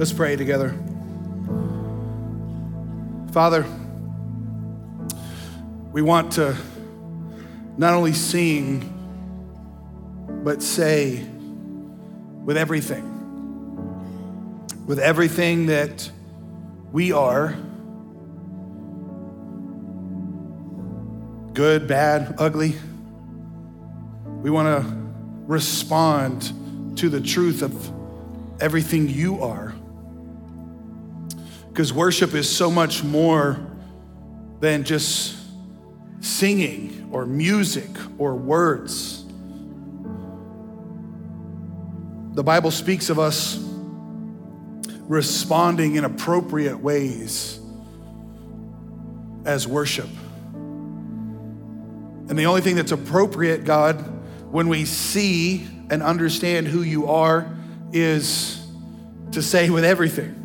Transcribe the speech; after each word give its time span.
Let's 0.00 0.14
pray 0.14 0.34
together. 0.34 0.74
Father, 3.32 3.66
we 5.92 6.00
want 6.00 6.32
to 6.32 6.56
not 7.76 7.92
only 7.92 8.14
sing, 8.14 8.80
but 10.42 10.62
say 10.62 11.22
with 12.46 12.56
everything, 12.56 13.04
with 14.86 14.98
everything 14.98 15.66
that 15.66 16.10
we 16.92 17.12
are 17.12 17.54
good, 21.52 21.86
bad, 21.86 22.36
ugly. 22.38 22.74
We 24.24 24.48
want 24.48 24.82
to 24.82 24.96
respond 25.46 26.96
to 26.96 27.10
the 27.10 27.20
truth 27.20 27.60
of 27.60 27.92
everything 28.62 29.06
you 29.06 29.42
are. 29.42 29.74
Because 31.70 31.92
worship 31.92 32.34
is 32.34 32.48
so 32.48 32.70
much 32.70 33.02
more 33.02 33.58
than 34.60 34.84
just 34.84 35.36
singing 36.20 37.08
or 37.12 37.24
music 37.24 37.88
or 38.18 38.34
words. 38.34 39.24
The 42.34 42.44
Bible 42.44 42.70
speaks 42.70 43.10
of 43.10 43.18
us 43.18 43.58
responding 45.08 45.96
in 45.96 46.04
appropriate 46.04 46.78
ways 46.78 47.58
as 49.44 49.66
worship. 49.66 50.08
And 52.28 52.38
the 52.38 52.46
only 52.46 52.60
thing 52.60 52.76
that's 52.76 52.92
appropriate, 52.92 53.64
God, 53.64 53.96
when 54.52 54.68
we 54.68 54.84
see 54.84 55.66
and 55.90 56.02
understand 56.02 56.68
who 56.68 56.82
you 56.82 57.08
are, 57.08 57.52
is 57.92 58.64
to 59.32 59.42
say 59.42 59.68
with 59.70 59.84
everything. 59.84 60.39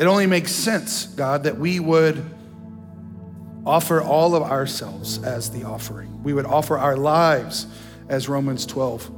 It 0.00 0.06
only 0.06 0.26
makes 0.26 0.50
sense, 0.50 1.04
God, 1.04 1.42
that 1.42 1.58
we 1.58 1.78
would 1.78 2.24
offer 3.66 4.00
all 4.00 4.34
of 4.34 4.42
ourselves 4.42 5.22
as 5.22 5.50
the 5.50 5.64
offering. 5.64 6.22
We 6.22 6.32
would 6.32 6.46
offer 6.46 6.78
our 6.78 6.96
lives, 6.96 7.66
as 8.08 8.26
Romans 8.26 8.64
12, 8.64 9.10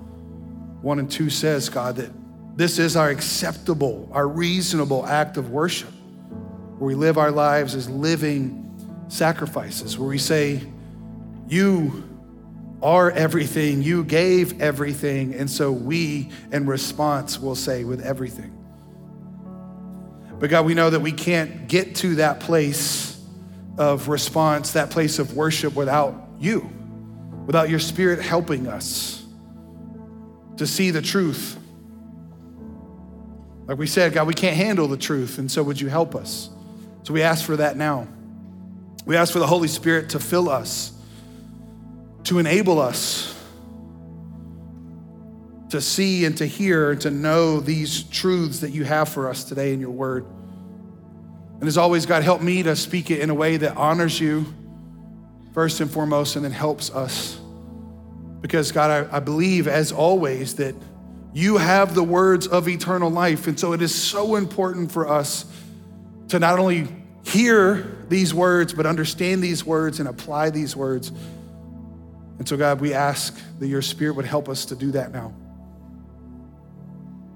1 0.83 0.99
and 0.99 1.09
2 1.09 1.31
says, 1.31 1.69
God, 1.69 1.95
that 1.97 2.11
this 2.57 2.81
is 2.81 2.97
our 2.97 3.11
acceptable, 3.11 4.09
our 4.11 4.27
reasonable 4.27 5.07
act 5.07 5.37
of 5.37 5.51
worship, 5.51 5.93
where 6.79 6.89
we 6.89 6.97
live 6.97 7.17
our 7.17 7.31
lives 7.31 7.77
as 7.77 7.89
living 7.89 9.07
sacrifices, 9.07 9.97
where 9.97 10.09
we 10.09 10.19
say, 10.19 10.63
You 11.47 12.03
are 12.83 13.13
everything, 13.13 13.83
you 13.83 14.03
gave 14.03 14.61
everything, 14.61 15.35
and 15.35 15.49
so 15.49 15.71
we, 15.71 16.31
in 16.51 16.67
response, 16.67 17.39
will 17.39 17.55
say, 17.55 17.85
With 17.85 18.01
everything. 18.01 18.59
But 20.43 20.51
God, 20.51 20.67
we 20.67 20.75
know 20.75 20.91
that 20.91 20.99
we 20.99 21.13
can't 21.13 21.69
get 21.69 21.95
to 21.97 22.17
that 22.17 22.41
place 22.41 23.17
of 23.79 24.09
response, 24.09 24.73
that 24.73 24.91
place 24.91 25.21
of 25.21 25.37
worship 25.37 25.77
without 25.77 26.31
you, 26.41 26.69
without 27.47 27.71
your 27.71 27.79
spirit 27.79 28.21
helping 28.21 28.67
us 28.67 29.25
to 30.57 30.67
see 30.67 30.91
the 30.91 31.01
truth. 31.01 31.57
Like 33.67 33.79
we 33.79 33.87
said, 33.87 34.15
God, 34.15 34.27
we 34.27 34.35
can't 34.35 34.57
handle 34.57 34.89
the 34.89 34.97
truth, 34.97 35.39
and 35.39 35.49
so 35.49 35.63
would 35.63 35.81
you 35.81 35.87
help 35.87 36.17
us? 36.17 36.51
So 37.05 37.15
we 37.15 37.23
ask 37.23 37.45
for 37.45 37.59
that 37.59 37.77
now. 37.77 38.09
We 39.07 39.17
ask 39.17 39.33
for 39.33 39.39
the 39.39 39.47
Holy 39.47 39.69
Spirit 39.69 40.11
to 40.11 40.19
fill 40.19 40.49
us, 40.49 40.93
to 42.25 42.41
enable 42.41 42.81
us 42.81 43.32
to 45.73 45.81
see 45.81 46.27
and 46.27 46.37
to 46.37 46.45
hear 46.45 46.91
and 46.93 47.01
to 47.01 47.11
know 47.11 47.59
these 47.59 48.03
truths 48.05 48.61
that 48.61 48.73
you 48.73 48.85
have 48.85 49.09
for 49.09 49.29
us 49.29 49.43
today 49.43 49.73
in 49.73 49.81
your 49.81 49.91
word. 49.91 50.27
And 51.61 51.65
as 51.67 51.79
always, 51.79 52.05
God, 52.05 52.23
help 52.23 52.43
me 52.43 52.63
to 52.63 52.77
speak 52.77 53.11
it 53.11 53.21
in 53.21 53.31
a 53.31 53.35
way 53.35 53.57
that 53.57 53.75
honors 53.77 54.21
you 54.21 54.45
first 55.55 55.81
and 55.81 55.91
foremost 55.91 56.37
and 56.37 56.45
then 56.45 56.53
helps 56.53 56.91
us. 56.91 57.41
Because, 58.43 58.71
God, 58.71 59.09
I, 59.11 59.17
I 59.17 59.21
believe, 59.21 59.67
as 59.67 59.93
always, 59.93 60.57
that 60.57 60.75
you 61.33 61.57
have 61.57 61.95
the 61.95 62.03
words 62.03 62.47
of 62.47 62.69
eternal 62.69 63.09
life. 63.09 63.47
And 63.47 63.59
so 63.59 63.73
it 63.73 63.81
is 63.81 63.95
so 63.95 64.37
important 64.37 64.93
for 64.93 65.09
us 65.09 65.47
to 66.29 66.39
not 66.39 66.59
only 66.59 66.87
hear 67.25 68.05
these 68.11 68.35
words, 68.35 68.75
but 68.75 68.85
understand 68.85 69.43
these 69.43 69.65
words 69.65 70.01
and 70.01 70.09
apply 70.09 70.51
these 70.51 70.77
words. 70.77 71.13
And 72.39 72.47
so, 72.47 72.59
God, 72.59 72.83
we 72.83 72.93
ask 72.93 73.41
that 73.59 73.69
your 73.69 73.81
Spirit 73.81 74.17
would 74.17 74.27
help 74.27 74.51
us 74.51 74.67
to 74.67 74.77
do 74.77 74.91
that 74.91 75.13
now. 75.13 75.33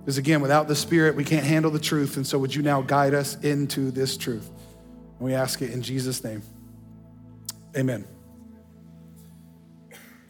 Because 0.06 0.18
again, 0.18 0.40
without 0.40 0.68
the 0.68 0.76
Spirit, 0.76 1.16
we 1.16 1.24
can't 1.24 1.44
handle 1.44 1.68
the 1.68 1.80
truth. 1.80 2.16
And 2.16 2.24
so, 2.24 2.38
would 2.38 2.54
you 2.54 2.62
now 2.62 2.80
guide 2.80 3.12
us 3.12 3.36
into 3.40 3.90
this 3.90 4.16
truth? 4.16 4.48
And 5.18 5.26
we 5.26 5.34
ask 5.34 5.60
it 5.62 5.72
in 5.72 5.82
Jesus' 5.82 6.22
name. 6.22 6.42
Amen. 7.76 8.06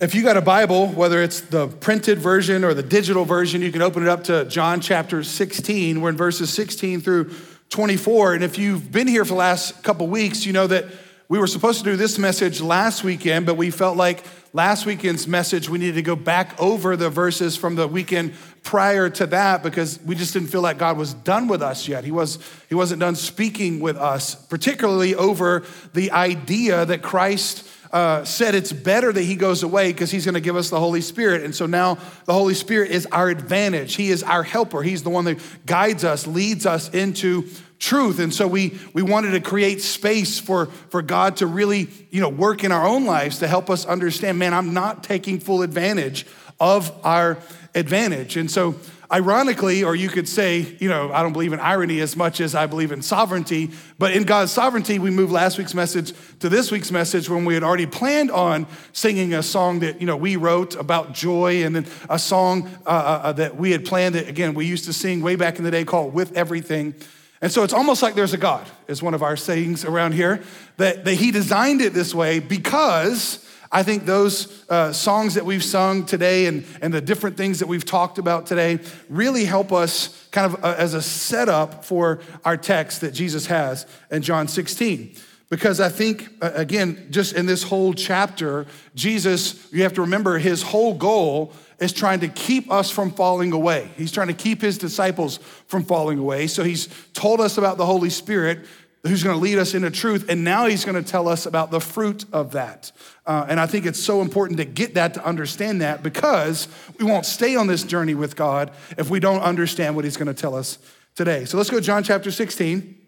If 0.01 0.15
you 0.15 0.23
got 0.23 0.39
a 0.39 0.41
Bible, 0.41 0.87
whether 0.87 1.23
it's 1.23 1.43
the 1.43 1.69
printed 1.69 2.19
version 2.19 2.65
or 2.65 2.73
the 2.73 2.83
digital 2.83 3.27
version, 3.27 3.61
you 3.61 3.71
can 3.71 3.83
open 3.83 4.03
it 4.03 4.09
up 4.09 4.25
to 4.25 4.47
John 4.47 4.81
chapter 4.81 5.23
16. 5.23 6.01
We're 6.01 6.09
in 6.09 6.17
verses 6.17 6.49
16 6.55 7.03
through 7.03 7.35
24. 7.69 8.33
And 8.33 8.45
if 8.45 8.57
you've 8.57 8.91
been 8.91 9.07
here 9.07 9.27
for 9.27 9.35
the 9.35 9.39
last 9.39 9.83
couple 9.83 10.07
weeks, 10.07 10.47
you 10.47 10.55
know 10.55 10.67
that 10.69 10.87
we 11.29 11.39
were 11.39 11.47
supposed 11.47 11.81
to 11.81 11.85
do 11.85 11.97
this 11.97 12.19
message 12.19 12.63
last 12.63 13.05
weekend, 13.05 13.45
but 13.45 13.59
we 13.59 13.71
felt 13.71 13.99
like 13.99 14.25
last 14.57 14.87
weekend's 14.87 15.29
message, 15.29 15.69
we 15.69 15.79
needed 15.79 15.97
to 15.97 16.03
go 16.03 16.17
back 16.17 16.59
over 16.59 16.97
the 16.97 17.11
verses 17.11 17.59
from 17.59 17.75
the 17.75 17.87
weekend 17.87 18.33
prior 18.63 19.11
to 19.11 19.27
that 19.27 19.63
because 19.63 20.01
we 20.03 20.15
just 20.15 20.33
didn't 20.33 20.49
feel 20.49 20.63
like 20.63 20.79
God 20.79 20.97
was 20.97 21.13
done 21.13 21.47
with 21.47 21.61
us 21.61 21.87
yet. 21.87 22.05
He, 22.05 22.11
was, 22.11 22.39
he 22.71 22.75
wasn't 22.75 23.01
done 23.01 23.17
speaking 23.17 23.81
with 23.81 23.99
us, 23.99 24.35
particularly 24.35 25.15
over 25.15 25.63
the 25.93 26.11
idea 26.11 26.87
that 26.87 27.03
Christ 27.03 27.69
uh, 27.93 28.25
said 28.25 28.55
it's 28.55 28.73
better 28.73 29.13
that 29.13 29.23
he 29.23 29.37
goes 29.37 29.63
away 29.63 29.93
because 29.93 30.11
he's 30.11 30.25
going 30.25 30.35
to 30.35 30.41
give 30.41 30.57
us 30.57 30.71
the 30.71 30.81
Holy 30.81 31.03
Spirit. 31.03 31.45
And 31.45 31.55
so 31.55 31.67
now 31.67 31.99
the 32.25 32.33
Holy 32.33 32.55
Spirit 32.55 32.93
is 32.93 33.05
our 33.13 33.29
advantage. 33.29 33.95
He 33.95 34.09
is 34.09 34.23
our 34.23 34.43
helper. 34.43 34.83
He's 34.83 35.03
the 35.03 35.11
one 35.11 35.27
that 35.27 35.39
guides 35.67 36.03
us, 36.03 36.27
leads 36.27 36.65
us 36.65 36.89
into 36.95 37.47
truth. 37.79 38.19
And 38.19 38.33
so 38.33 38.47
we, 38.47 38.79
we 38.93 39.03
wanted 39.03 39.33
to 39.33 39.41
create 39.41 39.83
space 39.83 40.39
for, 40.39 40.67
for 40.67 41.03
God 41.03 41.37
to 41.39 41.47
really, 41.47 41.89
you 42.11 42.21
know, 42.21 42.29
work 42.29 42.65
in 42.65 42.73
our 42.73 42.87
own 42.87 43.05
lives 43.05 43.39
to 43.41 43.49
help 43.49 43.71
us 43.71 43.85
understand, 43.85 44.39
man, 44.39 44.55
I'm 44.55 44.73
not 44.73 45.03
taking 45.03 45.41
full 45.41 45.63
advantage 45.63 46.27
of 46.59 46.93
our 47.05 47.39
advantage. 47.75 48.37
And 48.37 48.51
so 48.51 48.77
ironically, 49.13 49.85
or 49.85 49.95
you 49.95 50.09
could 50.09 50.29
say, 50.29 50.77
you 50.79 50.89
know, 50.89 51.13
I 51.13 51.23
don't 51.23 51.33
believe 51.33 51.53
in 51.53 51.61
irony 51.61 52.01
as 52.01 52.17
much 52.17 52.41
as 52.41 52.55
I 52.55 52.67
believe 52.67 52.93
in 52.93 53.03
sovereignty, 53.03 53.71
but 53.99 54.13
in 54.13 54.25
God's 54.25 54.53
sovereignty, 54.53 54.99
we 54.99 55.11
moved 55.11 55.33
last 55.33 55.59
week's 55.59 55.75
message 55.75 56.13
to 56.41 56.49
this 56.49 56.71
week's 56.71 56.91
message 56.91 57.29
when 57.29 57.45
we 57.45 57.55
had 57.55 57.63
already 57.63 57.87
planned 57.87 58.31
on 58.31 58.67
singing 58.93 59.35
a 59.35 59.43
song 59.43 59.81
that, 59.81 60.01
you 60.01 60.07
know, 60.07 60.17
we 60.17 60.37
wrote 60.37 60.75
about 60.75 61.13
joy 61.13 61.65
and 61.65 61.77
then 61.77 61.87
a 62.09 62.19
song 62.19 62.69
uh, 62.87 62.89
uh, 62.89 63.21
uh 63.25 63.33
that 63.33 63.57
we 63.57 63.71
had 63.71 63.85
planned 63.85 64.17
again, 64.17 64.55
we 64.55 64.67
used 64.67 64.87
to 64.87 64.93
sing 64.93 65.21
way 65.21 65.37
back 65.37 65.59
in 65.59 65.65
the 65.65 65.71
day 65.71 65.85
called 65.85 66.13
With 66.13 66.37
Everything. 66.37 66.95
And 67.41 67.53
so 67.53 67.63
it's 67.63 67.73
almost 67.73 68.03
like 68.03 68.15
there's 68.15 68.33
a 68.33 68.39
God, 68.39 68.67
is 68.89 69.03
one 69.03 69.15
of 69.15 69.23
our 69.23 69.37
sayings 69.37 69.85
around 69.85 70.13
here, 70.13 70.43
that, 70.79 71.05
that 71.05 71.15
He 71.15 71.31
designed 71.31 71.81
it 71.81 71.93
this 71.93 72.15
way 72.15 72.39
because 72.39 73.47
I 73.71 73.83
think 73.83 74.07
those 74.07 74.65
uh, 74.71 74.93
songs 74.93 75.35
that 75.35 75.45
we've 75.45 75.65
sung 75.65 76.07
today 76.07 76.47
and, 76.47 76.65
and 76.81 76.95
the 76.95 77.01
different 77.01 77.37
things 77.37 77.59
that 77.59 77.67
we've 77.67 77.85
talked 77.85 78.19
about 78.19 78.47
today 78.47 78.79
really 79.09 79.45
help 79.45 79.73
us 79.73 80.29
kind 80.31 80.53
of 80.53 80.65
uh, 80.65 80.77
as 80.79 80.95
a 80.95 81.03
setup 81.03 81.85
for 81.85 82.21
our 82.45 82.57
text 82.57 83.01
that 83.01 83.13
Jesus 83.13 83.47
has 83.47 83.87
in 84.11 84.23
John 84.23 84.49
16. 84.49 85.15
Because 85.49 85.81
I 85.81 85.89
think, 85.89 86.29
uh, 86.41 86.53
again, 86.55 87.07
just 87.11 87.35
in 87.35 87.47
this 87.47 87.63
whole 87.63 87.95
chapter, 87.95 88.67
Jesus, 88.95 89.71
you 89.73 89.83
have 89.83 89.93
to 89.95 90.01
remember 90.01 90.39
his 90.39 90.63
whole 90.63 90.95
goal 90.95 91.53
is 91.79 91.93
trying 91.93 92.21
to 92.21 92.29
keep 92.29 92.71
us 92.71 92.91
from 92.91 93.11
falling 93.11 93.53
away. 93.53 93.91
He's 93.97 94.13
trying 94.13 94.29
to 94.29 94.35
keep 94.35 94.61
his 94.61 94.79
disciples 94.79 95.39
from 95.67 95.85
falling 95.85 96.19
away. 96.19 96.47
So 96.47 96.65
he's 96.65 96.89
told 97.13 97.41
us 97.41 97.59
about 97.59 97.77
the 97.77 97.87
Holy 97.87 98.11
Spirit 98.11 98.67
who's 99.07 99.23
going 99.23 99.37
to 99.37 99.43
lead 99.43 99.59
us 99.59 99.75
into 99.75 99.91
truth. 99.91 100.29
And 100.29 100.43
now 100.45 100.67
he's 100.67 100.85
going 100.85 101.03
to 101.03 101.09
tell 101.09 101.29
us 101.29 101.47
about 101.47 101.71
the 101.71 101.81
fruit 101.81 102.25
of 102.33 102.53
that. 102.53 102.93
Uh, 103.25 103.47
and 103.49 103.61
I 103.61 103.67
think 103.67 103.87
it's 103.87 104.03
so 104.03 104.21
important 104.21 104.59
to 104.59 104.65
get 104.65 104.95
that, 104.95 105.15
to 105.15 105.25
understand 105.25 105.81
that, 105.81 106.03
because 106.03 106.69
we 106.99 107.05
won't 107.05 107.27
stay 107.27 107.57
on 107.57 107.67
this 107.67 107.83
journey 107.83 108.15
with 108.15 108.37
God 108.37 108.73
if 108.97 109.11
we 109.11 109.21
don't 109.21 109.43
understand 109.43 109.97
what 109.97 110.05
he's 110.05 110.17
going 110.17 110.27
to 110.27 110.35
tell 110.35 110.55
us 110.55 110.79
today. 111.15 111.45
So 111.45 111.57
let's 111.57 111.71
go 111.71 111.79
to 111.79 111.83
John 111.85 112.03
chapter 112.03 112.31
16. 112.31 113.03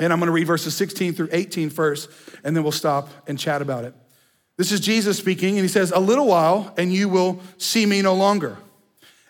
And 0.00 0.12
I'm 0.12 0.18
going 0.18 0.26
to 0.28 0.32
read 0.32 0.46
verses 0.46 0.74
16 0.74 1.12
through 1.12 1.28
18 1.32 1.68
first, 1.68 2.08
and 2.44 2.56
then 2.56 2.62
we'll 2.62 2.72
stop 2.72 3.10
and 3.28 3.38
chat 3.38 3.60
about 3.60 3.84
it. 3.84 3.94
This 4.56 4.70
is 4.70 4.80
Jesus 4.80 5.18
speaking, 5.18 5.56
and 5.56 5.62
he 5.62 5.68
says, 5.68 5.92
A 5.92 5.98
little 5.98 6.26
while, 6.26 6.74
and 6.76 6.92
you 6.92 7.08
will 7.08 7.40
see 7.58 7.86
me 7.86 8.02
no 8.02 8.14
longer. 8.14 8.58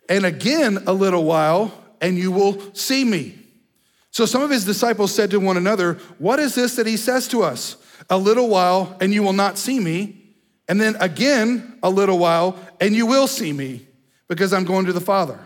And 0.08 0.26
again, 0.26 0.82
a 0.86 0.92
little 0.92 1.24
while, 1.24 1.72
and 2.00 2.18
you 2.18 2.32
will 2.32 2.74
see 2.74 3.04
me. 3.04 3.38
So 4.10 4.26
some 4.26 4.42
of 4.42 4.50
his 4.50 4.64
disciples 4.64 5.14
said 5.14 5.30
to 5.30 5.40
one 5.40 5.56
another, 5.56 5.94
What 6.18 6.38
is 6.38 6.54
this 6.54 6.76
that 6.76 6.86
he 6.86 6.96
says 6.96 7.28
to 7.28 7.42
us? 7.42 7.76
A 8.10 8.18
little 8.18 8.48
while, 8.48 8.96
and 9.00 9.14
you 9.14 9.22
will 9.22 9.32
not 9.32 9.56
see 9.56 9.78
me. 9.78 10.18
And 10.68 10.80
then 10.80 10.96
again, 11.00 11.78
a 11.82 11.90
little 11.90 12.18
while, 12.18 12.58
and 12.80 12.94
you 12.94 13.06
will 13.06 13.26
see 13.26 13.52
me, 13.52 13.86
because 14.28 14.52
I'm 14.52 14.64
going 14.64 14.86
to 14.86 14.92
the 14.92 15.00
Father. 15.00 15.38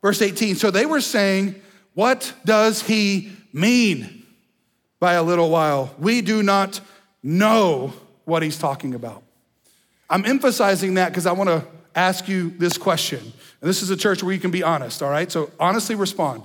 Verse 0.00 0.22
18. 0.22 0.54
So 0.54 0.70
they 0.70 0.86
were 0.86 1.00
saying, 1.00 1.60
What 1.94 2.32
does 2.44 2.82
he 2.82 3.32
mean 3.52 4.24
by 5.00 5.14
a 5.14 5.22
little 5.22 5.50
while? 5.50 5.94
We 5.98 6.20
do 6.20 6.42
not 6.42 6.80
know 7.22 7.92
what 8.24 8.42
he's 8.42 8.58
talking 8.58 8.94
about. 8.94 9.23
I'm 10.08 10.24
emphasizing 10.24 10.94
that 10.94 11.10
because 11.10 11.26
I 11.26 11.32
want 11.32 11.50
to 11.50 11.64
ask 11.94 12.28
you 12.28 12.50
this 12.50 12.76
question. 12.76 13.20
And 13.20 13.70
this 13.70 13.82
is 13.82 13.90
a 13.90 13.96
church 13.96 14.22
where 14.22 14.32
you 14.32 14.40
can 14.40 14.50
be 14.50 14.62
honest, 14.62 15.02
all 15.02 15.10
right? 15.10 15.30
So 15.30 15.50
honestly 15.58 15.94
respond. 15.94 16.42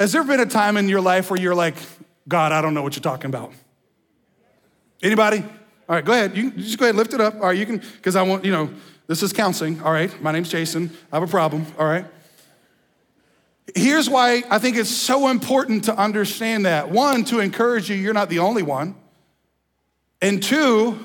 Has 0.00 0.12
there 0.12 0.24
been 0.24 0.40
a 0.40 0.46
time 0.46 0.76
in 0.76 0.88
your 0.88 1.00
life 1.00 1.30
where 1.30 1.40
you're 1.40 1.54
like, 1.54 1.76
God, 2.26 2.52
I 2.52 2.62
don't 2.62 2.74
know 2.74 2.82
what 2.82 2.96
you're 2.96 3.02
talking 3.02 3.26
about? 3.26 3.52
Anybody? 5.02 5.40
All 5.40 5.96
right, 5.96 6.04
go 6.04 6.12
ahead. 6.12 6.36
You, 6.36 6.50
just 6.52 6.78
go 6.78 6.86
ahead, 6.86 6.94
and 6.94 6.98
lift 6.98 7.12
it 7.12 7.20
up. 7.20 7.34
All 7.34 7.42
right, 7.42 7.56
you 7.56 7.66
can, 7.66 7.78
because 7.78 8.16
I 8.16 8.22
want, 8.22 8.44
you 8.44 8.52
know, 8.52 8.70
this 9.06 9.22
is 9.22 9.32
counseling. 9.32 9.82
All 9.82 9.92
right, 9.92 10.22
my 10.22 10.32
name's 10.32 10.48
Jason. 10.48 10.90
I 11.12 11.16
have 11.16 11.22
a 11.22 11.30
problem. 11.30 11.66
All 11.78 11.86
right. 11.86 12.06
Here's 13.74 14.08
why 14.08 14.42
I 14.50 14.58
think 14.58 14.76
it's 14.76 14.90
so 14.90 15.28
important 15.28 15.84
to 15.84 15.96
understand 15.96 16.64
that. 16.64 16.90
One, 16.90 17.24
to 17.24 17.40
encourage 17.40 17.90
you, 17.90 17.96
you're 17.96 18.14
not 18.14 18.30
the 18.30 18.38
only 18.38 18.62
one. 18.62 18.94
And 20.22 20.42
two, 20.42 21.04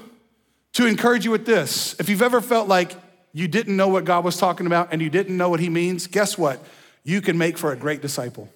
to 0.79 0.85
encourage 0.85 1.25
you 1.25 1.31
with 1.31 1.45
this. 1.45 1.93
If 1.99 2.07
you've 2.07 2.21
ever 2.21 2.39
felt 2.39 2.69
like 2.69 2.95
you 3.33 3.49
didn't 3.49 3.75
know 3.75 3.89
what 3.89 4.05
God 4.05 4.23
was 4.23 4.37
talking 4.37 4.65
about 4.65 4.93
and 4.93 5.01
you 5.01 5.09
didn't 5.09 5.35
know 5.35 5.49
what 5.49 5.59
He 5.59 5.67
means, 5.67 6.07
guess 6.07 6.37
what? 6.37 6.63
You 7.03 7.19
can 7.19 7.37
make 7.37 7.57
for 7.57 7.73
a 7.73 7.75
great 7.75 8.01
disciple. 8.01 8.47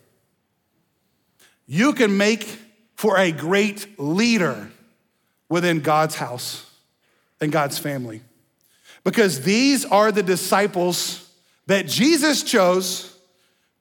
You 1.67 1.91
can 1.91 2.15
make 2.15 2.47
for 2.95 3.17
a 3.17 3.33
great 3.33 3.99
leader 3.99 4.71
within 5.49 5.81
God's 5.81 6.15
house 6.15 6.65
and 7.41 7.51
God's 7.51 7.77
family. 7.77 8.21
Because 9.03 9.41
these 9.41 9.83
are 9.83 10.09
the 10.09 10.23
disciples 10.23 11.29
that 11.67 11.87
Jesus 11.87 12.41
chose 12.41 13.19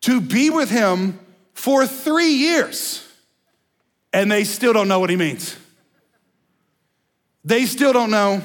to 0.00 0.20
be 0.20 0.50
with 0.50 0.68
him 0.68 1.20
for 1.54 1.86
three 1.86 2.32
years, 2.32 3.08
and 4.12 4.32
they 4.32 4.42
still 4.42 4.72
don't 4.72 4.88
know 4.88 4.98
what 4.98 5.10
he 5.10 5.16
means. 5.16 5.56
They 7.44 7.66
still 7.66 7.92
don't 7.92 8.10
know 8.10 8.42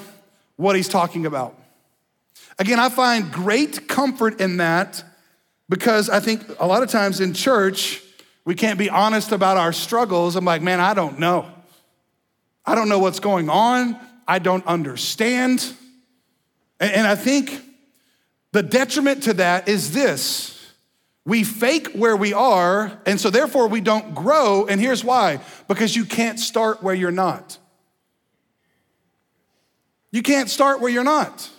what 0.55 0.75
he's 0.75 0.89
talking 0.89 1.25
about. 1.25 1.57
Again, 2.59 2.79
I 2.79 2.89
find 2.89 3.31
great 3.31 3.87
comfort 3.87 4.41
in 4.41 4.57
that 4.57 5.03
because 5.69 6.09
I 6.09 6.19
think 6.19 6.43
a 6.59 6.65
lot 6.65 6.81
of 6.81 6.89
times 6.89 7.19
in 7.19 7.33
church, 7.33 8.01
we 8.45 8.55
can't 8.55 8.79
be 8.79 8.89
honest 8.89 9.31
about 9.31 9.57
our 9.57 9.73
struggles. 9.73 10.35
I'm 10.35 10.45
like, 10.45 10.61
man, 10.61 10.79
I 10.79 10.93
don't 10.93 11.19
know. 11.19 11.45
I 12.65 12.75
don't 12.75 12.89
know 12.89 12.99
what's 12.99 13.19
going 13.19 13.49
on. 13.49 13.99
I 14.27 14.39
don't 14.39 14.65
understand. 14.65 15.73
And 16.79 17.07
I 17.07 17.15
think 17.15 17.61
the 18.51 18.63
detriment 18.63 19.23
to 19.23 19.33
that 19.35 19.67
is 19.67 19.93
this 19.93 20.53
we 21.25 21.43
fake 21.43 21.89
where 21.89 22.15
we 22.15 22.31
are, 22.31 23.01
and 23.05 23.19
so 23.19 23.29
therefore 23.29 23.67
we 23.67 23.81
don't 23.81 24.15
grow. 24.15 24.65
And 24.65 24.79
here's 24.79 25.03
why 25.03 25.41
because 25.67 25.95
you 25.95 26.05
can't 26.05 26.39
start 26.39 26.81
where 26.81 26.95
you're 26.95 27.11
not. 27.11 27.57
You 30.11 30.21
can't 30.21 30.49
start 30.49 30.81
where 30.81 30.91
you're 30.91 31.03
not. 31.03 31.49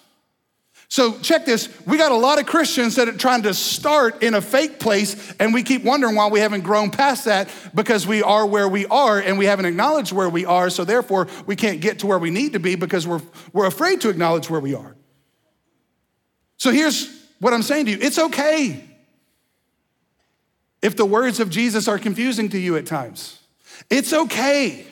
So 0.90 1.18
check 1.18 1.44
this. 1.44 1.68
We 1.86 1.98
got 1.98 2.12
a 2.12 2.16
lot 2.16 2.40
of 2.40 2.46
Christians 2.46 2.96
that 2.96 3.08
are 3.08 3.16
trying 3.16 3.42
to 3.42 3.52
start 3.52 4.22
in 4.22 4.32
a 4.32 4.40
fake 4.40 4.80
place, 4.80 5.34
and 5.38 5.52
we 5.52 5.62
keep 5.62 5.84
wondering 5.84 6.14
why 6.14 6.28
we 6.28 6.40
haven't 6.40 6.62
grown 6.62 6.90
past 6.90 7.26
that 7.26 7.50
because 7.74 8.06
we 8.06 8.22
are 8.22 8.46
where 8.46 8.66
we 8.66 8.86
are 8.86 9.18
and 9.18 9.36
we 9.36 9.44
haven't 9.44 9.66
acknowledged 9.66 10.12
where 10.12 10.30
we 10.30 10.46
are. 10.46 10.70
So 10.70 10.84
therefore, 10.84 11.28
we 11.44 11.56
can't 11.56 11.82
get 11.82 11.98
to 11.98 12.06
where 12.06 12.18
we 12.18 12.30
need 12.30 12.54
to 12.54 12.58
be 12.58 12.74
because 12.74 13.06
we're, 13.06 13.20
we're 13.52 13.66
afraid 13.66 14.00
to 14.00 14.08
acknowledge 14.08 14.48
where 14.48 14.60
we 14.60 14.74
are. 14.74 14.96
So 16.56 16.70
here's 16.70 17.14
what 17.38 17.52
I'm 17.52 17.62
saying 17.62 17.84
to 17.86 17.92
you 17.92 17.98
it's 18.00 18.18
okay 18.18 18.82
if 20.80 20.96
the 20.96 21.04
words 21.04 21.38
of 21.38 21.50
Jesus 21.50 21.86
are 21.86 21.98
confusing 21.98 22.48
to 22.48 22.58
you 22.58 22.76
at 22.76 22.86
times. 22.86 23.40
It's 23.90 24.14
okay 24.14 24.86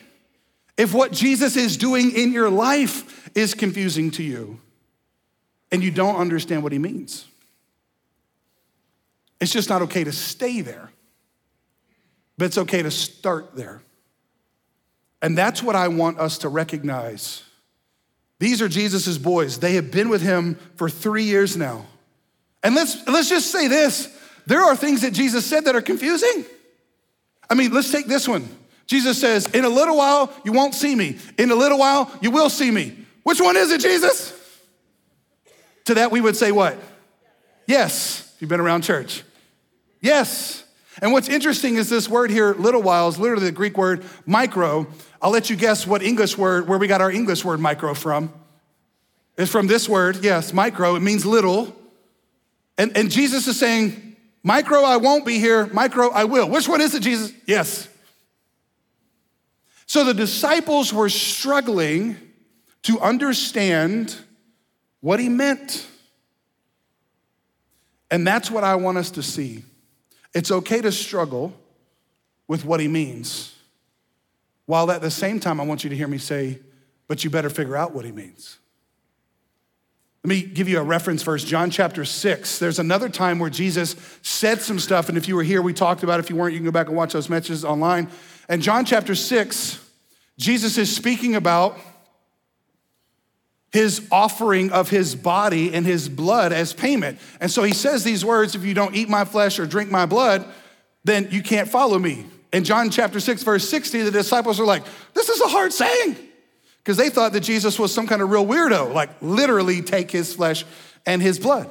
if 0.77 0.93
what 0.93 1.11
Jesus 1.11 1.57
is 1.57 1.75
doing 1.75 2.11
in 2.15 2.31
your 2.31 2.49
life 2.49 3.29
is 3.35 3.53
confusing 3.53 4.11
to 4.11 4.23
you 4.23 4.59
and 5.71 5.83
you 5.83 5.91
don't 5.91 6.15
understand 6.15 6.63
what 6.63 6.71
he 6.71 6.79
means. 6.79 7.25
It's 9.39 9.51
just 9.51 9.69
not 9.69 9.81
okay 9.83 10.03
to 10.03 10.11
stay 10.11 10.61
there, 10.61 10.91
but 12.37 12.45
it's 12.45 12.57
okay 12.57 12.81
to 12.81 12.91
start 12.91 13.55
there. 13.55 13.81
And 15.21 15.37
that's 15.37 15.63
what 15.63 15.75
I 15.75 15.87
want 15.87 16.19
us 16.19 16.39
to 16.39 16.49
recognize. 16.49 17.43
These 18.39 18.61
are 18.61 18.69
Jesus's 18.69 19.17
boys. 19.17 19.59
They 19.59 19.73
have 19.73 19.91
been 19.91 20.09
with 20.09 20.21
him 20.21 20.59
for 20.75 20.89
three 20.89 21.23
years 21.23 21.57
now. 21.57 21.85
And 22.63 22.75
let's, 22.75 23.07
let's 23.07 23.29
just 23.29 23.51
say 23.51 23.67
this 23.67 24.13
there 24.45 24.61
are 24.61 24.75
things 24.75 25.01
that 25.01 25.11
Jesus 25.11 25.45
said 25.45 25.65
that 25.65 25.75
are 25.75 25.81
confusing. 25.81 26.45
I 27.49 27.53
mean, 27.53 27.73
let's 27.73 27.91
take 27.91 28.07
this 28.07 28.27
one. 28.27 28.47
Jesus 28.87 29.19
says, 29.19 29.47
In 29.47 29.65
a 29.65 29.69
little 29.69 29.97
while, 29.97 30.33
you 30.43 30.53
won't 30.53 30.73
see 30.73 30.95
me. 30.95 31.17
In 31.37 31.51
a 31.51 31.55
little 31.55 31.77
while, 31.77 32.11
you 32.21 32.31
will 32.31 32.49
see 32.49 32.71
me. 32.71 33.05
Which 33.23 33.39
one 33.39 33.57
is 33.57 33.71
it, 33.71 33.81
Jesus? 33.81 34.33
To 35.85 35.93
that 35.95 36.11
we 36.11 36.21
would 36.21 36.35
say 36.35 36.51
what? 36.51 36.77
Yes, 37.67 38.33
you've 38.39 38.49
been 38.49 38.61
around 38.61 38.81
church. 38.83 39.23
Yes. 40.01 40.63
And 41.01 41.11
what's 41.11 41.29
interesting 41.29 41.75
is 41.75 41.89
this 41.89 42.09
word 42.09 42.31
here, 42.31 42.53
little 42.53 42.81
while, 42.81 43.09
is 43.09 43.19
literally 43.19 43.45
the 43.45 43.51
Greek 43.51 43.77
word 43.77 44.03
micro. 44.25 44.87
I'll 45.21 45.31
let 45.31 45.49
you 45.49 45.55
guess 45.55 45.85
what 45.85 46.01
English 46.01 46.37
word, 46.37 46.67
where 46.67 46.79
we 46.79 46.87
got 46.87 47.01
our 47.01 47.11
English 47.11 47.43
word 47.43 47.59
micro 47.59 47.93
from. 47.93 48.33
It's 49.37 49.51
from 49.51 49.67
this 49.67 49.87
word, 49.87 50.23
yes, 50.23 50.53
micro. 50.53 50.95
It 50.95 51.01
means 51.01 51.25
little. 51.25 51.75
And, 52.77 52.95
and 52.97 53.11
Jesus 53.11 53.47
is 53.47 53.59
saying, 53.59 54.15
micro, 54.43 54.81
I 54.81 54.97
won't 54.97 55.25
be 55.25 55.39
here. 55.39 55.67
Micro, 55.67 56.09
I 56.09 56.23
will. 56.23 56.49
Which 56.49 56.67
one 56.67 56.81
is 56.81 56.95
it, 56.95 57.01
Jesus? 57.01 57.33
Yes. 57.45 57.87
So 59.87 60.03
the 60.03 60.13
disciples 60.13 60.93
were 60.93 61.09
struggling 61.09 62.17
to 62.83 62.99
understand 62.99 64.15
what 64.99 65.19
he 65.19 65.29
meant. 65.29 65.87
And 68.11 68.27
that's 68.27 68.51
what 68.51 68.63
I 68.63 68.75
want 68.75 68.97
us 68.97 69.11
to 69.11 69.23
see. 69.23 69.63
It's 70.33 70.51
okay 70.51 70.81
to 70.81 70.91
struggle 70.91 71.53
with 72.47 72.63
what 72.63 72.79
he 72.79 72.87
means, 72.87 73.55
while 74.65 74.89
at 74.91 75.01
the 75.01 75.11
same 75.11 75.39
time, 75.39 75.59
I 75.59 75.65
want 75.65 75.83
you 75.83 75.89
to 75.89 75.95
hear 75.95 76.07
me 76.07 76.17
say, 76.17 76.59
but 77.07 77.23
you 77.23 77.29
better 77.29 77.49
figure 77.49 77.75
out 77.75 77.93
what 77.93 78.05
he 78.05 78.11
means. 78.11 78.57
Let 80.23 80.29
me 80.29 80.41
give 80.41 80.67
you 80.67 80.79
a 80.79 80.83
reference 80.83 81.23
verse, 81.23 81.43
John 81.43 81.69
chapter 81.69 82.03
6. 82.03 82.59
There's 82.59 82.79
another 82.79 83.07
time 83.07 83.39
where 83.39 83.49
Jesus 83.49 83.95
said 84.21 84.61
some 84.61 84.79
stuff, 84.79 85.09
and 85.09 85.17
if 85.17 85.27
you 85.27 85.35
were 85.35 85.43
here, 85.43 85.61
we 85.61 85.73
talked 85.73 86.03
about 86.03 86.19
it. 86.19 86.25
If 86.25 86.29
you 86.29 86.35
weren't, 86.35 86.53
you 86.53 86.59
can 86.59 86.65
go 86.65 86.71
back 86.71 86.87
and 86.87 86.95
watch 86.95 87.13
those 87.13 87.29
messages 87.29 87.63
online. 87.63 88.09
And 88.49 88.61
John 88.61 88.85
chapter 88.85 89.15
6, 89.15 89.79
Jesus 90.37 90.77
is 90.77 90.95
speaking 90.95 91.35
about 91.35 91.77
his 93.71 94.07
offering 94.11 94.71
of 94.71 94.89
his 94.89 95.15
body 95.15 95.73
and 95.73 95.85
his 95.85 96.07
blood 96.07 96.53
as 96.53 96.73
payment. 96.73 97.19
And 97.39 97.51
so 97.51 97.63
he 97.63 97.73
says 97.73 98.03
these 98.03 98.23
words 98.23 98.55
if 98.55 98.63
you 98.63 98.73
don't 98.73 98.95
eat 98.95 99.09
my 99.09 99.25
flesh 99.25 99.59
or 99.59 99.65
drink 99.65 99.91
my 99.91 100.05
blood, 100.05 100.45
then 101.03 101.27
you 101.31 101.43
can't 101.43 101.69
follow 101.69 101.99
me. 101.99 102.25
In 102.53 102.63
John 102.63 102.89
chapter 102.89 103.19
6, 103.19 103.43
verse 103.43 103.67
60, 103.67 104.03
the 104.03 104.11
disciples 104.11 104.59
are 104.59 104.65
like, 104.65 104.83
This 105.13 105.29
is 105.29 105.41
a 105.41 105.47
hard 105.47 105.73
saying. 105.73 106.15
Because 106.77 106.97
they 106.97 107.09
thought 107.09 107.33
that 107.33 107.41
Jesus 107.41 107.77
was 107.77 107.93
some 107.93 108.07
kind 108.07 108.21
of 108.21 108.29
real 108.29 108.45
weirdo, 108.45 108.93
like 108.93 109.09
literally 109.21 109.81
take 109.81 110.09
his 110.09 110.33
flesh 110.33 110.63
and 111.05 111.21
his 111.21 111.37
blood. 111.37 111.69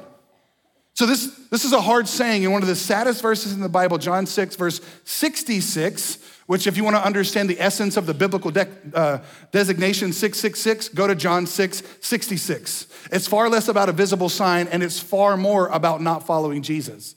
So 0.97 1.05
this, 1.05 1.27
this 1.51 1.63
is 1.63 1.73
a 1.73 1.79
hard 1.81 2.07
saying. 2.07 2.43
And 2.43 2.51
one 2.51 2.63
of 2.63 2.67
the 2.67 2.75
saddest 2.75 3.21
verses 3.21 3.53
in 3.53 3.59
the 3.59 3.69
Bible, 3.69 3.99
John 3.99 4.25
6, 4.25 4.55
verse 4.55 4.81
66, 5.03 6.17
which, 6.47 6.65
if 6.65 6.75
you 6.75 6.83
want 6.83 6.95
to 6.95 7.05
understand 7.05 7.51
the 7.51 7.61
essence 7.61 7.97
of 7.97 8.07
the 8.07 8.15
biblical 8.15 8.49
de- 8.49 8.67
uh, 8.95 9.19
designation 9.51 10.11
666, 10.11 10.89
go 10.89 11.05
to 11.05 11.13
John 11.13 11.45
6 11.45 11.83
66. 12.01 12.87
It's 13.11 13.27
far 13.27 13.47
less 13.47 13.67
about 13.67 13.89
a 13.89 13.91
visible 13.91 14.27
sign 14.27 14.67
and 14.69 14.81
it's 14.81 14.99
far 14.99 15.37
more 15.37 15.67
about 15.67 16.01
not 16.01 16.25
following 16.25 16.63
Jesus. 16.63 17.13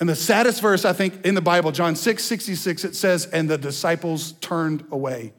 And 0.00 0.08
the 0.08 0.16
saddest 0.16 0.62
verse, 0.62 0.86
I 0.86 0.94
think, 0.94 1.26
in 1.26 1.34
the 1.34 1.42
Bible, 1.42 1.72
John 1.72 1.94
6 1.94 2.24
66, 2.24 2.86
it 2.86 2.96
says, 2.96 3.26
And 3.26 3.50
the 3.50 3.58
disciples 3.58 4.32
turned 4.32 4.82
away 4.90 5.34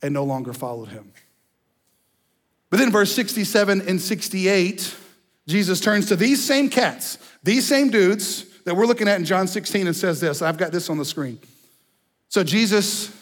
and 0.00 0.14
no 0.14 0.24
longer 0.24 0.54
followed 0.54 0.88
him. 0.88 1.12
But 2.70 2.78
then, 2.78 2.90
verse 2.90 3.12
67 3.12 3.82
and 3.86 4.00
68, 4.00 4.96
Jesus 5.46 5.80
turns 5.80 6.06
to 6.06 6.16
these 6.16 6.42
same 6.44 6.68
cats, 6.70 7.18
these 7.42 7.66
same 7.66 7.90
dudes 7.90 8.44
that 8.64 8.74
we're 8.74 8.86
looking 8.86 9.08
at 9.08 9.18
in 9.18 9.24
John 9.24 9.46
16 9.46 9.86
and 9.86 9.94
says 9.94 10.20
this. 10.20 10.40
I've 10.42 10.56
got 10.56 10.72
this 10.72 10.88
on 10.88 10.98
the 10.98 11.04
screen. 11.04 11.38
So 12.28 12.42
Jesus 12.42 13.14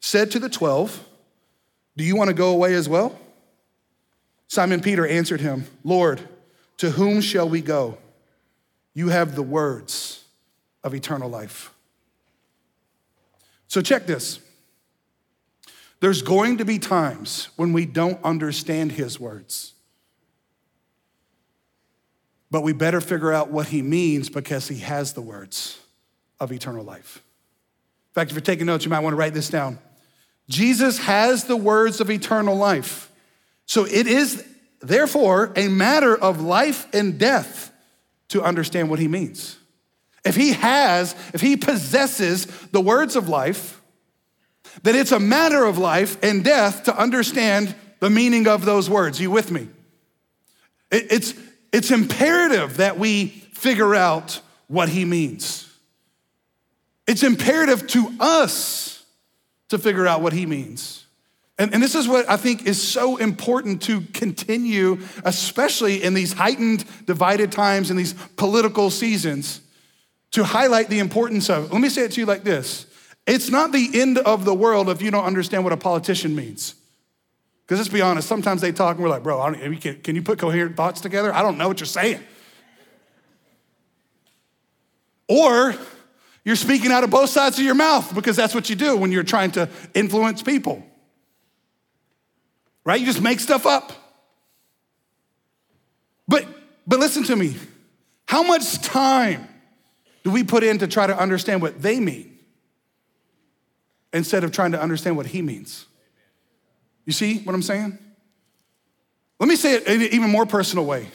said 0.00 0.30
to 0.32 0.38
the 0.38 0.48
12, 0.48 1.06
Do 1.96 2.04
you 2.04 2.16
want 2.16 2.28
to 2.28 2.34
go 2.34 2.50
away 2.50 2.74
as 2.74 2.88
well? 2.88 3.18
Simon 4.48 4.80
Peter 4.80 5.06
answered 5.06 5.40
him, 5.40 5.64
Lord, 5.84 6.20
to 6.78 6.90
whom 6.90 7.20
shall 7.20 7.48
we 7.48 7.60
go? 7.60 7.98
You 8.94 9.08
have 9.08 9.34
the 9.34 9.42
words 9.42 10.24
of 10.82 10.94
eternal 10.94 11.30
life. 11.30 11.72
So 13.68 13.80
check 13.80 14.06
this. 14.06 14.40
There's 16.00 16.22
going 16.22 16.58
to 16.58 16.64
be 16.64 16.78
times 16.78 17.50
when 17.56 17.72
we 17.72 17.86
don't 17.86 18.22
understand 18.24 18.92
his 18.92 19.20
words. 19.20 19.74
But 22.50 22.62
we 22.62 22.72
better 22.72 23.00
figure 23.00 23.32
out 23.32 23.50
what 23.50 23.68
he 23.68 23.82
means 23.82 24.28
because 24.28 24.68
he 24.68 24.78
has 24.78 25.12
the 25.12 25.20
words 25.20 25.78
of 26.38 26.52
eternal 26.52 26.84
life. 26.84 27.22
In 28.10 28.14
fact, 28.14 28.30
if 28.30 28.34
you're 28.34 28.42
taking 28.42 28.66
notes, 28.66 28.84
you 28.84 28.90
might 28.90 29.00
want 29.00 29.12
to 29.12 29.18
write 29.18 29.34
this 29.34 29.48
down. 29.48 29.78
Jesus 30.48 30.98
has 30.98 31.44
the 31.44 31.56
words 31.56 32.00
of 32.00 32.10
eternal 32.10 32.56
life. 32.56 33.10
So 33.66 33.84
it 33.84 34.08
is, 34.08 34.44
therefore, 34.80 35.52
a 35.54 35.68
matter 35.68 36.16
of 36.16 36.40
life 36.40 36.88
and 36.92 37.18
death 37.18 37.72
to 38.30 38.42
understand 38.42 38.90
what 38.90 38.98
he 38.98 39.06
means. 39.06 39.56
If 40.24 40.34
he 40.34 40.52
has, 40.52 41.14
if 41.32 41.40
he 41.40 41.56
possesses 41.56 42.46
the 42.72 42.80
words 42.80 43.14
of 43.14 43.28
life, 43.28 43.80
then 44.82 44.96
it's 44.96 45.12
a 45.12 45.20
matter 45.20 45.64
of 45.64 45.78
life 45.78 46.22
and 46.22 46.42
death 46.44 46.84
to 46.84 46.96
understand 46.96 47.74
the 48.00 48.10
meaning 48.10 48.48
of 48.48 48.64
those 48.64 48.90
words. 48.90 49.20
You 49.20 49.30
with 49.30 49.50
me? 49.50 49.68
It's, 50.90 51.34
it's 51.72 51.90
imperative 51.90 52.78
that 52.78 52.98
we 52.98 53.28
figure 53.52 53.94
out 53.94 54.40
what 54.68 54.88
he 54.88 55.04
means. 55.04 55.66
It's 57.06 57.22
imperative 57.22 57.86
to 57.88 58.12
us 58.20 59.04
to 59.68 59.78
figure 59.78 60.06
out 60.06 60.22
what 60.22 60.32
he 60.32 60.46
means. 60.46 61.04
And, 61.58 61.74
and, 61.74 61.82
this 61.82 61.94
is 61.94 62.08
what 62.08 62.28
I 62.28 62.38
think 62.38 62.66
is 62.66 62.80
so 62.80 63.18
important 63.18 63.82
to 63.82 64.00
continue, 64.14 65.00
especially 65.24 66.02
in 66.02 66.14
these 66.14 66.32
heightened, 66.32 66.86
divided 67.04 67.52
times, 67.52 67.90
in 67.90 67.98
these 67.98 68.14
political 68.36 68.88
seasons, 68.88 69.60
to 70.30 70.42
highlight 70.42 70.88
the 70.88 71.00
importance 71.00 71.50
of. 71.50 71.70
Let 71.70 71.82
me 71.82 71.90
say 71.90 72.04
it 72.04 72.12
to 72.12 72.20
you 72.20 72.26
like 72.26 72.44
this 72.44 72.86
it's 73.26 73.50
not 73.50 73.72
the 73.72 73.90
end 73.92 74.18
of 74.18 74.44
the 74.44 74.54
world 74.54 74.88
if 74.88 75.02
you 75.02 75.10
don't 75.10 75.24
understand 75.24 75.64
what 75.64 75.72
a 75.72 75.76
politician 75.76 76.34
means. 76.34 76.74
Because 77.70 77.78
let's 77.78 77.94
be 77.94 78.00
honest, 78.00 78.26
sometimes 78.26 78.60
they 78.60 78.72
talk 78.72 78.96
and 78.96 79.04
we're 79.04 79.10
like, 79.10 79.22
bro, 79.22 79.54
can, 79.76 80.00
can 80.00 80.16
you 80.16 80.22
put 80.22 80.40
coherent 80.40 80.76
thoughts 80.76 81.00
together? 81.00 81.32
I 81.32 81.40
don't 81.40 81.56
know 81.56 81.68
what 81.68 81.78
you're 81.78 81.86
saying. 81.86 82.20
Or 85.28 85.76
you're 86.44 86.56
speaking 86.56 86.90
out 86.90 87.04
of 87.04 87.10
both 87.10 87.30
sides 87.30 87.60
of 87.60 87.64
your 87.64 87.76
mouth 87.76 88.12
because 88.12 88.34
that's 88.34 88.56
what 88.56 88.70
you 88.70 88.74
do 88.74 88.96
when 88.96 89.12
you're 89.12 89.22
trying 89.22 89.52
to 89.52 89.68
influence 89.94 90.42
people. 90.42 90.84
Right? 92.84 92.98
You 92.98 93.06
just 93.06 93.22
make 93.22 93.38
stuff 93.38 93.66
up. 93.66 93.92
But 96.26 96.44
but 96.88 96.98
listen 96.98 97.22
to 97.22 97.36
me. 97.36 97.54
How 98.26 98.42
much 98.42 98.82
time 98.82 99.46
do 100.24 100.32
we 100.32 100.42
put 100.42 100.64
in 100.64 100.78
to 100.78 100.88
try 100.88 101.06
to 101.06 101.16
understand 101.16 101.62
what 101.62 101.80
they 101.80 102.00
mean 102.00 102.36
instead 104.12 104.42
of 104.42 104.50
trying 104.50 104.72
to 104.72 104.82
understand 104.82 105.16
what 105.16 105.26
he 105.26 105.40
means? 105.40 105.86
You 107.10 107.14
see 107.14 107.38
what 107.38 107.56
I'm 107.56 107.62
saying? 107.62 107.98
Let 109.40 109.48
me 109.48 109.56
say 109.56 109.74
it 109.74 109.88
in 109.88 110.00
an 110.00 110.08
even 110.12 110.30
more 110.30 110.46
personal 110.46 110.84
way. 110.84 111.08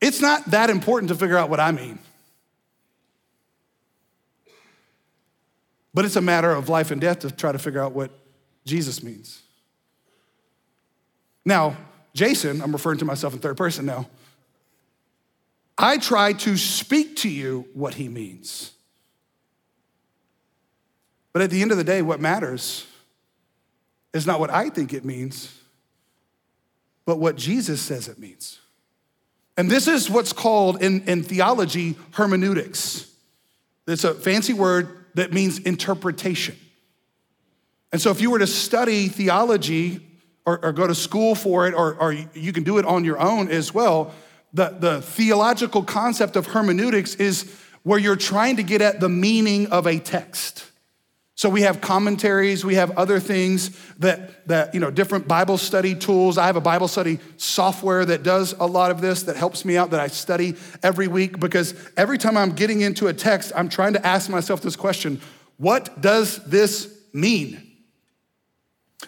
It's 0.00 0.22
not 0.22 0.46
that 0.46 0.70
important 0.70 1.10
to 1.10 1.14
figure 1.14 1.36
out 1.36 1.50
what 1.50 1.60
I 1.60 1.72
mean. 1.72 1.98
But 5.92 6.06
it's 6.06 6.16
a 6.16 6.22
matter 6.22 6.50
of 6.50 6.70
life 6.70 6.90
and 6.90 7.02
death 7.02 7.18
to 7.18 7.30
try 7.30 7.52
to 7.52 7.58
figure 7.58 7.82
out 7.82 7.92
what 7.92 8.12
Jesus 8.64 9.02
means. 9.02 9.42
Now, 11.44 11.76
Jason, 12.14 12.62
I'm 12.62 12.72
referring 12.72 12.96
to 13.00 13.04
myself 13.04 13.34
in 13.34 13.40
third 13.40 13.58
person 13.58 13.84
now. 13.84 14.08
I 15.76 15.98
try 15.98 16.32
to 16.32 16.56
speak 16.56 17.16
to 17.16 17.28
you 17.28 17.66
what 17.74 17.92
he 17.92 18.08
means. 18.08 18.72
But 21.32 21.42
at 21.42 21.50
the 21.50 21.62
end 21.62 21.70
of 21.70 21.76
the 21.76 21.84
day, 21.84 22.02
what 22.02 22.20
matters 22.20 22.86
is 24.12 24.26
not 24.26 24.40
what 24.40 24.50
I 24.50 24.68
think 24.70 24.92
it 24.92 25.04
means, 25.04 25.56
but 27.04 27.18
what 27.18 27.36
Jesus 27.36 27.80
says 27.80 28.08
it 28.08 28.18
means. 28.18 28.58
And 29.56 29.70
this 29.70 29.86
is 29.88 30.08
what's 30.08 30.32
called 30.32 30.82
in, 30.82 31.02
in 31.02 31.22
theology 31.22 31.96
hermeneutics. 32.12 33.10
It's 33.86 34.04
a 34.04 34.14
fancy 34.14 34.52
word 34.52 35.04
that 35.14 35.32
means 35.32 35.58
interpretation. 35.58 36.56
And 37.92 38.00
so 38.00 38.10
if 38.10 38.20
you 38.20 38.30
were 38.30 38.38
to 38.38 38.46
study 38.46 39.08
theology 39.08 40.06
or, 40.46 40.64
or 40.64 40.72
go 40.72 40.86
to 40.86 40.94
school 40.94 41.34
for 41.34 41.66
it, 41.66 41.74
or, 41.74 41.94
or 41.94 42.12
you 42.12 42.52
can 42.52 42.62
do 42.62 42.78
it 42.78 42.84
on 42.84 43.04
your 43.04 43.18
own 43.18 43.48
as 43.48 43.74
well, 43.74 44.14
the, 44.52 44.70
the 44.70 45.02
theological 45.02 45.82
concept 45.82 46.36
of 46.36 46.46
hermeneutics 46.46 47.14
is 47.16 47.54
where 47.82 47.98
you're 47.98 48.16
trying 48.16 48.56
to 48.56 48.62
get 48.62 48.80
at 48.80 49.00
the 49.00 49.08
meaning 49.08 49.66
of 49.68 49.86
a 49.86 49.98
text. 49.98 50.69
So 51.40 51.48
we 51.48 51.62
have 51.62 51.80
commentaries, 51.80 52.66
we 52.66 52.74
have 52.74 52.98
other 52.98 53.18
things 53.18 53.70
that, 53.98 54.46
that, 54.48 54.74
you 54.74 54.80
know, 54.80 54.90
different 54.90 55.26
Bible 55.26 55.56
study 55.56 55.94
tools. 55.94 56.36
I 56.36 56.44
have 56.44 56.56
a 56.56 56.60
Bible 56.60 56.86
study 56.86 57.18
software 57.38 58.04
that 58.04 58.22
does 58.22 58.52
a 58.60 58.66
lot 58.66 58.90
of 58.90 59.00
this, 59.00 59.22
that 59.22 59.36
helps 59.36 59.64
me 59.64 59.78
out, 59.78 59.92
that 59.92 60.00
I 60.00 60.08
study 60.08 60.54
every 60.82 61.08
week, 61.08 61.40
because 61.40 61.72
every 61.96 62.18
time 62.18 62.36
I'm 62.36 62.50
getting 62.50 62.82
into 62.82 63.06
a 63.06 63.14
text, 63.14 63.52
I'm 63.56 63.70
trying 63.70 63.94
to 63.94 64.06
ask 64.06 64.28
myself 64.28 64.60
this 64.60 64.76
question 64.76 65.18
What 65.56 66.02
does 66.02 66.44
this 66.44 66.94
mean? 67.14 67.74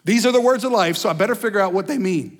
These 0.02 0.24
are 0.24 0.32
the 0.32 0.40
words 0.40 0.64
of 0.64 0.72
life, 0.72 0.96
so 0.96 1.10
I 1.10 1.12
better 1.12 1.34
figure 1.34 1.60
out 1.60 1.74
what 1.74 1.86
they 1.86 1.98
mean. 1.98 2.38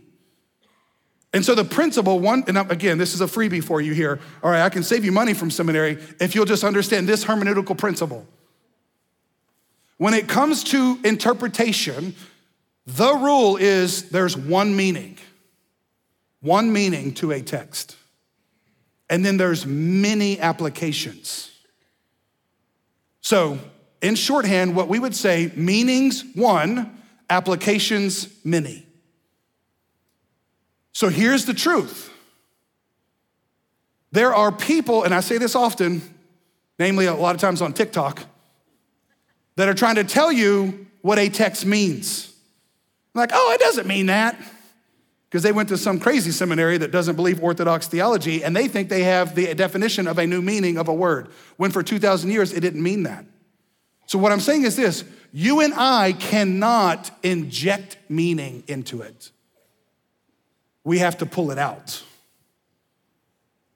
And 1.34 1.44
so 1.44 1.54
the 1.54 1.64
principle, 1.64 2.18
one, 2.18 2.44
and 2.49 2.56
again, 2.56 2.96
this 2.96 3.12
is 3.12 3.20
a 3.20 3.26
freebie 3.26 3.62
for 3.62 3.82
you 3.82 3.92
here. 3.92 4.20
All 4.42 4.50
right, 4.50 4.62
I 4.62 4.70
can 4.70 4.84
save 4.84 5.04
you 5.04 5.12
money 5.12 5.34
from 5.34 5.50
seminary 5.50 5.99
if 6.18 6.34
you'll 6.34 6.46
just 6.46 6.64
understand 6.64 7.06
this 7.06 7.26
hermeneutical 7.26 7.76
principle. 7.76 8.26
When 10.02 10.14
it 10.14 10.26
comes 10.26 10.64
to 10.64 10.99
interpretation, 11.04 12.16
the 12.87 13.14
rule 13.14 13.56
is 13.56 14.11
there's 14.11 14.37
one 14.37 14.75
meaning, 14.75 15.16
one 16.40 16.73
meaning 16.73 17.14
to 17.14 17.30
a 17.30 17.40
text. 17.40 17.97
And 19.09 19.25
then 19.25 19.37
there's 19.37 19.64
many 19.64 20.40
applications. 20.40 21.52
So, 23.21 23.61
in 24.00 24.16
shorthand, 24.16 24.75
what 24.75 24.88
we 24.88 24.99
would 24.99 25.14
say 25.14 25.52
meanings 25.54 26.25
one, 26.35 27.00
applications 27.30 28.26
many. 28.44 28.85
So 30.90 31.11
here's 31.11 31.44
the 31.44 31.54
truth. 31.54 32.11
There 34.11 34.35
are 34.35 34.50
people, 34.50 35.04
and 35.04 35.14
I 35.14 35.21
say 35.21 35.38
this 35.38 35.54
often, 35.54 36.02
namely 36.76 37.06
a 37.06 37.14
lot 37.14 37.37
of 37.37 37.40
times 37.40 37.62
on 37.62 37.73
TikTok, 37.73 38.31
that 39.56 39.68
are 39.68 39.75
trying 39.75 39.97
to 39.97 40.04
tell 40.04 40.32
you 40.32 40.87
what 41.02 41.18
a 41.18 41.28
text 41.28 41.66
means. 41.66 42.35
Like, 43.14 43.30
oh, 43.32 43.52
it 43.52 43.61
doesn't 43.61 43.87
mean 43.87 44.06
that. 44.06 44.38
Because 45.28 45.42
they 45.42 45.52
went 45.52 45.71
to 45.71 45.78
some 45.78 45.99
crazy 45.99 46.30
seminary 46.30 46.76
that 46.76 46.90
doesn't 46.90 47.16
believe 47.16 47.42
Orthodox 47.42 47.88
theology 47.88 48.44
and 48.44 48.54
they 48.54 48.68
think 48.68 48.90
they 48.90 49.04
have 49.04 49.35
the 49.35 49.54
definition 49.54 50.06
of 50.06 50.18
a 50.18 50.26
new 50.26 50.42
meaning 50.42 50.76
of 50.76 50.88
a 50.88 50.94
word, 50.94 51.28
when 51.56 51.71
for 51.71 51.82
2,000 51.82 52.30
years 52.30 52.52
it 52.52 52.61
didn't 52.61 52.82
mean 52.82 53.04
that. 53.04 53.25
So, 54.04 54.18
what 54.18 54.30
I'm 54.30 54.40
saying 54.40 54.64
is 54.64 54.76
this 54.76 55.04
you 55.32 55.61
and 55.61 55.73
I 55.73 56.12
cannot 56.12 57.11
inject 57.23 57.97
meaning 58.11 58.62
into 58.68 59.00
it, 59.00 59.30
we 60.85 60.99
have 60.99 61.16
to 61.18 61.26
pull 61.26 61.50
it 61.50 61.59
out. 61.59 62.02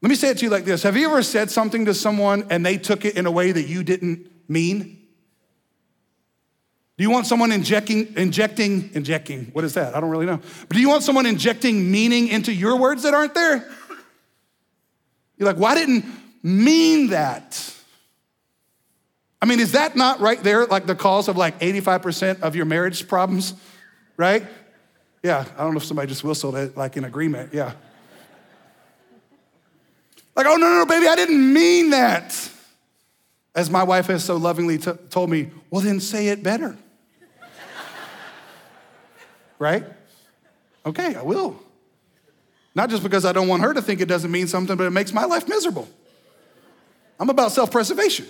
Let 0.03 0.11
me 0.11 0.15
say 0.15 0.29
it 0.29 0.39
to 0.39 0.45
you 0.45 0.51
like 0.51 0.67
this 0.67 0.83
Have 0.83 0.97
you 0.97 1.09
ever 1.09 1.23
said 1.23 1.51
something 1.51 1.87
to 1.87 1.95
someone 1.95 2.47
and 2.51 2.67
they 2.67 2.77
took 2.77 3.07
it 3.07 3.17
in 3.17 3.25
a 3.25 3.31
way 3.31 3.51
that 3.53 3.67
you 3.67 3.83
didn't 3.83 4.31
mean? 4.47 4.96
Do 6.97 7.05
you 7.05 7.11
want 7.11 7.27
someone 7.27 7.53
injecting, 7.53 8.15
injecting, 8.17 8.91
injecting, 8.95 9.47
what 9.53 9.65
is 9.65 9.75
that? 9.75 9.95
I 9.95 10.01
don't 10.01 10.09
really 10.09 10.25
know. 10.25 10.41
But 10.67 10.77
do 10.77 10.81
you 10.81 10.89
want 10.89 11.03
someone 11.03 11.27
injecting 11.27 11.91
meaning 11.91 12.29
into 12.29 12.53
your 12.53 12.77
words 12.77 13.03
that 13.03 13.13
aren't 13.13 13.35
there? 13.35 13.69
You're 15.37 15.47
like, 15.47 15.59
why 15.59 15.75
didn't 15.75 16.07
mean 16.43 17.09
that? 17.09 17.75
I 19.43 19.45
mean, 19.45 19.61
is 19.61 19.73
that 19.73 19.95
not 19.95 20.21
right 20.21 20.43
there, 20.43 20.65
like 20.65 20.87
the 20.87 20.95
cause 20.95 21.29
of 21.29 21.37
like 21.37 21.61
85% 21.61 22.41
of 22.41 22.57
your 22.57 22.65
marriage 22.65 23.07
problems, 23.07 23.53
right? 24.17 24.43
Yeah, 25.23 25.45
I 25.59 25.63
don't 25.63 25.73
know 25.73 25.79
if 25.79 25.85
somebody 25.85 26.09
just 26.09 26.25
whistled 26.25 26.57
it, 26.57 26.79
like 26.79 26.97
in 26.97 27.05
agreement, 27.05 27.53
yeah. 27.53 27.75
Like, 30.35 30.47
oh, 30.47 30.57
no, 30.57 30.67
no, 30.67 30.79
no, 30.79 30.87
baby, 30.87 31.09
I 31.09 31.15
didn't 31.15 31.53
mean 31.53 31.91
that. 31.91 32.51
As 33.55 33.69
my 33.69 33.83
wife 33.83 34.07
has 34.07 34.25
so 34.25 34.37
lovingly 34.37 34.79
t- 34.79 34.93
told 35.11 35.29
me, 35.29 35.51
well, 35.71 35.83
then 35.83 36.01
say 36.01 36.29
it 36.29 36.43
better 36.43 36.77
right? 39.59 39.85
Okay, 40.85 41.15
I 41.15 41.23
will. 41.23 41.61
Not 42.75 42.91
just 42.91 43.03
because 43.03 43.25
I 43.25 43.33
don't 43.33 43.49
want 43.49 43.63
her 43.63 43.73
to 43.73 43.83
think 43.83 44.01
it 44.01 44.07
doesn't 44.07 44.31
mean 44.31 44.47
something, 44.47 44.77
but 44.77 44.85
it 44.85 44.91
makes 44.91 45.13
my 45.13 45.25
life 45.25 45.49
miserable. 45.49 45.89
I'm 47.19 47.31
about 47.31 47.53
self 47.53 47.71
preservation. 47.71 48.27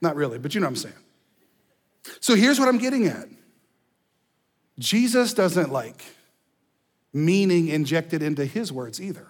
Not 0.00 0.16
really, 0.16 0.38
but 0.38 0.54
you 0.54 0.60
know 0.60 0.66
what 0.66 0.72
I'm 0.72 0.76
saying. 0.76 0.94
So 2.20 2.34
here's 2.34 2.58
what 2.58 2.68
I'm 2.68 2.78
getting 2.78 3.06
at 3.06 3.28
Jesus 4.78 5.32
doesn't 5.32 5.72
like 5.72 6.04
meaning 7.12 7.68
injected 7.68 8.22
into 8.22 8.44
his 8.44 8.72
words 8.72 9.00
either. 9.00 9.28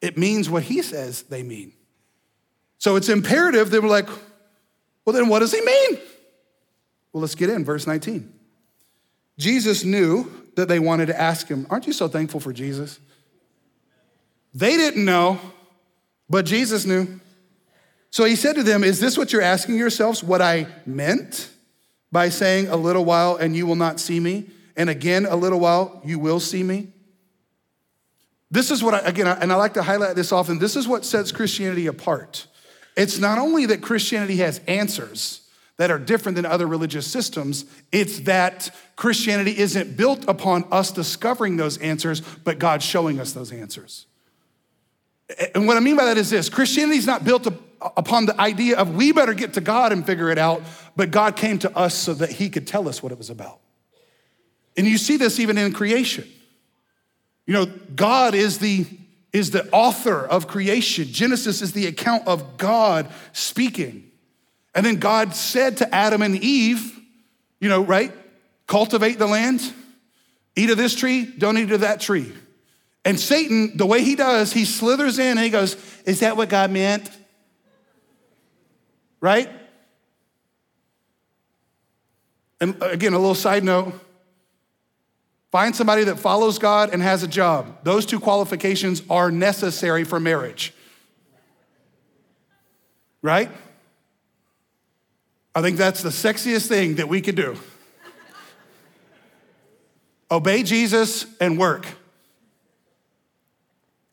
It 0.00 0.16
means 0.16 0.48
what 0.48 0.62
he 0.62 0.82
says 0.82 1.22
they 1.22 1.42
mean. 1.42 1.72
So 2.78 2.94
it's 2.94 3.08
imperative 3.08 3.70
that 3.70 3.82
we're 3.82 3.88
like, 3.88 4.08
well, 5.04 5.14
then 5.14 5.28
what 5.28 5.40
does 5.40 5.52
he 5.52 5.60
mean? 5.62 5.98
Well, 7.18 7.22
let's 7.22 7.34
get 7.34 7.50
in. 7.50 7.64
Verse 7.64 7.84
19. 7.84 8.32
Jesus 9.38 9.82
knew 9.82 10.30
that 10.54 10.68
they 10.68 10.78
wanted 10.78 11.06
to 11.06 11.20
ask 11.20 11.48
him. 11.48 11.66
Aren't 11.68 11.88
you 11.88 11.92
so 11.92 12.06
thankful 12.06 12.38
for 12.38 12.52
Jesus? 12.52 13.00
They 14.54 14.76
didn't 14.76 15.04
know, 15.04 15.40
but 16.30 16.46
Jesus 16.46 16.84
knew. 16.84 17.18
So 18.10 18.22
he 18.22 18.36
said 18.36 18.54
to 18.54 18.62
them, 18.62 18.84
Is 18.84 19.00
this 19.00 19.18
what 19.18 19.32
you're 19.32 19.42
asking 19.42 19.78
yourselves? 19.78 20.22
What 20.22 20.40
I 20.40 20.68
meant 20.86 21.50
by 22.12 22.28
saying, 22.28 22.68
A 22.68 22.76
little 22.76 23.04
while 23.04 23.34
and 23.34 23.56
you 23.56 23.66
will 23.66 23.74
not 23.74 23.98
see 23.98 24.20
me, 24.20 24.46
and 24.76 24.88
again, 24.88 25.26
a 25.26 25.34
little 25.34 25.58
while 25.58 26.00
you 26.04 26.20
will 26.20 26.38
see 26.38 26.62
me? 26.62 26.92
This 28.48 28.70
is 28.70 28.80
what 28.80 28.94
I, 28.94 28.98
again, 29.00 29.26
and 29.26 29.52
I 29.52 29.56
like 29.56 29.74
to 29.74 29.82
highlight 29.82 30.14
this 30.14 30.30
often. 30.30 30.60
This 30.60 30.76
is 30.76 30.86
what 30.86 31.04
sets 31.04 31.32
Christianity 31.32 31.88
apart. 31.88 32.46
It's 32.96 33.18
not 33.18 33.38
only 33.38 33.66
that 33.66 33.82
Christianity 33.82 34.36
has 34.36 34.60
answers 34.68 35.42
that 35.78 35.90
are 35.90 35.98
different 35.98 36.36
than 36.36 36.44
other 36.44 36.66
religious 36.66 37.06
systems, 37.06 37.64
it's 37.90 38.20
that 38.20 38.74
Christianity 38.96 39.56
isn't 39.56 39.96
built 39.96 40.28
upon 40.28 40.64
us 40.70 40.92
discovering 40.92 41.56
those 41.56 41.78
answers, 41.78 42.20
but 42.20 42.58
God 42.58 42.82
showing 42.82 43.18
us 43.18 43.32
those 43.32 43.52
answers. 43.52 44.06
And 45.54 45.66
what 45.66 45.76
I 45.76 45.80
mean 45.80 45.96
by 45.96 46.06
that 46.06 46.18
is 46.18 46.30
this 46.30 46.48
Christianity 46.48 46.98
is 46.98 47.06
not 47.06 47.24
built 47.24 47.46
upon 47.80 48.26
the 48.26 48.38
idea 48.40 48.76
of 48.76 48.94
we 48.94 49.12
better 49.12 49.34
get 49.34 49.54
to 49.54 49.60
God 49.60 49.92
and 49.92 50.04
figure 50.04 50.30
it 50.30 50.38
out, 50.38 50.62
but 50.96 51.10
God 51.10 51.36
came 51.36 51.58
to 51.60 51.76
us 51.76 51.94
so 51.94 52.12
that 52.14 52.30
He 52.30 52.50
could 52.50 52.66
tell 52.66 52.88
us 52.88 53.02
what 53.02 53.12
it 53.12 53.18
was 53.18 53.30
about. 53.30 53.60
And 54.76 54.86
you 54.86 54.98
see 54.98 55.16
this 55.16 55.38
even 55.38 55.58
in 55.58 55.72
creation. 55.72 56.28
You 57.46 57.54
know, 57.54 57.66
God 57.94 58.34
is 58.34 58.58
the 58.58 58.86
is 59.32 59.50
the 59.50 59.68
author 59.70 60.26
of 60.26 60.48
creation. 60.48 61.04
Genesis 61.04 61.60
is 61.60 61.72
the 61.72 61.86
account 61.86 62.26
of 62.26 62.56
God 62.56 63.08
speaking. 63.32 64.07
And 64.78 64.86
then 64.86 64.98
God 65.00 65.34
said 65.34 65.78
to 65.78 65.92
Adam 65.92 66.22
and 66.22 66.36
Eve, 66.36 66.96
you 67.58 67.68
know, 67.68 67.82
right? 67.82 68.12
Cultivate 68.68 69.18
the 69.18 69.26
land, 69.26 69.60
eat 70.54 70.70
of 70.70 70.76
this 70.76 70.94
tree, 70.94 71.24
don't 71.24 71.58
eat 71.58 71.72
of 71.72 71.80
that 71.80 71.98
tree. 71.98 72.32
And 73.04 73.18
Satan, 73.18 73.76
the 73.76 73.86
way 73.86 74.04
he 74.04 74.14
does, 74.14 74.52
he 74.52 74.64
slithers 74.64 75.18
in 75.18 75.36
and 75.36 75.40
he 75.40 75.50
goes, 75.50 75.74
Is 76.04 76.20
that 76.20 76.36
what 76.36 76.48
God 76.48 76.70
meant? 76.70 77.10
Right? 79.20 79.50
And 82.60 82.80
again, 82.80 83.14
a 83.14 83.18
little 83.18 83.34
side 83.34 83.64
note 83.64 83.94
find 85.50 85.74
somebody 85.74 86.04
that 86.04 86.20
follows 86.20 86.60
God 86.60 86.90
and 86.92 87.02
has 87.02 87.24
a 87.24 87.28
job. 87.28 87.82
Those 87.82 88.06
two 88.06 88.20
qualifications 88.20 89.02
are 89.10 89.32
necessary 89.32 90.04
for 90.04 90.20
marriage. 90.20 90.72
Right? 93.22 93.50
I 95.58 95.60
think 95.60 95.76
that's 95.76 96.02
the 96.04 96.10
sexiest 96.10 96.68
thing 96.68 96.94
that 96.94 97.08
we 97.08 97.20
could 97.20 97.34
do. 97.34 97.56
Obey 100.30 100.62
Jesus 100.62 101.26
and 101.40 101.58
work. 101.58 101.84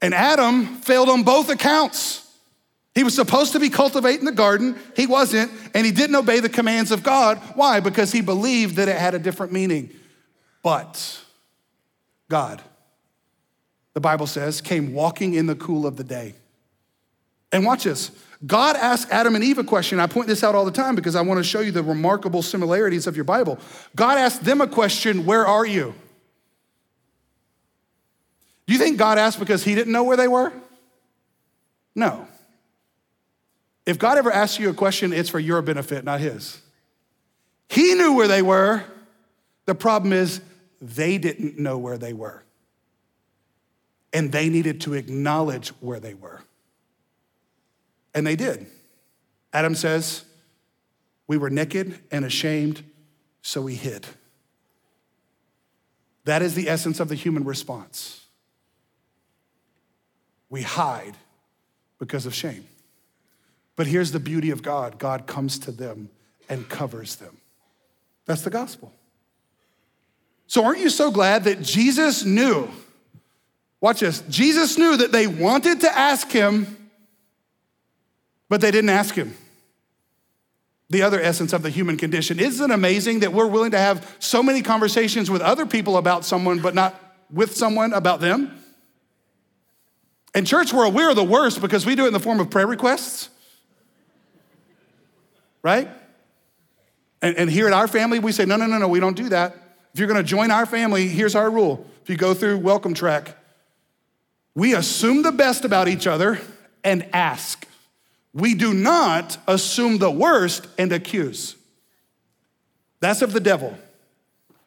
And 0.01 0.15
Adam 0.15 0.77
failed 0.77 1.07
on 1.07 1.21
both 1.21 1.51
accounts. 1.51 2.27
He 2.95 3.03
was 3.03 3.13
supposed 3.13 3.51
to 3.51 3.59
be 3.59 3.69
cultivating 3.69 4.25
the 4.25 4.31
garden, 4.31 4.75
he 4.95 5.05
wasn't, 5.05 5.51
and 5.75 5.85
he 5.85 5.91
didn't 5.91 6.15
obey 6.15 6.39
the 6.39 6.49
commands 6.49 6.89
of 6.89 7.03
God. 7.03 7.37
Why? 7.53 7.79
Because 7.79 8.11
he 8.11 8.21
believed 8.21 8.77
that 8.77 8.87
it 8.87 8.97
had 8.97 9.13
a 9.13 9.19
different 9.19 9.53
meaning. 9.53 9.91
But 10.63 11.23
God, 12.27 12.59
the 13.93 14.01
Bible 14.01 14.25
says, 14.25 14.61
came 14.61 14.95
walking 14.95 15.35
in 15.35 15.45
the 15.45 15.55
cool 15.55 15.85
of 15.85 15.95
the 15.95 16.03
day. 16.03 16.33
And 17.51 17.63
watch 17.63 17.83
this. 17.83 18.09
God 18.46 18.75
asked 18.75 19.10
Adam 19.12 19.36
and 19.36 19.44
Eve 19.44 19.60
a 19.60 19.63
question. 19.63 20.00
I 20.00 20.08
point 20.08 20.27
this 20.27 20.44
out 20.44 20.56
all 20.56 20.65
the 20.65 20.72
time 20.72 20.96
because 20.96 21.15
I 21.15 21.22
want 21.22 21.38
to 21.38 21.44
show 21.44 21.62
you 21.62 21.72
the 21.72 21.84
remarkable 21.84 22.42
similarities 22.42 23.08
of 23.08 23.15
your 23.15 23.25
Bible. 23.25 23.60
God 23.96 24.18
asked 24.18 24.44
them 24.44 24.62
a 24.62 24.68
question 24.68 25.25
Where 25.25 25.46
are 25.46 25.65
you? 25.65 25.94
Do 28.68 28.74
you 28.74 28.80
think 28.80 28.98
God 28.98 29.18
asked 29.18 29.39
because 29.39 29.63
he 29.63 29.75
didn't 29.75 29.94
know 29.94 30.04
where 30.04 30.18
they 30.18 30.27
were? 30.27 30.51
No. 31.96 32.28
If 33.86 34.00
God 34.00 34.17
ever 34.17 34.32
asks 34.32 34.60
you 34.60 34.69
a 34.69 34.74
question, 34.74 35.13
it's 35.13 35.30
for 35.30 35.39
your 35.39 35.62
benefit, 35.62 36.04
not 36.04 36.19
his. 36.19 36.60
He 37.69 37.93
knew 37.93 38.13
where 38.13 38.28
they 38.28 38.41
were. 38.41 38.84
The 39.65 39.76
problem 39.76 40.12
is, 40.12 40.41
they 40.82 41.17
didn't 41.17 41.58
know 41.58 41.78
where 41.78 41.98
they 41.98 42.13
were. 42.13 42.43
And 44.12 44.32
they 44.32 44.50
needed 44.50 44.82
to 44.82 44.93
acknowledge 44.93 45.69
where 45.80 46.00
they 46.00 46.13
were. 46.13 46.41
And 48.15 48.25
they 48.25 48.36
did. 48.36 48.65
Adam 49.54 49.75
says, 49.75 50.23
We 51.28 51.38
were 51.38 51.51
naked 51.51 51.99
and 52.12 52.25
ashamed, 52.25 52.84
so 53.43 53.62
we 53.62 53.75
hid. 53.75 54.08
That 56.23 56.41
is 56.41 56.56
the 56.56 56.67
essence 56.69 56.99
of 56.99 57.10
the 57.10 57.15
human 57.15 57.43
response. 57.43 58.25
We 60.49 60.63
hide 60.63 61.15
because 61.99 62.25
of 62.25 62.34
shame. 62.34 62.65
But 63.75 63.88
here's 63.88 64.12
the 64.12 64.19
beauty 64.19 64.49
of 64.51 64.63
God 64.63 64.97
God 64.97 65.28
comes 65.28 65.60
to 65.60 65.71
them 65.71 66.10
and 66.49 66.67
covers 66.69 67.17
them. 67.17 67.38
That's 68.25 68.41
the 68.41 68.49
gospel. 68.49 68.91
So, 70.47 70.63
aren't 70.63 70.80
you 70.80 70.89
so 70.89 71.12
glad 71.12 71.43
that 71.45 71.62
Jesus 71.62 72.23
knew? 72.23 72.69
Watch 73.82 73.99
this. 73.99 74.21
Jesus 74.30 74.78
knew 74.78 74.97
that 74.97 75.12
they 75.12 75.28
wanted 75.28 75.82
to 75.82 75.97
ask 75.97 76.32
him, 76.32 76.85
but 78.49 78.62
they 78.62 78.71
didn't 78.71 78.89
ask 78.89 79.15
him. 79.15 79.36
The 80.89 81.01
other 81.01 81.19
essence 81.19 81.51
of 81.51 81.63
the 81.63 81.69
human 81.69 81.97
condition. 81.97 82.39
Isn't 82.39 82.69
it 82.69 82.73
amazing 82.73 83.21
that 83.21 83.34
we're 83.34 83.47
willing 83.47 83.71
to 83.71 83.77
have 83.77 84.15
so 84.19 84.43
many 84.43 84.62
conversations 84.62 85.31
with 85.31 85.41
other 85.41 85.65
people 85.65 85.97
about 85.97 86.25
someone, 86.25 86.60
but 86.60 86.75
not 86.75 86.99
with 87.31 87.55
someone 87.55 87.91
about 87.93 88.21
them? 88.21 88.62
In 90.36 90.45
church 90.45 90.73
world, 90.73 90.93
we're 90.93 91.13
the 91.13 91.23
worst 91.23 91.62
because 91.62 91.86
we 91.86 91.95
do 91.95 92.03
it 92.03 92.08
in 92.08 92.13
the 92.13 92.19
form 92.19 92.39
of 92.39 92.49
prayer 92.49 92.67
requests, 92.67 93.29
right? 95.63 95.89
And, 97.21 97.38
and 97.38 97.49
here 97.49 97.67
at 97.67 97.73
our 97.73 97.88
family, 97.88 98.19
we 98.19 98.31
say, 98.31 98.45
no, 98.45 98.58
no, 98.58 98.67
no, 98.67 98.77
no, 98.77 98.88
we 98.88 98.99
don't 98.99 99.15
do 99.15 99.29
that. 99.29 99.55
If 99.93 99.99
you're 99.99 100.10
gonna 100.10 100.23
join 100.23 100.51
our 100.51 100.65
family, 100.65 101.08
here's 101.08 101.36
our 101.36 101.49
rule. 101.49 101.88
If 102.03 102.10
you 102.10 102.17
go 102.17 102.34
through 102.34 102.60
welcome 102.60 102.93
track, 102.93 103.36
we 104.53 104.75
assume 104.75 105.23
the 105.23 105.31
best 105.31 105.65
about 105.65 105.88
each 105.88 106.05
other 106.05 106.39
and 106.84 107.08
ask. 107.13 107.65
We 108.36 108.54
do 108.54 108.74
not 108.74 109.38
assume 109.48 109.98
the 109.98 110.12
worst 110.12 110.67
and 110.78 110.91
accuse. 110.91 111.56
That's 113.00 113.21
of 113.21 113.32
the 113.32 113.39
devil. 113.39 113.78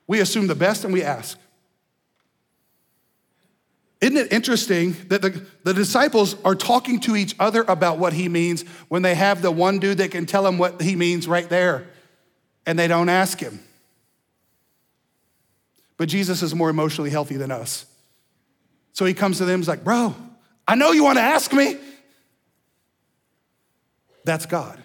We 0.06 0.20
assume 0.20 0.46
the 0.46 0.54
best 0.54 0.84
and 0.84 0.92
we 0.92 1.02
ask. 1.02 1.38
Isn't 4.00 4.16
it 4.16 4.32
interesting 4.32 4.96
that 5.08 5.20
the, 5.20 5.44
the 5.64 5.74
disciples 5.74 6.34
are 6.44 6.54
talking 6.54 6.98
to 7.00 7.14
each 7.14 7.36
other 7.38 7.62
about 7.68 7.98
what 7.98 8.14
he 8.14 8.30
means 8.30 8.62
when 8.88 9.02
they 9.02 9.14
have 9.14 9.42
the 9.42 9.50
one 9.50 9.80
dude 9.80 9.98
that 9.98 10.12
can 10.12 10.24
tell 10.24 10.44
them 10.44 10.56
what 10.56 10.80
he 10.80 10.96
means 10.96 11.28
right 11.28 11.48
there 11.48 11.88
and 12.64 12.78
they 12.78 12.88
don't 12.88 13.10
ask 13.10 13.38
him? 13.38 13.60
But 15.98 16.08
Jesus 16.08 16.42
is 16.42 16.54
more 16.54 16.70
emotionally 16.70 17.10
healthy 17.10 17.36
than 17.36 17.50
us. 17.50 17.84
So 18.94 19.04
he 19.04 19.12
comes 19.12 19.38
to 19.38 19.44
them, 19.44 19.60
he's 19.60 19.68
like, 19.68 19.84
Bro, 19.84 20.14
I 20.66 20.74
know 20.74 20.92
you 20.92 21.04
want 21.04 21.18
to 21.18 21.22
ask 21.22 21.52
me. 21.52 21.76
That's 24.28 24.44
God. 24.44 24.78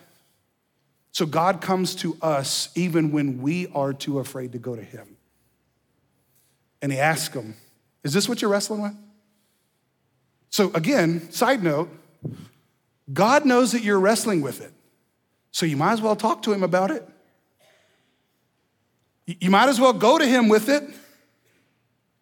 So 1.12 1.26
God 1.26 1.60
comes 1.60 1.96
to 1.96 2.18
us 2.22 2.70
even 2.76 3.12
when 3.12 3.42
we 3.42 3.68
are 3.76 3.92
too 3.92 4.20
afraid 4.20 4.54
to 4.54 4.58
go 4.58 4.74
to 4.74 4.82
him. 4.82 5.18
And 6.82 6.94
he 6.94 6.98
asks 6.98 7.36
him, 7.36 7.56
Is 8.06 8.14
this 8.14 8.30
what 8.30 8.42
you're 8.42 8.50
wrestling 8.50 8.82
with? 8.82 8.94
So, 10.50 10.72
again, 10.74 11.30
side 11.30 11.62
note, 11.62 11.90
God 13.12 13.44
knows 13.44 13.74
that 13.74 13.84
you're 13.84 14.00
wrestling 14.00 14.42
with 14.42 14.62
it. 14.62 14.72
So, 15.52 15.66
you 15.66 15.76
might 15.76 15.94
as 15.94 16.02
well 16.02 16.16
talk 16.16 16.44
to 16.44 16.54
Him 16.54 16.64
about 16.64 16.92
it. 16.92 17.06
You 19.26 19.50
might 19.50 19.68
as 19.68 19.80
well 19.80 19.94
go 19.94 20.20
to 20.20 20.26
Him 20.26 20.48
with 20.48 20.70
it. 20.70 20.84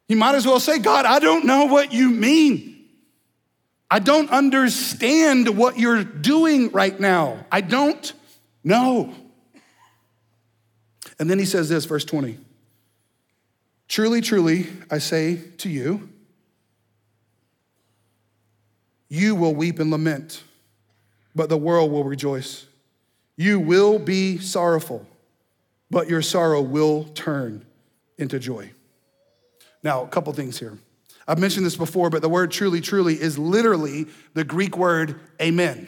You 0.07 0.15
might 0.15 0.35
as 0.35 0.47
well 0.47 0.59
say, 0.59 0.79
God, 0.79 1.05
I 1.05 1.19
don't 1.19 1.45
know 1.45 1.65
what 1.65 1.93
you 1.93 2.09
mean. 2.09 2.70
I 3.93 3.99
don't 3.99 4.29
understand 4.29 5.57
what 5.57 5.77
you're 5.77 6.05
doing 6.05 6.71
right 6.71 6.97
now. 6.97 7.45
I 7.51 7.59
don't 7.59 8.13
know. 8.63 9.13
And 11.19 11.29
then 11.29 11.37
he 11.37 11.43
says 11.45 11.67
this, 11.67 11.83
verse 11.83 12.05
20 12.05 12.37
Truly, 13.89 14.21
truly, 14.21 14.67
I 14.89 14.99
say 14.99 15.41
to 15.57 15.69
you, 15.69 16.07
you 19.09 19.35
will 19.35 19.53
weep 19.53 19.79
and 19.79 19.91
lament, 19.91 20.41
but 21.35 21.49
the 21.49 21.57
world 21.57 21.91
will 21.91 22.05
rejoice. 22.05 22.65
You 23.35 23.59
will 23.59 23.99
be 23.99 24.37
sorrowful, 24.37 25.05
but 25.89 26.09
your 26.09 26.21
sorrow 26.21 26.61
will 26.61 27.03
turn 27.13 27.65
into 28.17 28.39
joy. 28.39 28.71
Now, 29.83 30.03
a 30.03 30.07
couple 30.07 30.31
things 30.31 30.57
here. 30.57 30.77
I've 31.27 31.39
mentioned 31.39 31.65
this 31.65 31.75
before, 31.75 32.09
but 32.09 32.21
the 32.21 32.29
word 32.29 32.51
truly, 32.51 32.81
truly 32.81 33.13
is 33.13 33.37
literally 33.37 34.07
the 34.33 34.43
Greek 34.43 34.77
word 34.77 35.19
amen. 35.41 35.87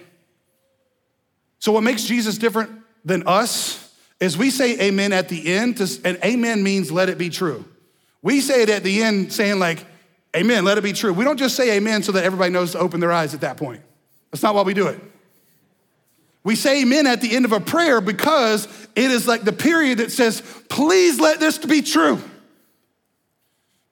So, 1.60 1.72
what 1.72 1.84
makes 1.84 2.04
Jesus 2.04 2.38
different 2.38 2.72
than 3.04 3.28
us 3.28 3.96
is 4.20 4.38
we 4.38 4.50
say 4.50 4.80
amen 4.80 5.12
at 5.14 5.30
the 5.30 5.54
end, 5.54 5.80
and 6.06 6.18
amen 6.24 6.64
means 6.64 6.92
let 6.92 7.10
it 7.10 7.18
be 7.18 7.30
true. 7.30 7.66
We 8.22 8.42
say 8.42 8.64
it 8.64 8.70
at 8.70 8.84
the 8.84 9.04
end, 9.04 9.34
saying, 9.34 9.60
like, 9.60 9.86
Amen, 10.36 10.66
let 10.66 10.78
it 10.78 10.84
be 10.84 10.94
true. 10.94 11.14
We 11.14 11.24
don't 11.24 11.38
just 11.38 11.56
say 11.56 11.78
amen 11.78 12.02
so 12.04 12.12
that 12.14 12.24
everybody 12.24 12.52
knows 12.52 12.72
to 12.72 12.80
open 12.80 13.00
their 13.00 13.12
eyes 13.12 13.34
at 13.34 13.42
that 13.42 13.58
point. 13.58 13.82
That's 14.32 14.42
not 14.42 14.56
why 14.56 14.64
we 14.64 14.74
do 14.74 14.88
it. 14.88 15.00
We 16.44 16.56
say 16.56 16.82
amen 16.82 17.08
at 17.08 17.22
the 17.22 17.36
end 17.36 17.46
of 17.46 17.52
a 17.52 17.60
prayer 17.60 18.02
because 18.02 18.68
it 18.96 19.12
is 19.12 19.28
like 19.28 19.44
the 19.44 19.54
period 19.54 20.00
that 20.00 20.12
says, 20.12 20.42
please 20.70 21.20
let 21.20 21.40
this 21.40 21.58
be 21.60 21.82
true. 21.82 22.20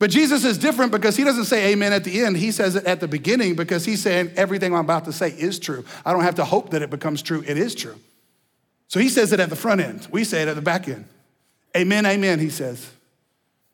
But 0.02 0.10
Jesus 0.10 0.44
is 0.46 0.58
different 0.58 0.92
because 0.92 1.16
he 1.16 1.24
doesn't 1.24 1.46
say 1.46 1.72
amen 1.74 1.94
at 1.94 2.04
the 2.04 2.24
end. 2.24 2.36
He 2.36 2.52
says 2.52 2.76
it 2.76 2.86
at 2.86 3.02
the 3.02 3.08
beginning 3.08 3.54
because 3.54 3.86
he's 3.86 4.02
saying 4.02 4.32
everything 4.36 4.74
I'm 4.74 4.84
about 4.84 5.06
to 5.06 5.14
say 5.14 5.30
is 5.30 5.60
true. 5.60 5.86
I 6.04 6.12
don't 6.12 6.24
have 6.24 6.34
to 6.36 6.44
hope 6.44 6.72
that 6.72 6.82
it 6.82 6.90
becomes 6.90 7.22
true. 7.22 7.44
It 7.46 7.56
is 7.56 7.76
true. 7.76 7.94
So 8.88 9.00
he 9.00 9.10
says 9.10 9.32
it 9.32 9.40
at 9.40 9.52
the 9.52 9.56
front 9.56 9.80
end. 9.80 10.08
We 10.10 10.24
say 10.24 10.42
it 10.42 10.48
at 10.48 10.56
the 10.56 10.62
back 10.64 10.88
end. 10.88 11.06
Amen, 11.78 12.08
amen, 12.08 12.40
he 12.40 12.50
says. 12.50 12.90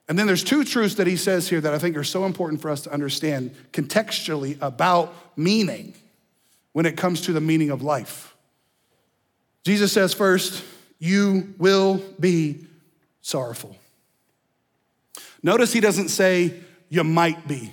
And 0.10 0.20
then 0.20 0.28
there's 0.28 0.44
two 0.44 0.66
truths 0.66 0.96
that 0.96 1.08
he 1.08 1.16
says 1.16 1.48
here 1.48 1.62
that 1.62 1.74
I 1.74 1.80
think 1.80 1.96
are 1.96 2.04
so 2.04 2.26
important 2.26 2.62
for 2.62 2.72
us 2.72 2.82
to 2.82 2.92
understand 2.92 3.56
contextually 3.72 4.62
about 4.62 5.14
meaning 5.38 5.94
when 6.74 6.86
it 6.86 6.98
comes 6.98 7.22
to 7.22 7.32
the 7.32 7.40
meaning 7.40 7.70
of 7.70 7.84
life. 7.84 8.36
Jesus 9.64 9.94
says, 9.94 10.14
first, 10.14 10.62
you 11.00 11.54
will 11.58 12.04
be 12.20 12.68
sorrowful. 13.22 13.78
Notice 15.48 15.72
he 15.72 15.80
doesn't 15.80 16.10
say, 16.10 16.54
you 16.90 17.06
might 17.06 17.48
be. 17.48 17.72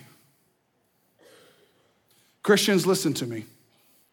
Christians, 2.45 2.87
listen 2.87 3.13
to 3.15 3.27
me. 3.27 3.47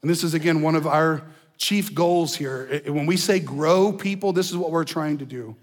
And 0.01 0.09
this 0.09 0.23
is, 0.23 0.33
again, 0.33 0.63
one 0.63 0.73
of 0.73 0.87
our 0.87 1.21
chief 1.59 1.93
goals 1.93 2.35
here. 2.35 2.81
When 2.87 3.05
we 3.05 3.17
say 3.17 3.39
grow 3.39 3.93
people, 3.93 4.33
this 4.33 4.49
is 4.49 4.57
what 4.57 4.71
we're 4.71 4.83
trying 4.83 5.19
to 5.19 5.25
do. 5.25 5.55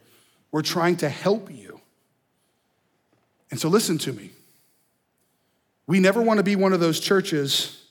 We're 0.53 0.63
trying 0.63 0.95
to 0.99 1.09
help 1.09 1.51
you. 1.51 1.81
And 3.51 3.59
so, 3.59 3.69
listen 3.69 3.99
to 3.99 4.13
me. 4.13 4.31
We 5.89 5.99
never 5.99 6.23
want 6.23 6.39
to 6.39 6.45
be 6.45 6.55
one 6.55 6.73
of 6.73 6.79
those 6.79 7.01
churches 7.01 7.85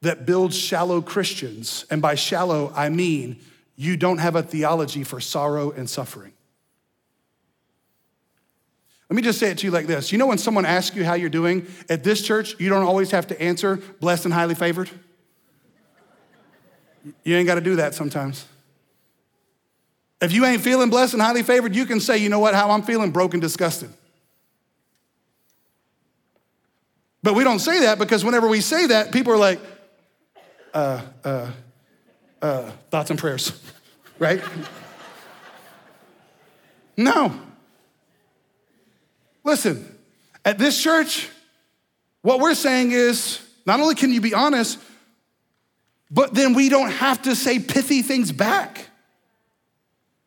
that 0.00 0.24
builds 0.24 0.56
shallow 0.56 1.02
Christians. 1.02 1.84
And 1.90 2.00
by 2.00 2.14
shallow, 2.14 2.72
I 2.74 2.88
mean 2.88 3.36
you 3.76 3.98
don't 3.98 4.18
have 4.18 4.36
a 4.36 4.42
theology 4.42 5.04
for 5.04 5.20
sorrow 5.20 5.70
and 5.70 5.90
suffering. 5.90 6.32
Let 9.08 9.16
me 9.16 9.22
just 9.22 9.38
say 9.38 9.50
it 9.50 9.58
to 9.58 9.66
you 9.66 9.70
like 9.70 9.86
this. 9.86 10.12
You 10.12 10.18
know, 10.18 10.26
when 10.26 10.36
someone 10.36 10.66
asks 10.66 10.94
you 10.94 11.04
how 11.04 11.14
you're 11.14 11.30
doing 11.30 11.66
at 11.88 12.04
this 12.04 12.22
church, 12.22 12.54
you 12.58 12.68
don't 12.68 12.84
always 12.84 13.10
have 13.10 13.26
to 13.28 13.40
answer 13.40 13.76
blessed 14.00 14.26
and 14.26 14.34
highly 14.34 14.54
favored. 14.54 14.90
You 17.24 17.36
ain't 17.36 17.46
got 17.46 17.54
to 17.54 17.62
do 17.62 17.76
that 17.76 17.94
sometimes. 17.94 18.44
If 20.20 20.32
you 20.32 20.44
ain't 20.44 20.60
feeling 20.60 20.90
blessed 20.90 21.14
and 21.14 21.22
highly 21.22 21.42
favored, 21.42 21.74
you 21.74 21.86
can 21.86 22.00
say, 22.00 22.18
you 22.18 22.28
know 22.28 22.40
what, 22.40 22.54
how 22.54 22.70
I'm 22.70 22.82
feeling, 22.82 23.10
broken, 23.10 23.40
disgusted. 23.40 23.88
But 27.22 27.34
we 27.34 27.44
don't 27.44 27.60
say 27.60 27.80
that 27.80 27.98
because 27.98 28.24
whenever 28.24 28.48
we 28.48 28.60
say 28.60 28.86
that, 28.88 29.12
people 29.12 29.32
are 29.32 29.38
like, 29.38 29.60
uh, 30.74 31.00
uh, 31.24 31.50
uh, 32.42 32.70
thoughts 32.90 33.10
and 33.10 33.18
prayers, 33.18 33.58
right? 34.18 34.42
no. 36.96 37.47
Listen, 39.48 39.98
at 40.44 40.58
this 40.58 40.78
church, 40.78 41.26
what 42.20 42.38
we're 42.38 42.54
saying 42.54 42.92
is 42.92 43.40
not 43.64 43.80
only 43.80 43.94
can 43.94 44.12
you 44.12 44.20
be 44.20 44.34
honest, 44.34 44.78
but 46.10 46.34
then 46.34 46.52
we 46.52 46.68
don't 46.68 46.90
have 46.90 47.22
to 47.22 47.34
say 47.34 47.58
pithy 47.58 48.02
things 48.02 48.30
back. 48.30 48.90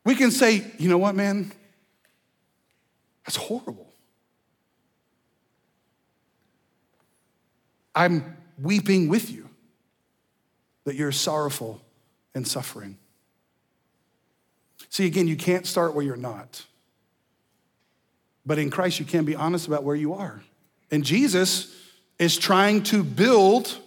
We 0.03 0.15
can 0.15 0.31
say, 0.31 0.65
you 0.79 0.89
know 0.89 0.97
what, 0.97 1.13
man? 1.13 1.51
That's 3.23 3.36
horrible. 3.36 3.93
I'm 7.93 8.36
weeping 8.60 9.07
with 9.07 9.29
you 9.29 9.47
that 10.86 10.95
you're 10.95 11.12
sorrowful 11.12 11.79
and 12.34 12.47
suffering. 12.47 12.97
See, 14.89 15.05
again, 15.05 15.27
you 15.27 15.36
can't 15.36 15.67
start 15.67 15.93
where 15.93 16.03
you're 16.03 16.15
not. 16.15 16.65
But 18.45 18.60
in 18.60 18.69
Christ, 18.69 18.99
you 18.99 19.06
can't 19.06 19.25
be 19.25 19.36
honest 19.36 19.67
about 19.67 19.84
where 19.84 19.95
you 19.95 20.13
are. 20.13 20.41
And 20.89 21.04
Jesus 21.04 21.75
is 22.19 22.38
trying 22.38 22.84
to 22.84 23.04
build 23.04 23.77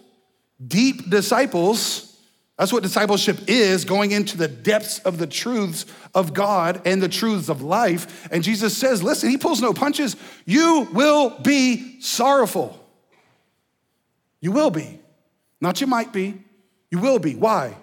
deep 0.65 1.09
disciples. 1.09 2.17
That's 2.57 2.71
what 2.71 2.83
discipleship 2.83 3.37
is 3.47 3.83
going 3.83 4.11
into 4.11 4.37
the 4.37 4.47
depths 4.47 4.99
of 4.99 5.17
the 5.17 5.27
truths 5.27 5.85
of 6.13 6.33
God 6.33 6.81
and 6.85 7.01
the 7.01 7.09
truths 7.09 7.49
of 7.49 7.61
life. 7.61 8.27
And 8.31 8.43
Jesus 8.43 8.75
says, 8.75 9.03
listen, 9.03 9.29
he 9.29 9.37
pulls 9.37 9.61
no 9.61 9.73
punches. 9.73 10.15
You 10.45 10.87
will 10.93 11.37
be 11.41 11.99
sorrowful. 12.01 12.81
You 14.39 14.51
will 14.51 14.69
be. 14.69 14.99
Not 15.59 15.81
you 15.81 15.87
might 15.87 16.13
be. 16.13 16.41
You 16.91 16.99
will 16.99 17.19
be. 17.19 17.35
Why? 17.35 17.75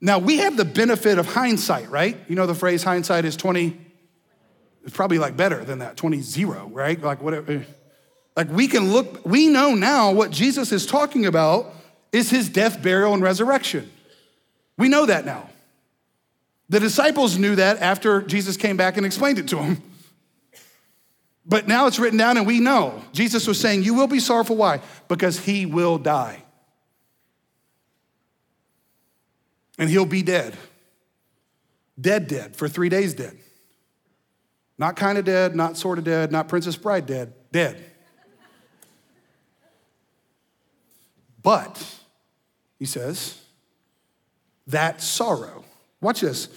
Now, 0.00 0.18
we 0.18 0.38
have 0.38 0.56
the 0.56 0.64
benefit 0.64 1.18
of 1.18 1.26
hindsight, 1.26 1.90
right? 1.90 2.18
You 2.28 2.34
know 2.34 2.46
the 2.46 2.54
phrase 2.54 2.82
hindsight 2.82 3.24
is 3.24 3.36
20 3.36 3.78
it's 4.84 4.94
probably 4.94 5.18
like 5.18 5.36
better 5.36 5.64
than 5.64 5.80
that 5.80 5.96
20 5.96 6.20
0, 6.20 6.70
right? 6.72 7.00
Like 7.00 7.22
whatever. 7.22 7.52
Eh, 7.52 7.62
like 8.36 8.48
we 8.50 8.66
can 8.66 8.92
look, 8.92 9.24
we 9.24 9.48
know 9.48 9.74
now 9.74 10.12
what 10.12 10.30
Jesus 10.30 10.72
is 10.72 10.86
talking 10.86 11.26
about 11.26 11.66
is 12.12 12.30
his 12.30 12.48
death, 12.48 12.82
burial, 12.82 13.14
and 13.14 13.22
resurrection. 13.22 13.90
We 14.78 14.88
know 14.88 15.06
that 15.06 15.24
now. 15.24 15.50
The 16.68 16.80
disciples 16.80 17.36
knew 17.36 17.56
that 17.56 17.78
after 17.78 18.22
Jesus 18.22 18.56
came 18.56 18.76
back 18.76 18.96
and 18.96 19.04
explained 19.04 19.38
it 19.38 19.48
to 19.48 19.56
them. 19.56 19.82
But 21.44 21.66
now 21.66 21.86
it's 21.86 21.98
written 21.98 22.18
down 22.18 22.36
and 22.36 22.46
we 22.46 22.60
know. 22.60 23.02
Jesus 23.12 23.46
was 23.46 23.58
saying, 23.58 23.82
You 23.82 23.94
will 23.94 24.06
be 24.06 24.20
sorrowful. 24.20 24.56
Why? 24.56 24.80
Because 25.08 25.38
he 25.38 25.66
will 25.66 25.98
die. 25.98 26.42
And 29.78 29.90
he'll 29.90 30.06
be 30.06 30.22
dead. 30.22 30.56
Dead, 32.00 32.26
dead, 32.26 32.56
for 32.56 32.68
three 32.68 32.88
days 32.88 33.14
dead. 33.14 33.36
Not 34.78 34.96
kind 34.96 35.18
of 35.18 35.24
dead, 35.24 35.54
not 35.54 35.76
sort 35.76 35.98
of 35.98 36.04
dead, 36.04 36.32
not 36.32 36.48
Princess 36.48 36.76
Bride 36.76 37.06
dead, 37.06 37.32
dead. 37.52 37.84
But, 41.42 42.00
he 42.78 42.84
says, 42.84 43.40
that 44.66 45.02
sorrow, 45.02 45.64
watch 46.00 46.20
this, 46.20 46.48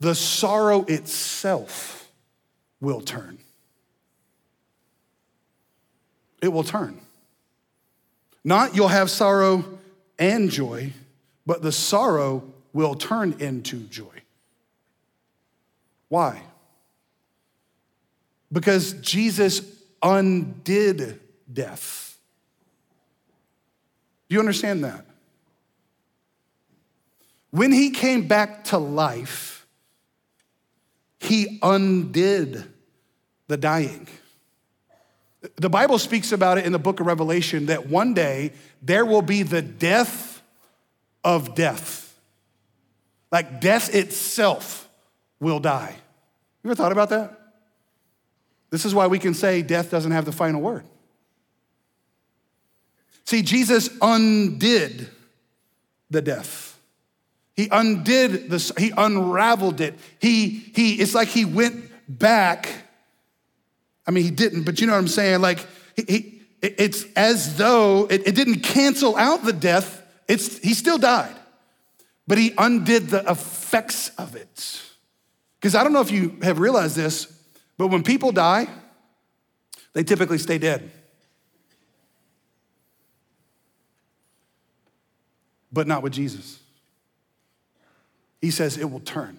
the 0.00 0.14
sorrow 0.14 0.84
itself 0.84 2.10
will 2.80 3.00
turn. 3.00 3.38
It 6.40 6.48
will 6.48 6.64
turn. 6.64 7.00
Not 8.44 8.74
you'll 8.74 8.88
have 8.88 9.10
sorrow 9.10 9.78
and 10.18 10.50
joy, 10.50 10.92
but 11.46 11.62
the 11.62 11.70
sorrow 11.70 12.42
will 12.72 12.94
turn 12.94 13.36
into 13.38 13.80
joy. 13.84 14.22
Why? 16.08 16.42
Because 18.52 18.92
Jesus 18.94 19.62
undid 20.02 21.20
death. 21.50 22.18
Do 24.28 24.34
you 24.34 24.40
understand 24.40 24.84
that? 24.84 25.06
When 27.50 27.72
he 27.72 27.90
came 27.90 28.28
back 28.28 28.64
to 28.64 28.78
life, 28.78 29.66
he 31.18 31.58
undid 31.62 32.64
the 33.48 33.56
dying. 33.56 34.08
The 35.56 35.68
Bible 35.68 35.98
speaks 35.98 36.32
about 36.32 36.58
it 36.58 36.66
in 36.66 36.72
the 36.72 36.78
book 36.78 37.00
of 37.00 37.06
Revelation 37.06 37.66
that 37.66 37.88
one 37.88 38.14
day 38.14 38.52
there 38.80 39.04
will 39.04 39.22
be 39.22 39.42
the 39.42 39.62
death 39.62 40.42
of 41.24 41.54
death. 41.54 42.18
Like 43.30 43.60
death 43.60 43.94
itself 43.94 44.88
will 45.40 45.60
die. 45.60 45.96
You 46.62 46.70
ever 46.70 46.74
thought 46.74 46.92
about 46.92 47.10
that? 47.10 47.41
This 48.72 48.86
is 48.86 48.94
why 48.94 49.06
we 49.06 49.18
can 49.18 49.34
say 49.34 49.60
death 49.60 49.90
doesn't 49.90 50.12
have 50.12 50.24
the 50.24 50.32
final 50.32 50.62
word. 50.62 50.84
See, 53.26 53.42
Jesus 53.42 53.90
undid 54.00 55.08
the 56.10 56.22
death. 56.22 56.80
He 57.54 57.68
undid 57.70 58.48
the, 58.48 58.74
he 58.78 58.90
unraveled 58.96 59.82
it. 59.82 59.94
He, 60.18 60.48
he, 60.74 60.94
it's 60.94 61.14
like 61.14 61.28
he 61.28 61.44
went 61.44 61.84
back. 62.08 62.66
I 64.06 64.10
mean, 64.10 64.24
he 64.24 64.30
didn't, 64.30 64.62
but 64.64 64.80
you 64.80 64.86
know 64.86 64.94
what 64.94 65.00
I'm 65.00 65.08
saying? 65.08 65.42
Like, 65.42 65.66
he, 65.94 66.02
he 66.08 66.42
it's 66.62 67.04
as 67.14 67.58
though 67.58 68.06
it, 68.06 68.26
it 68.26 68.34
didn't 68.34 68.60
cancel 68.60 69.16
out 69.16 69.44
the 69.44 69.52
death. 69.52 70.02
It's, 70.28 70.58
he 70.58 70.72
still 70.72 70.96
died, 70.96 71.34
but 72.26 72.38
he 72.38 72.54
undid 72.56 73.08
the 73.08 73.30
effects 73.30 74.08
of 74.16 74.34
it. 74.34 74.80
Because 75.60 75.74
I 75.74 75.84
don't 75.84 75.92
know 75.92 76.00
if 76.00 76.10
you 76.10 76.38
have 76.42 76.58
realized 76.58 76.96
this, 76.96 77.30
but 77.82 77.88
when 77.88 78.04
people 78.04 78.30
die, 78.30 78.68
they 79.92 80.04
typically 80.04 80.38
stay 80.38 80.56
dead. 80.56 80.88
But 85.72 85.88
not 85.88 86.00
with 86.04 86.12
Jesus. 86.12 86.60
He 88.40 88.52
says 88.52 88.78
it 88.78 88.88
will 88.88 89.00
turn. 89.00 89.36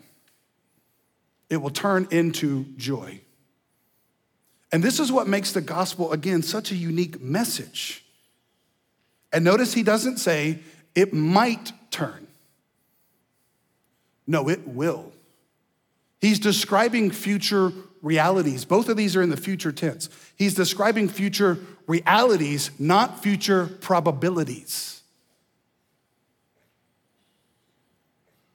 It 1.50 1.56
will 1.56 1.70
turn 1.70 2.06
into 2.12 2.66
joy. 2.76 3.22
And 4.74 4.84
this 4.84 5.00
is 5.00 5.10
what 5.10 5.26
makes 5.26 5.54
the 5.54 5.62
gospel, 5.62 6.12
again, 6.12 6.42
such 6.42 6.70
a 6.70 6.76
unique 6.76 7.22
message. 7.22 8.04
And 9.32 9.46
notice 9.46 9.74
he 9.74 9.84
doesn't 9.84 10.18
say 10.18 10.60
it 10.96 11.14
might 11.14 11.72
turn. 11.92 12.28
No, 14.28 14.50
it 14.50 14.68
will. 14.68 15.14
He's 16.20 16.40
describing 16.40 17.10
future 17.10 17.72
realities. 18.04 18.66
Both 18.66 18.89
of 18.89 18.98
these 18.98 19.16
are 19.16 19.24
in 19.24 19.32
the 19.32 19.38
future 19.38 19.72
tense. 19.72 20.10
He's 20.36 20.54
describing 20.54 21.10
future 21.10 21.58
realities, 21.88 22.70
not 22.78 23.24
future 23.24 23.66
probabilities. 23.82 25.02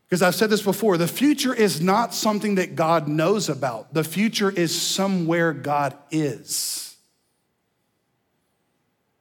Because 0.06 0.22
I've 0.22 0.34
said 0.34 0.50
this 0.50 0.62
before 0.62 0.96
the 0.96 1.08
future 1.08 1.52
is 1.52 1.80
not 1.80 2.14
something 2.14 2.54
that 2.54 2.76
God 2.76 3.08
knows 3.08 3.48
about, 3.48 3.92
the 3.92 4.04
future 4.04 4.50
is 4.50 4.80
somewhere 4.80 5.52
God 5.52 5.96
is. 6.10 6.96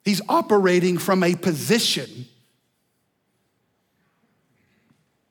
He's 0.06 0.22
operating 0.30 0.98
from 0.98 1.24
a 1.24 1.36
position 1.36 2.28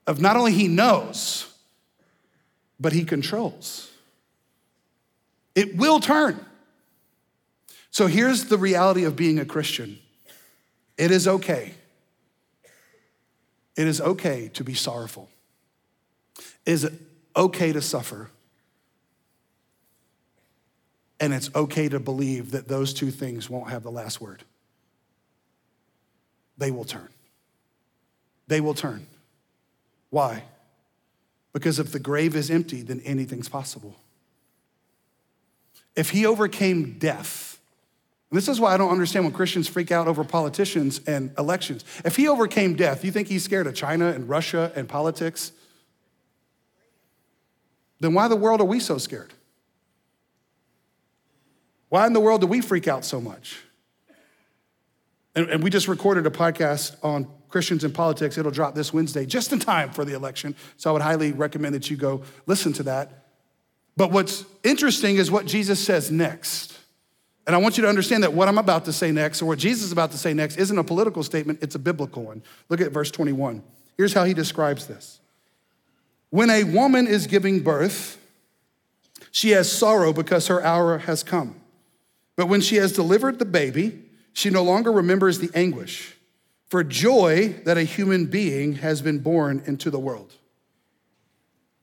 of 0.07 0.21
not 0.21 0.37
only 0.37 0.53
he 0.53 0.69
knows, 0.69 1.51
but 2.79 2.93
he 2.93 3.05
controls. 3.05 3.91
It 5.57 5.77
will 5.77 5.99
turn. 5.99 6.45
So 7.91 8.07
here's 8.07 8.45
the 8.45 8.59
reality 8.59 9.05
of 9.05 9.17
being 9.17 9.41
a 9.41 9.45
Christian 9.45 9.99
it 10.97 11.11
is 11.11 11.27
okay. 11.27 11.75
It 13.77 13.87
is 13.87 14.01
okay 14.01 14.49
to 14.55 14.65
be 14.65 14.75
sorrowful. 14.75 15.29
It 16.65 16.73
is 16.73 16.91
okay 17.35 17.73
to 17.73 17.83
suffer. 17.83 18.31
And 21.21 21.33
it's 21.33 21.51
okay 21.55 21.89
to 21.89 21.99
believe 21.99 22.51
that 22.53 22.69
those 22.69 22.93
two 22.95 23.11
things 23.11 23.49
won't 23.49 23.71
have 23.71 23.83
the 23.83 23.91
last 23.91 24.21
word. 24.21 24.45
They 26.59 26.71
will 26.71 26.85
turn. 26.85 27.09
They 28.47 28.61
will 28.61 28.75
turn. 28.75 29.07
Why? 30.11 30.45
Because 31.53 31.79
if 31.79 31.93
the 31.93 31.99
grave 31.99 32.37
is 32.37 32.51
empty, 32.51 32.83
then 32.83 33.01
anything's 33.05 33.49
possible. 33.49 33.97
If 35.97 36.11
he 36.11 36.27
overcame 36.27 36.99
death, 36.99 37.59
and 38.31 38.37
this 38.37 38.49
is 38.49 38.61
why 38.61 38.75
I 38.75 38.77
don't 38.77 38.91
understand 38.91 39.25
when 39.25 39.33
Christians 39.33 39.69
freak 39.69 39.93
out 39.93 40.09
over 40.09 40.25
politicians 40.25 41.01
and 41.07 41.33
elections. 41.39 41.85
If 42.05 42.17
he 42.17 42.29
overcame 42.29 42.75
death, 42.75 43.05
you 43.05 43.13
think 43.13 43.29
he's 43.29 43.45
scared 43.45 43.67
of 43.67 43.75
China 43.75 44.09
and 44.09 44.29
Russia 44.29 44.73
and 44.75 44.89
politics? 44.89 45.53
Then 48.01 48.15
why 48.15 48.29
the 48.29 48.37
world 48.37 48.61
are 48.61 48.65
we 48.65 48.81
so 48.81 48.99
scared? 48.99 49.33
Why 51.89 52.07
in 52.07 52.13
the 52.13 52.21
world 52.21 52.41
do 52.41 52.49
we 52.49 52.61
freak 52.61 52.89
out 52.89 53.05
so 53.05 53.21
much? 53.21 53.61
And, 55.37 55.49
and 55.49 55.63
we 55.63 55.71
just 55.71 55.87
recorded 55.87 56.27
a 56.27 56.31
podcast 56.31 56.97
on 57.05 57.29
Christians 57.49 57.85
in 57.85 57.93
politics. 57.93 58.37
It'll 58.37 58.51
drop 58.51 58.75
this 58.75 58.93
Wednesday, 58.93 59.25
just 59.25 59.53
in 59.53 59.61
time 59.61 59.91
for 59.91 60.05
the 60.05 60.15
election. 60.15 60.57
So 60.79 60.91
I 60.91 60.93
would 60.95 61.03
highly 61.03 61.33
recommend 61.33 61.75
that 61.77 61.91
you 61.91 61.97
go 61.97 62.23
listen 62.47 62.73
to 62.75 62.83
that. 62.85 63.26
But 63.97 64.11
what's 64.11 64.45
interesting 64.63 65.17
is 65.17 65.31
what 65.31 65.47
Jesus 65.47 65.85
says 65.85 66.11
next. 66.11 66.79
And 67.47 67.55
I 67.55 67.59
want 67.59 67.77
you 67.77 67.83
to 67.83 67.89
understand 67.89 68.25
that 68.25 68.33
what 68.33 68.49
I'm 68.49 68.59
about 68.59 68.85
to 68.87 68.93
say 68.93 69.13
next, 69.13 69.41
or 69.41 69.47
what 69.47 69.59
Jesus 69.59 69.85
is 69.85 69.93
about 69.93 70.11
to 70.11 70.19
say 70.19 70.35
next, 70.35 70.57
isn't 70.57 70.77
a 70.77 70.85
political 70.85 71.23
statement, 71.23 71.61
it's 71.63 71.75
a 71.77 71.79
biblical 71.79 72.25
one. 72.25 72.43
Look 72.69 72.81
at 72.81 72.93
verse 72.93 73.11
21. 73.11 73.63
Here's 73.97 74.13
how 74.13 74.25
he 74.25 74.35
describes 74.35 74.87
this 74.87 75.21
When 76.31 76.51
a 76.51 76.65
woman 76.65 77.07
is 77.07 77.27
giving 77.27 77.61
birth, 77.61 78.19
she 79.31 79.51
has 79.51 79.71
sorrow 79.71 80.13
because 80.13 80.49
her 80.49 80.63
hour 80.63 80.99
has 80.99 81.23
come. 81.23 81.61
But 82.37 82.49
when 82.49 82.61
she 82.61 82.77
has 82.77 82.93
delivered 82.93 83.39
the 83.39 83.45
baby, 83.47 84.03
she 84.33 84.51
no 84.51 84.63
longer 84.63 84.93
remembers 84.93 85.39
the 85.39 85.51
anguish 85.55 86.15
for 86.67 86.83
joy 86.85 87.55
that 87.65 87.79
a 87.79 87.85
human 87.85 88.27
being 88.27 88.75
has 88.75 89.01
been 89.01 89.21
born 89.21 89.63
into 89.67 89.91
the 89.91 89.99
world. 89.99 90.35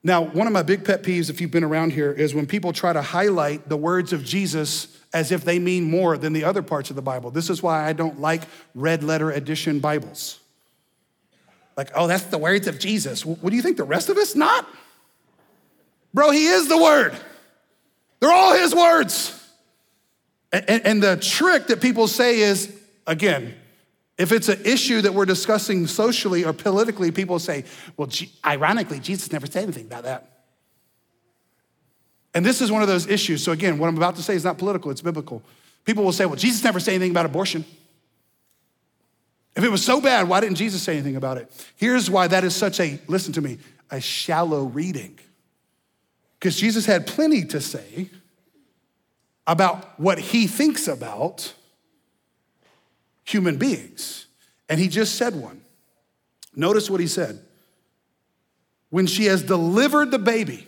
Now, 0.03 0.21
one 0.21 0.47
of 0.47 0.53
my 0.53 0.63
big 0.63 0.83
pet 0.83 1.01
peeves, 1.01 1.29
if 1.29 1.39
you've 1.39 1.51
been 1.51 1.63
around 1.63 1.93
here, 1.93 2.11
is 2.11 2.35
when 2.35 2.45
people 2.45 2.73
try 2.73 2.91
to 2.91 3.01
highlight 3.01 3.69
the 3.69 3.77
words 3.77 4.11
of 4.11 4.25
Jesus 4.25 4.99
as 5.13 5.31
if 5.31 5.45
they 5.45 5.59
mean 5.59 5.89
more 5.89 6.17
than 6.17 6.33
the 6.33 6.43
other 6.43 6.61
parts 6.61 6.89
of 6.89 6.95
the 6.97 7.01
Bible. 7.01 7.31
This 7.31 7.49
is 7.49 7.63
why 7.63 7.87
I 7.87 7.93
don't 7.93 8.19
like 8.19 8.43
red 8.75 9.03
letter 9.03 9.31
edition 9.31 9.79
Bibles. 9.79 10.39
Like, 11.77 11.91
oh, 11.95 12.07
that's 12.07 12.25
the 12.25 12.37
words 12.37 12.67
of 12.67 12.79
Jesus. 12.79 13.25
What 13.25 13.49
do 13.49 13.55
you 13.55 13.61
think, 13.61 13.77
the 13.77 13.83
rest 13.83 14.09
of 14.09 14.17
us? 14.17 14.35
Not. 14.35 14.67
Bro, 16.13 16.31
he 16.31 16.47
is 16.47 16.67
the 16.67 16.77
word. 16.77 17.15
They're 18.19 18.31
all 18.31 18.53
his 18.53 18.75
words. 18.75 19.39
And, 20.51 20.85
and 20.85 21.03
the 21.03 21.17
trick 21.17 21.67
that 21.67 21.81
people 21.81 22.07
say 22.07 22.39
is, 22.39 22.75
again, 23.07 23.55
if 24.17 24.31
it's 24.31 24.47
an 24.49 24.61
issue 24.63 25.01
that 25.01 25.13
we're 25.13 25.25
discussing 25.25 25.87
socially 25.87 26.45
or 26.45 26.53
politically, 26.53 27.11
people 27.11 27.39
say, 27.39 27.65
well, 27.97 28.09
ironically, 28.45 28.99
Jesus 28.99 29.31
never 29.31 29.47
said 29.47 29.63
anything 29.63 29.85
about 29.85 30.03
that. 30.03 30.29
And 32.35 32.45
this 32.45 32.61
is 32.61 32.71
one 32.71 32.81
of 32.81 32.87
those 32.87 33.07
issues. 33.07 33.43
So, 33.43 33.51
again, 33.51 33.77
what 33.77 33.87
I'm 33.87 33.97
about 33.97 34.15
to 34.17 34.23
say 34.23 34.35
is 34.35 34.43
not 34.43 34.57
political, 34.57 34.91
it's 34.91 35.01
biblical. 35.01 35.41
People 35.85 36.03
will 36.03 36.13
say, 36.13 36.25
well, 36.25 36.35
Jesus 36.35 36.63
never 36.63 36.79
said 36.79 36.93
anything 36.93 37.11
about 37.11 37.25
abortion. 37.25 37.65
If 39.55 39.63
it 39.63 39.69
was 39.69 39.83
so 39.83 40.01
bad, 40.01 40.27
why 40.27 40.39
didn't 40.39 40.55
Jesus 40.55 40.81
say 40.81 40.93
anything 40.93 41.15
about 41.15 41.37
it? 41.37 41.51
Here's 41.75 42.09
why 42.09 42.27
that 42.27 42.43
is 42.43 42.55
such 42.55 42.79
a, 42.79 42.99
listen 43.07 43.33
to 43.33 43.41
me, 43.41 43.59
a 43.91 44.01
shallow 44.01 44.63
reading. 44.63 45.19
Because 46.39 46.55
Jesus 46.55 46.85
had 46.85 47.05
plenty 47.05 47.45
to 47.45 47.61
say 47.61 48.09
about 49.45 49.99
what 49.99 50.17
he 50.17 50.47
thinks 50.47 50.87
about 50.87 51.53
human 53.23 53.57
beings. 53.57 54.27
And 54.69 54.79
he 54.79 54.87
just 54.87 55.15
said 55.15 55.35
one. 55.35 55.61
Notice 56.55 56.89
what 56.89 56.99
he 56.99 57.07
said. 57.07 57.39
When 58.89 59.07
she 59.07 59.25
has 59.25 59.41
delivered 59.41 60.11
the 60.11 60.19
baby, 60.19 60.67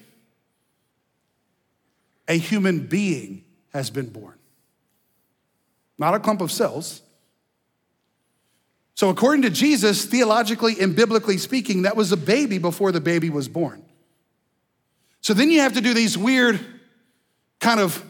a 2.27 2.37
human 2.37 2.87
being 2.87 3.43
has 3.71 3.89
been 3.89 4.09
born. 4.09 4.35
Not 5.97 6.15
a 6.15 6.19
clump 6.19 6.41
of 6.41 6.51
cells. 6.51 7.01
So, 8.95 9.09
according 9.09 9.43
to 9.43 9.49
Jesus, 9.49 10.05
theologically 10.05 10.79
and 10.79 10.95
biblically 10.95 11.37
speaking, 11.37 11.83
that 11.83 11.95
was 11.95 12.11
a 12.11 12.17
baby 12.17 12.57
before 12.57 12.91
the 12.91 13.01
baby 13.01 13.29
was 13.29 13.47
born. 13.47 13.85
So 15.25 15.33
then 15.33 15.49
you 15.49 15.61
have 15.61 15.73
to 15.73 15.81
do 15.81 15.95
these 15.95 16.15
weird 16.15 16.63
kind 17.59 17.79
of 17.79 18.03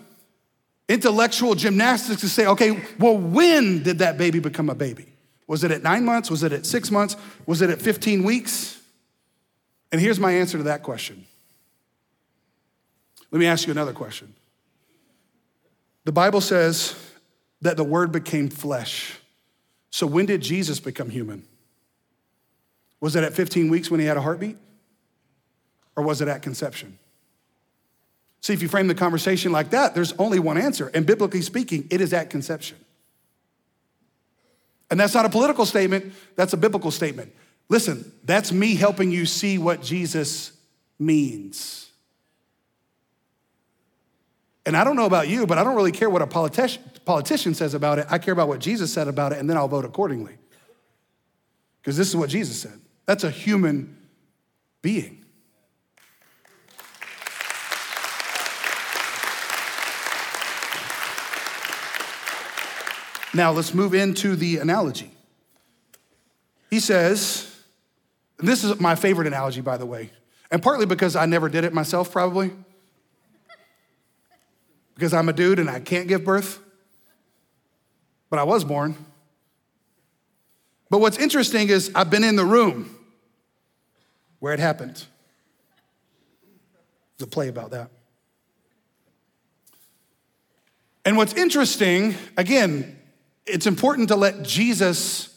intellectual 0.88 1.56
gymnastics 1.56 2.21
to 2.21 2.30
say, 2.30 2.45
okay, 2.48 2.82
well, 3.00 3.17
when 3.17 3.84
did 3.84 4.00
that 4.00 4.17
baby 4.17 4.39
become 4.39 4.69
a 4.69 4.76
baby? 4.76 5.08
Was 5.48 5.63
it 5.63 5.71
at 5.71 5.84
nine 5.84 6.06
months? 6.06 6.30
Was 6.30 6.43
it 6.43 6.52
at 6.52 6.65
six 6.65 6.91
months? 6.91 7.15
Was 7.45 7.62
it 7.62 7.69
at 7.69 7.82
15 7.82 8.24
weeks? 8.24 8.82
And 9.91 10.02
here's 10.02 10.19
my 10.19 10.32
answer 10.32 10.58
to 10.58 10.63
that 10.65 10.84
question. 10.84 11.26
Let 13.32 13.39
me 13.39 13.45
ask 13.48 13.67
you 13.67 13.71
another 13.71 13.93
question. 13.93 14.34
The 16.06 16.12
Bible 16.12 16.41
says 16.41 16.95
that 17.62 17.78
the 17.78 17.84
Word 17.84 18.12
became 18.12 18.50
flesh. 18.50 19.19
So 19.89 20.06
when 20.06 20.26
did 20.26 20.41
Jesus 20.41 20.80
become 20.80 21.10
human? 21.10 21.43
Was 23.00 23.15
it 23.15 23.24
at 23.24 23.34
15 23.34 23.69
weeks 23.69 23.89
when 23.89 24.00
he 24.00 24.06
had 24.06 24.17
a 24.17 24.21
heartbeat? 24.21 24.58
Or 25.95 26.04
was 26.04 26.21
it 26.21 26.28
at 26.28 26.41
conception? 26.41 26.98
See, 28.45 28.53
if 28.53 28.62
you 28.62 28.67
frame 28.67 28.86
the 28.86 28.93
conversation 28.93 29.51
like 29.51 29.71
that, 29.71 29.95
there's 29.95 30.13
only 30.19 30.38
one 30.38 30.55
answer. 30.55 30.91
And 30.93 31.03
biblically 31.03 31.41
speaking, 31.41 31.88
it 31.89 31.99
is 31.99 32.13
at 32.13 32.29
conception. 32.29 32.77
And 34.91 34.99
that's 34.99 35.15
not 35.15 35.25
a 35.25 35.29
political 35.29 35.65
statement, 35.65 36.13
that's 36.36 36.53
a 36.53 36.58
biblical 36.58 36.91
statement. 36.91 37.34
Listen, 37.69 38.12
that's 38.23 38.51
me 38.51 38.75
helping 38.75 39.10
you 39.10 39.25
see 39.25 39.58
what 39.58 39.81
Jesus 39.81 40.51
means. 40.99 41.89
And 44.67 44.77
I 44.77 44.84
don't 44.84 44.95
know 44.95 45.08
about 45.08 45.27
you, 45.27 45.47
but 45.47 45.58
I 45.58 45.63
don't 45.63 45.75
really 45.75 45.91
care 45.91 46.08
what 46.08 46.21
a 46.21 46.27
politician, 46.27 46.84
politician 47.03 47.55
says 47.55 47.73
about 47.73 47.97
it. 47.97 48.05
I 48.12 48.19
care 48.19 48.31
about 48.31 48.47
what 48.47 48.60
Jesus 48.60 48.93
said 48.93 49.08
about 49.08 49.31
it, 49.31 49.39
and 49.39 49.49
then 49.49 49.58
I'll 49.58 49.67
vote 49.67 49.86
accordingly. 49.86 50.38
Because 51.81 51.97
this 51.97 52.10
is 52.10 52.15
what 52.15 52.29
Jesus 52.29 52.62
said. 52.62 52.79
That's 53.08 53.23
a 53.23 53.31
human 53.31 53.97
being. 54.84 55.25
Now 63.36 63.52
let's 63.52 63.74
move 63.74 63.93
into 63.93 64.38
the 64.38 64.60
analogy. 64.60 65.12
He 66.69 66.80
says, 66.80 67.54
this 68.38 68.63
is 68.63 68.80
my 68.80 68.95
favorite 68.95 69.28
analogy, 69.28 69.60
by 69.60 69.76
the 69.76 69.86
way, 69.86 70.10
and 70.50 70.63
partly 70.63 70.86
because 70.86 71.17
I 71.17 71.26
never 71.26 71.50
did 71.50 71.65
it 71.65 71.74
myself, 71.74 72.13
probably, 72.13 72.52
because 74.93 75.13
I'm 75.13 75.28
a 75.28 75.34
dude 75.34 75.60
and 75.60 75.69
I 75.69 75.82
can't 75.82 76.08
give 76.08 76.24
birth, 76.24 76.62
but 78.30 78.39
I 78.39 78.43
was 78.43 78.63
born. 78.63 78.95
But 80.89 81.00
what's 81.00 81.17
interesting 81.17 81.67
is 81.67 81.91
I've 81.93 82.10
been 82.10 82.24
in 82.24 82.38
the 82.38 82.45
room 82.45 82.98
where 84.39 84.54
it 84.54 84.62
happened. 84.62 85.04
There's 87.17 87.28
a 87.28 87.30
play 87.30 87.50
about 87.50 87.71
that. 87.71 87.89
And 91.04 91.17
what's 91.17 91.34
interesting, 91.34 92.15
again, 92.38 93.02
it's 93.45 93.67
important 93.67 94.10
to 94.10 94.15
let 94.15 94.43
Jesus 94.43 95.36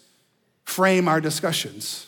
frame 0.65 1.09
our 1.09 1.21
discussions. 1.21 2.07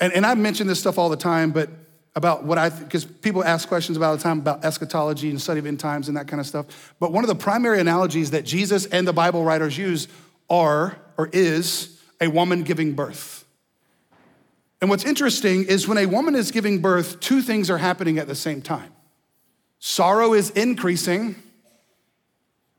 And, 0.00 0.12
and 0.12 0.26
I 0.26 0.34
mention 0.34 0.66
this 0.66 0.80
stuff 0.80 0.98
all 0.98 1.08
the 1.08 1.16
time, 1.16 1.52
but 1.52 1.70
about 2.14 2.44
what 2.44 2.58
I, 2.58 2.68
because 2.68 3.04
people 3.04 3.42
ask 3.44 3.68
questions 3.68 3.96
about 3.96 4.10
all 4.10 4.16
the 4.16 4.22
time 4.22 4.38
about 4.38 4.64
eschatology 4.64 5.30
and 5.30 5.40
study 5.40 5.60
of 5.60 5.66
end 5.66 5.80
times 5.80 6.08
and 6.08 6.16
that 6.16 6.28
kind 6.28 6.40
of 6.40 6.46
stuff. 6.46 6.94
But 7.00 7.12
one 7.12 7.24
of 7.24 7.28
the 7.28 7.34
primary 7.34 7.80
analogies 7.80 8.32
that 8.32 8.44
Jesus 8.44 8.84
and 8.86 9.06
the 9.06 9.12
Bible 9.12 9.44
writers 9.44 9.78
use 9.78 10.08
are, 10.50 10.98
or 11.16 11.30
is, 11.32 12.00
a 12.20 12.28
woman 12.28 12.64
giving 12.64 12.94
birth. 12.94 13.44
And 14.80 14.90
what's 14.90 15.04
interesting 15.04 15.64
is 15.64 15.86
when 15.86 15.98
a 15.98 16.06
woman 16.06 16.34
is 16.34 16.50
giving 16.50 16.80
birth, 16.80 17.20
two 17.20 17.40
things 17.40 17.70
are 17.70 17.78
happening 17.78 18.18
at 18.18 18.26
the 18.26 18.34
same 18.34 18.60
time 18.60 18.92
sorrow 19.78 20.32
is 20.32 20.50
increasing, 20.50 21.34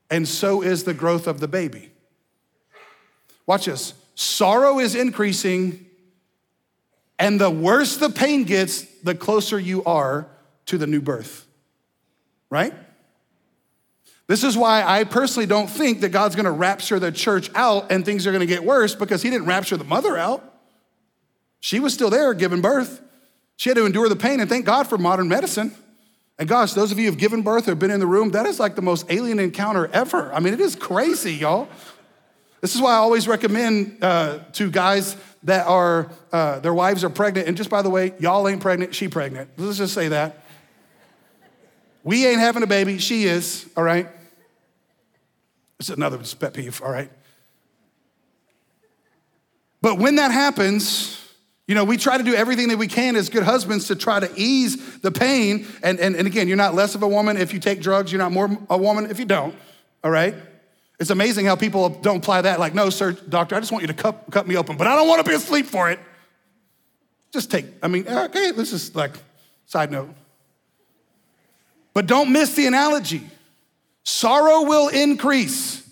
and 0.09 0.27
so 0.27 0.61
is 0.61 0.83
the 0.83 0.93
growth 0.93 1.27
of 1.27 1.39
the 1.39 1.47
baby. 1.47 1.92
Watch 3.45 3.65
this 3.65 3.93
sorrow 4.15 4.79
is 4.79 4.95
increasing, 4.95 5.85
and 7.17 7.39
the 7.39 7.49
worse 7.49 7.97
the 7.97 8.09
pain 8.09 8.43
gets, 8.43 8.83
the 9.03 9.15
closer 9.15 9.59
you 9.59 9.83
are 9.85 10.27
to 10.67 10.77
the 10.77 10.87
new 10.87 11.01
birth, 11.01 11.45
right? 12.49 12.73
This 14.27 14.43
is 14.43 14.57
why 14.57 14.83
I 14.83 15.03
personally 15.03 15.45
don't 15.45 15.69
think 15.69 16.01
that 16.01 16.09
God's 16.09 16.35
gonna 16.35 16.51
rapture 16.51 16.99
the 16.99 17.11
church 17.11 17.49
out 17.55 17.91
and 17.91 18.05
things 18.05 18.25
are 18.25 18.31
gonna 18.31 18.45
get 18.45 18.63
worse 18.63 18.95
because 18.95 19.21
He 19.21 19.29
didn't 19.29 19.47
rapture 19.47 19.77
the 19.77 19.83
mother 19.83 20.17
out. 20.17 20.43
She 21.59 21.79
was 21.79 21.93
still 21.93 22.09
there 22.09 22.33
giving 22.33 22.61
birth. 22.61 23.01
She 23.57 23.69
had 23.69 23.77
to 23.77 23.85
endure 23.85 24.09
the 24.09 24.15
pain, 24.15 24.39
and 24.39 24.49
thank 24.49 24.65
God 24.65 24.87
for 24.87 24.97
modern 24.97 25.27
medicine. 25.27 25.73
And 26.39 26.49
gosh, 26.49 26.73
those 26.73 26.91
of 26.91 26.97
you 26.97 27.05
who've 27.05 27.17
given 27.17 27.43
birth 27.43 27.67
or 27.67 27.75
been 27.75 27.91
in 27.91 27.99
the 27.99 28.07
room, 28.07 28.31
that 28.31 28.45
is 28.45 28.59
like 28.59 28.75
the 28.75 28.81
most 28.81 29.05
alien 29.09 29.39
encounter 29.39 29.87
ever. 29.93 30.33
I 30.33 30.39
mean, 30.39 30.53
it 30.53 30.59
is 30.59 30.75
crazy, 30.75 31.33
y'all. 31.33 31.69
This 32.63 32.75
is 32.75 32.81
why 32.81 32.93
I 32.93 32.95
always 32.95 33.27
recommend 33.27 33.97
uh, 34.01 34.39
to 34.53 34.71
guys 34.71 35.17
that 35.43 35.67
are, 35.67 36.09
uh, 36.31 36.59
their 36.61 36.73
wives 36.73 37.03
are 37.03 37.09
pregnant. 37.09 37.49
And 37.49 37.57
just 37.57 37.69
by 37.69 37.81
the 37.81 37.89
way, 37.89 38.13
y'all 38.19 38.47
ain't 38.47 38.61
pregnant, 38.61 38.95
she 38.95 39.09
pregnant. 39.09 39.49
Let's 39.57 39.79
just 39.79 39.93
say 39.93 40.07
that. 40.07 40.45
We 42.05 42.25
ain't 42.25 42.39
having 42.39 42.63
a 42.63 42.67
baby, 42.67 42.99
she 42.99 43.25
is, 43.25 43.69
all 43.75 43.83
right? 43.83 44.07
It's 45.77 45.89
another 45.89 46.17
pet 46.39 46.53
peeve, 46.53 46.81
all 46.81 46.89
right? 46.89 47.11
But 49.81 49.97
when 49.97 50.15
that 50.15 50.31
happens, 50.31 51.21
you 51.67 51.75
know, 51.75 51.83
we 51.83 51.97
try 51.97 52.17
to 52.17 52.23
do 52.23 52.33
everything 52.33 52.69
that 52.69 52.77
we 52.77 52.87
can 52.87 53.17
as 53.17 53.27
good 53.27 53.43
husbands 53.43 53.89
to 53.89 53.97
try 53.97 54.21
to 54.21 54.31
ease 54.37 54.99
the 54.99 55.11
pain. 55.11 55.67
And, 55.83 55.99
and, 55.99 56.15
and 56.15 56.27
again, 56.27 56.47
you're 56.47 56.55
not 56.55 56.75
less 56.75 56.95
of 56.95 57.03
a 57.03 57.09
woman 57.09 57.35
if 57.35 57.53
you 57.53 57.59
take 57.59 57.81
drugs, 57.81 58.09
you're 58.09 58.19
not 58.19 58.31
more 58.31 58.57
a 58.69 58.77
woman 58.77 59.11
if 59.11 59.19
you 59.19 59.25
don't, 59.25 59.53
all 60.01 60.11
right? 60.11 60.33
It's 60.99 61.09
amazing 61.09 61.45
how 61.45 61.55
people 61.55 61.89
don't 61.89 62.17
apply 62.17 62.41
that. 62.41 62.59
Like, 62.59 62.73
no, 62.73 62.89
sir, 62.89 63.11
doctor, 63.11 63.55
I 63.55 63.59
just 63.59 63.71
want 63.71 63.81
you 63.81 63.87
to 63.87 63.93
cut, 63.93 64.25
cut 64.31 64.47
me 64.47 64.55
open, 64.55 64.77
but 64.77 64.87
I 64.87 64.95
don't 64.95 65.07
want 65.07 65.23
to 65.23 65.29
be 65.29 65.35
asleep 65.35 65.65
for 65.65 65.89
it. 65.89 65.99
Just 67.31 67.49
take, 67.49 67.65
I 67.81 67.87
mean, 67.87 68.07
okay, 68.07 68.51
this 68.51 68.71
is 68.71 68.95
like, 68.95 69.11
side 69.65 69.91
note. 69.91 70.09
But 71.93 72.05
don't 72.05 72.31
miss 72.31 72.55
the 72.55 72.67
analogy. 72.67 73.23
Sorrow 74.03 74.63
will 74.63 74.89
increase, 74.89 75.87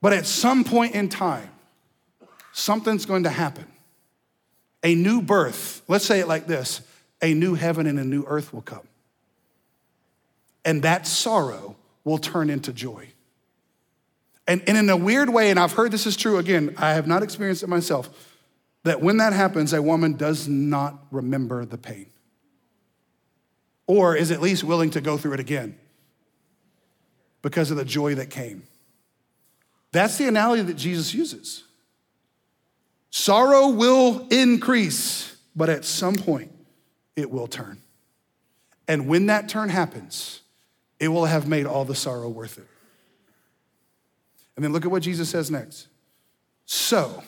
but 0.00 0.12
at 0.12 0.26
some 0.26 0.64
point 0.64 0.94
in 0.94 1.08
time, 1.08 1.50
something's 2.52 3.06
going 3.06 3.24
to 3.24 3.30
happen. 3.30 3.66
A 4.82 4.94
new 4.94 5.20
birth, 5.20 5.82
let's 5.88 6.04
say 6.04 6.20
it 6.20 6.28
like 6.28 6.46
this 6.46 6.80
a 7.22 7.34
new 7.34 7.54
heaven 7.54 7.86
and 7.86 7.98
a 7.98 8.04
new 8.04 8.24
earth 8.26 8.52
will 8.52 8.62
come. 8.62 8.86
And 10.64 10.82
that 10.82 11.06
sorrow 11.06 11.76
will 12.04 12.18
turn 12.18 12.50
into 12.50 12.72
joy. 12.72 13.08
And, 14.50 14.64
and 14.66 14.76
in 14.76 14.90
a 14.90 14.96
weird 14.96 15.30
way, 15.30 15.50
and 15.50 15.60
I've 15.60 15.74
heard 15.74 15.92
this 15.92 16.08
is 16.08 16.16
true 16.16 16.38
again, 16.38 16.74
I 16.76 16.94
have 16.94 17.06
not 17.06 17.22
experienced 17.22 17.62
it 17.62 17.68
myself, 17.68 18.10
that 18.82 19.00
when 19.00 19.18
that 19.18 19.32
happens, 19.32 19.72
a 19.72 19.80
woman 19.80 20.14
does 20.14 20.48
not 20.48 21.04
remember 21.12 21.64
the 21.64 21.78
pain 21.78 22.06
or 23.86 24.16
is 24.16 24.32
at 24.32 24.40
least 24.40 24.64
willing 24.64 24.90
to 24.90 25.00
go 25.00 25.16
through 25.16 25.34
it 25.34 25.38
again 25.38 25.78
because 27.42 27.70
of 27.70 27.76
the 27.76 27.84
joy 27.84 28.16
that 28.16 28.28
came. 28.28 28.64
That's 29.92 30.18
the 30.18 30.26
analogy 30.26 30.62
that 30.62 30.74
Jesus 30.74 31.14
uses. 31.14 31.62
Sorrow 33.10 33.68
will 33.68 34.26
increase, 34.32 35.36
but 35.54 35.68
at 35.68 35.84
some 35.84 36.16
point 36.16 36.50
it 37.14 37.30
will 37.30 37.46
turn. 37.46 37.80
And 38.88 39.06
when 39.06 39.26
that 39.26 39.48
turn 39.48 39.68
happens, 39.68 40.40
it 40.98 41.06
will 41.06 41.26
have 41.26 41.46
made 41.46 41.66
all 41.66 41.84
the 41.84 41.94
sorrow 41.94 42.28
worth 42.28 42.58
it. 42.58 42.66
And 44.60 44.64
then 44.66 44.74
look 44.74 44.84
at 44.84 44.90
what 44.90 45.02
Jesus 45.02 45.30
says 45.30 45.50
next. 45.50 45.88
So, 46.66 47.22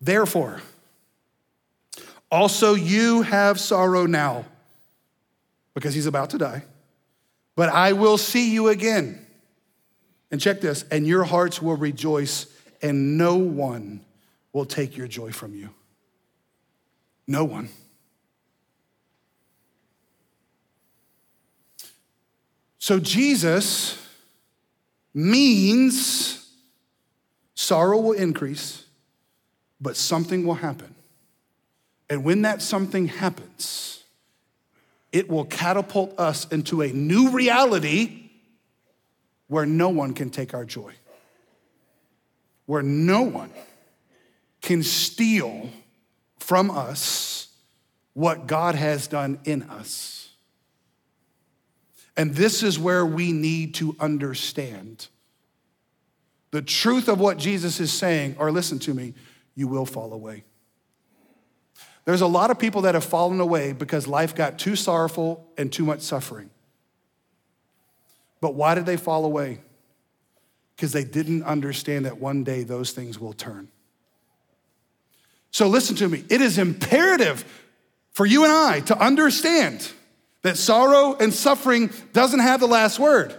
therefore, 0.00 0.60
also 2.32 2.74
you 2.74 3.22
have 3.22 3.60
sorrow 3.60 4.04
now 4.04 4.44
because 5.72 5.94
he's 5.94 6.06
about 6.06 6.30
to 6.30 6.38
die, 6.38 6.64
but 7.54 7.68
I 7.68 7.92
will 7.92 8.18
see 8.18 8.52
you 8.52 8.70
again. 8.70 9.24
And 10.32 10.40
check 10.40 10.60
this, 10.60 10.84
and 10.90 11.06
your 11.06 11.22
hearts 11.22 11.62
will 11.62 11.76
rejoice, 11.76 12.46
and 12.82 13.16
no 13.16 13.36
one 13.36 14.04
will 14.52 14.66
take 14.66 14.96
your 14.96 15.06
joy 15.06 15.30
from 15.30 15.54
you. 15.54 15.70
No 17.28 17.44
one. 17.44 17.68
So 22.80 22.98
Jesus 22.98 24.03
means 25.14 26.50
sorrow 27.54 27.98
will 28.00 28.12
increase, 28.12 28.84
but 29.80 29.96
something 29.96 30.44
will 30.44 30.54
happen. 30.54 30.94
And 32.10 32.24
when 32.24 32.42
that 32.42 32.60
something 32.60 33.06
happens, 33.06 34.02
it 35.12 35.30
will 35.30 35.44
catapult 35.44 36.18
us 36.18 36.46
into 36.48 36.82
a 36.82 36.88
new 36.88 37.30
reality 37.30 38.30
where 39.46 39.64
no 39.64 39.88
one 39.88 40.12
can 40.12 40.30
take 40.30 40.52
our 40.52 40.64
joy, 40.64 40.92
where 42.66 42.82
no 42.82 43.22
one 43.22 43.50
can 44.60 44.82
steal 44.82 45.70
from 46.38 46.70
us 46.70 47.48
what 48.14 48.46
God 48.46 48.74
has 48.74 49.06
done 49.06 49.38
in 49.44 49.62
us. 49.64 50.23
And 52.16 52.34
this 52.34 52.62
is 52.62 52.78
where 52.78 53.04
we 53.04 53.32
need 53.32 53.74
to 53.74 53.96
understand 53.98 55.08
the 56.54 56.62
truth 56.62 57.08
of 57.08 57.18
what 57.18 57.36
Jesus 57.36 57.80
is 57.80 57.92
saying, 57.92 58.36
or 58.38 58.52
listen 58.52 58.78
to 58.78 58.94
me, 58.94 59.14
you 59.56 59.66
will 59.66 59.84
fall 59.84 60.12
away. 60.12 60.44
There's 62.04 62.20
a 62.20 62.28
lot 62.28 62.52
of 62.52 62.60
people 62.60 62.82
that 62.82 62.94
have 62.94 63.04
fallen 63.04 63.40
away 63.40 63.72
because 63.72 64.06
life 64.06 64.36
got 64.36 64.56
too 64.56 64.76
sorrowful 64.76 65.44
and 65.58 65.72
too 65.72 65.84
much 65.84 66.02
suffering. 66.02 66.50
But 68.40 68.54
why 68.54 68.76
did 68.76 68.86
they 68.86 68.96
fall 68.96 69.24
away? 69.24 69.62
Because 70.76 70.92
they 70.92 71.02
didn't 71.02 71.42
understand 71.42 72.06
that 72.06 72.18
one 72.18 72.44
day 72.44 72.62
those 72.62 72.92
things 72.92 73.18
will 73.18 73.32
turn. 73.32 73.66
So 75.50 75.66
listen 75.66 75.96
to 75.96 76.08
me. 76.08 76.22
It 76.30 76.40
is 76.40 76.58
imperative 76.58 77.44
for 78.12 78.26
you 78.26 78.44
and 78.44 78.52
I 78.52 78.78
to 78.80 78.96
understand 78.96 79.90
that 80.44 80.58
sorrow 80.58 81.16
and 81.18 81.32
suffering 81.32 81.90
doesn't 82.12 82.40
have 82.40 82.60
the 82.60 82.68
last 82.68 83.00
word. 83.00 83.34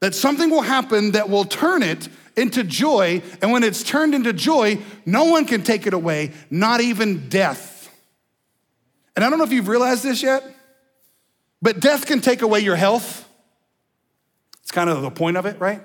That 0.00 0.14
something 0.14 0.48
will 0.50 0.62
happen 0.62 1.12
that 1.12 1.28
will 1.28 1.44
turn 1.44 1.82
it 1.82 2.08
into 2.34 2.64
joy. 2.64 3.22
And 3.42 3.52
when 3.52 3.62
it's 3.62 3.82
turned 3.82 4.14
into 4.14 4.32
joy, 4.32 4.78
no 5.04 5.26
one 5.26 5.44
can 5.44 5.62
take 5.62 5.86
it 5.86 5.92
away, 5.92 6.32
not 6.50 6.80
even 6.80 7.28
death. 7.28 7.94
And 9.14 9.24
I 9.24 9.28
don't 9.28 9.38
know 9.38 9.44
if 9.44 9.52
you've 9.52 9.68
realized 9.68 10.02
this 10.02 10.22
yet, 10.22 10.42
but 11.60 11.78
death 11.80 12.06
can 12.06 12.20
take 12.20 12.40
away 12.40 12.60
your 12.60 12.76
health. 12.76 13.28
It's 14.62 14.70
kind 14.70 14.88
of 14.88 15.02
the 15.02 15.10
point 15.10 15.36
of 15.36 15.44
it, 15.44 15.60
right? 15.60 15.82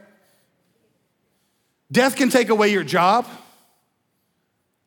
Death 1.91 2.15
can 2.15 2.29
take 2.29 2.49
away 2.49 2.69
your 2.69 2.83
job. 2.83 3.27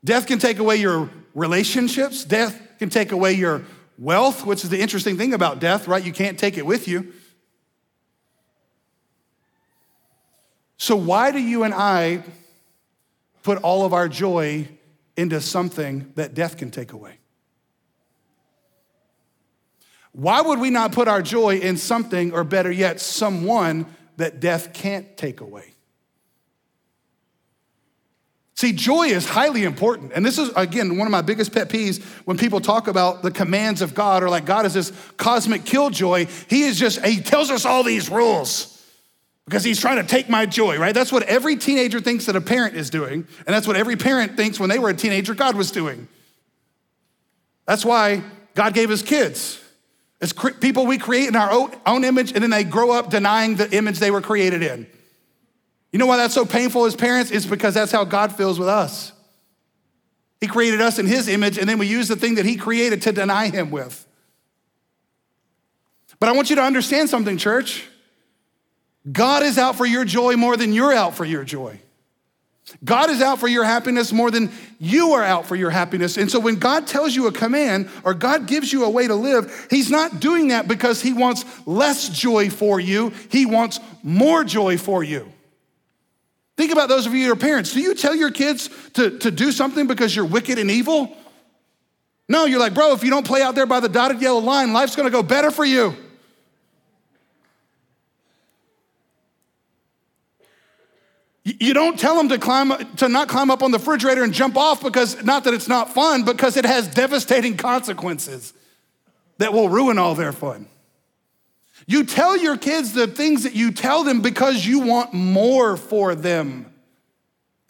Death 0.02 0.26
can 0.26 0.38
take 0.38 0.60
away 0.60 0.76
your 0.76 1.10
relationships. 1.34 2.24
Death 2.24 2.58
can 2.78 2.88
take 2.88 3.12
away 3.12 3.34
your 3.34 3.64
wealth, 3.98 4.44
which 4.44 4.64
is 4.64 4.70
the 4.70 4.80
interesting 4.80 5.16
thing 5.16 5.34
about 5.34 5.60
death, 5.60 5.88
right? 5.88 6.04
You 6.04 6.12
can't 6.12 6.38
take 6.38 6.58
it 6.58 6.66
with 6.66 6.88
you. 6.88 7.12
So, 10.78 10.96
why 10.96 11.30
do 11.30 11.38
you 11.38 11.62
and 11.62 11.72
I 11.72 12.22
put 13.42 13.58
all 13.58 13.84
of 13.84 13.92
our 13.92 14.08
joy 14.08 14.68
into 15.16 15.40
something 15.40 16.12
that 16.16 16.34
death 16.34 16.56
can 16.56 16.70
take 16.70 16.92
away? 16.92 17.18
Why 20.12 20.40
would 20.40 20.60
we 20.60 20.70
not 20.70 20.92
put 20.92 21.08
our 21.08 21.22
joy 21.22 21.58
in 21.58 21.76
something, 21.76 22.32
or 22.32 22.44
better 22.44 22.70
yet, 22.70 23.00
someone 23.00 23.86
that 24.16 24.40
death 24.40 24.72
can't 24.72 25.16
take 25.16 25.40
away? 25.40 25.75
See, 28.56 28.72
joy 28.72 29.08
is 29.08 29.28
highly 29.28 29.64
important. 29.64 30.12
And 30.14 30.24
this 30.24 30.38
is, 30.38 30.50
again, 30.56 30.96
one 30.96 31.06
of 31.06 31.10
my 31.10 31.20
biggest 31.20 31.52
pet 31.52 31.68
peeves 31.68 32.02
when 32.24 32.38
people 32.38 32.58
talk 32.58 32.88
about 32.88 33.22
the 33.22 33.30
commands 33.30 33.82
of 33.82 33.94
God 33.94 34.22
or 34.22 34.30
like 34.30 34.46
God 34.46 34.64
is 34.64 34.72
this 34.72 34.92
cosmic 35.18 35.66
killjoy. 35.66 36.26
He 36.48 36.62
is 36.62 36.78
just, 36.78 37.04
he 37.04 37.20
tells 37.20 37.50
us 37.50 37.66
all 37.66 37.82
these 37.82 38.08
rules 38.08 38.72
because 39.44 39.62
he's 39.62 39.78
trying 39.78 39.98
to 39.98 40.08
take 40.08 40.30
my 40.30 40.46
joy, 40.46 40.78
right? 40.78 40.94
That's 40.94 41.12
what 41.12 41.22
every 41.24 41.56
teenager 41.56 42.00
thinks 42.00 42.24
that 42.26 42.34
a 42.34 42.40
parent 42.40 42.76
is 42.76 42.88
doing. 42.88 43.26
And 43.46 43.54
that's 43.54 43.66
what 43.66 43.76
every 43.76 43.96
parent 43.96 44.38
thinks 44.38 44.58
when 44.58 44.70
they 44.70 44.78
were 44.78 44.88
a 44.88 44.94
teenager 44.94 45.34
God 45.34 45.54
was 45.54 45.70
doing. 45.70 46.08
That's 47.66 47.84
why 47.84 48.22
God 48.54 48.72
gave 48.72 48.90
us 48.90 49.02
kids. 49.02 49.62
It's 50.18 50.32
people 50.32 50.86
we 50.86 50.96
create 50.96 51.28
in 51.28 51.36
our 51.36 51.68
own 51.84 52.04
image 52.04 52.32
and 52.32 52.42
then 52.42 52.48
they 52.48 52.64
grow 52.64 52.90
up 52.90 53.10
denying 53.10 53.56
the 53.56 53.70
image 53.76 53.98
they 53.98 54.10
were 54.10 54.22
created 54.22 54.62
in. 54.62 54.86
You 55.96 55.98
know 55.98 56.04
why 56.04 56.18
that's 56.18 56.34
so 56.34 56.44
painful 56.44 56.84
as 56.84 56.94
parents? 56.94 57.30
It's 57.30 57.46
because 57.46 57.72
that's 57.72 57.90
how 57.90 58.04
God 58.04 58.36
feels 58.36 58.58
with 58.58 58.68
us. 58.68 59.12
He 60.42 60.46
created 60.46 60.82
us 60.82 60.98
in 60.98 61.06
His 61.06 61.26
image, 61.26 61.56
and 61.56 61.66
then 61.66 61.78
we 61.78 61.86
use 61.86 62.06
the 62.06 62.16
thing 62.16 62.34
that 62.34 62.44
He 62.44 62.56
created 62.56 63.00
to 63.00 63.12
deny 63.12 63.48
Him 63.48 63.70
with. 63.70 64.06
But 66.20 66.28
I 66.28 66.32
want 66.32 66.50
you 66.50 66.56
to 66.56 66.62
understand 66.62 67.08
something, 67.08 67.38
church. 67.38 67.88
God 69.10 69.42
is 69.42 69.56
out 69.56 69.76
for 69.76 69.86
your 69.86 70.04
joy 70.04 70.36
more 70.36 70.58
than 70.58 70.74
you're 70.74 70.92
out 70.92 71.14
for 71.14 71.24
your 71.24 71.44
joy. 71.44 71.80
God 72.84 73.08
is 73.08 73.22
out 73.22 73.40
for 73.40 73.48
your 73.48 73.64
happiness 73.64 74.12
more 74.12 74.30
than 74.30 74.52
you 74.78 75.12
are 75.12 75.24
out 75.24 75.46
for 75.46 75.56
your 75.56 75.70
happiness. 75.70 76.18
And 76.18 76.30
so 76.30 76.38
when 76.38 76.56
God 76.56 76.86
tells 76.86 77.16
you 77.16 77.26
a 77.26 77.32
command 77.32 77.88
or 78.04 78.12
God 78.12 78.46
gives 78.46 78.70
you 78.70 78.84
a 78.84 78.90
way 78.90 79.06
to 79.06 79.14
live, 79.14 79.66
He's 79.70 79.90
not 79.90 80.20
doing 80.20 80.48
that 80.48 80.68
because 80.68 81.00
He 81.00 81.14
wants 81.14 81.46
less 81.66 82.10
joy 82.10 82.50
for 82.50 82.78
you, 82.78 83.14
He 83.30 83.46
wants 83.46 83.80
more 84.02 84.44
joy 84.44 84.76
for 84.76 85.02
you. 85.02 85.32
Think 86.56 86.72
about 86.72 86.88
those 86.88 87.06
of 87.06 87.14
you 87.14 87.26
who 87.26 87.32
are 87.32 87.36
parents. 87.36 87.74
Do 87.74 87.80
you 87.80 87.94
tell 87.94 88.14
your 88.14 88.30
kids 88.30 88.70
to, 88.94 89.18
to 89.18 89.30
do 89.30 89.52
something 89.52 89.86
because 89.86 90.16
you're 90.16 90.24
wicked 90.24 90.58
and 90.58 90.70
evil? 90.70 91.14
No, 92.28 92.46
you're 92.46 92.60
like, 92.60 92.74
bro, 92.74 92.92
if 92.92 93.04
you 93.04 93.10
don't 93.10 93.26
play 93.26 93.42
out 93.42 93.54
there 93.54 93.66
by 93.66 93.80
the 93.80 93.88
dotted 93.88 94.20
yellow 94.20 94.40
line, 94.40 94.72
life's 94.72 94.96
gonna 94.96 95.10
go 95.10 95.22
better 95.22 95.50
for 95.50 95.64
you. 95.64 95.94
You 101.44 101.74
don't 101.74 101.96
tell 101.96 102.16
them 102.16 102.28
to 102.30 102.38
climb 102.38 102.72
to 102.96 103.08
not 103.08 103.28
climb 103.28 103.52
up 103.52 103.62
on 103.62 103.70
the 103.70 103.78
refrigerator 103.78 104.24
and 104.24 104.32
jump 104.34 104.56
off 104.56 104.82
because 104.82 105.22
not 105.22 105.44
that 105.44 105.54
it's 105.54 105.68
not 105.68 105.94
fun, 105.94 106.24
because 106.24 106.56
it 106.56 106.64
has 106.64 106.88
devastating 106.88 107.56
consequences 107.56 108.52
that 109.38 109.52
will 109.52 109.68
ruin 109.68 109.96
all 109.96 110.16
their 110.16 110.32
fun. 110.32 110.66
You 111.86 112.04
tell 112.04 112.36
your 112.36 112.56
kids 112.56 112.92
the 112.92 113.06
things 113.06 113.44
that 113.44 113.54
you 113.54 113.70
tell 113.70 114.02
them 114.02 114.20
because 114.20 114.66
you 114.66 114.80
want 114.80 115.14
more 115.14 115.76
for 115.76 116.14
them. 116.14 116.72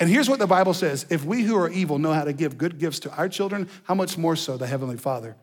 And 0.00 0.10
here's 0.10 0.28
what 0.28 0.38
the 0.38 0.46
Bible 0.46 0.74
says 0.74 1.06
if 1.10 1.24
we 1.24 1.42
who 1.42 1.56
are 1.56 1.70
evil 1.70 1.98
know 1.98 2.12
how 2.12 2.24
to 2.24 2.32
give 2.32 2.58
good 2.58 2.78
gifts 2.78 3.00
to 3.00 3.12
our 3.12 3.28
children, 3.28 3.68
how 3.84 3.94
much 3.94 4.16
more 4.18 4.36
so 4.36 4.56
the 4.56 4.66
Heavenly 4.66 4.96
Father? 4.96 5.36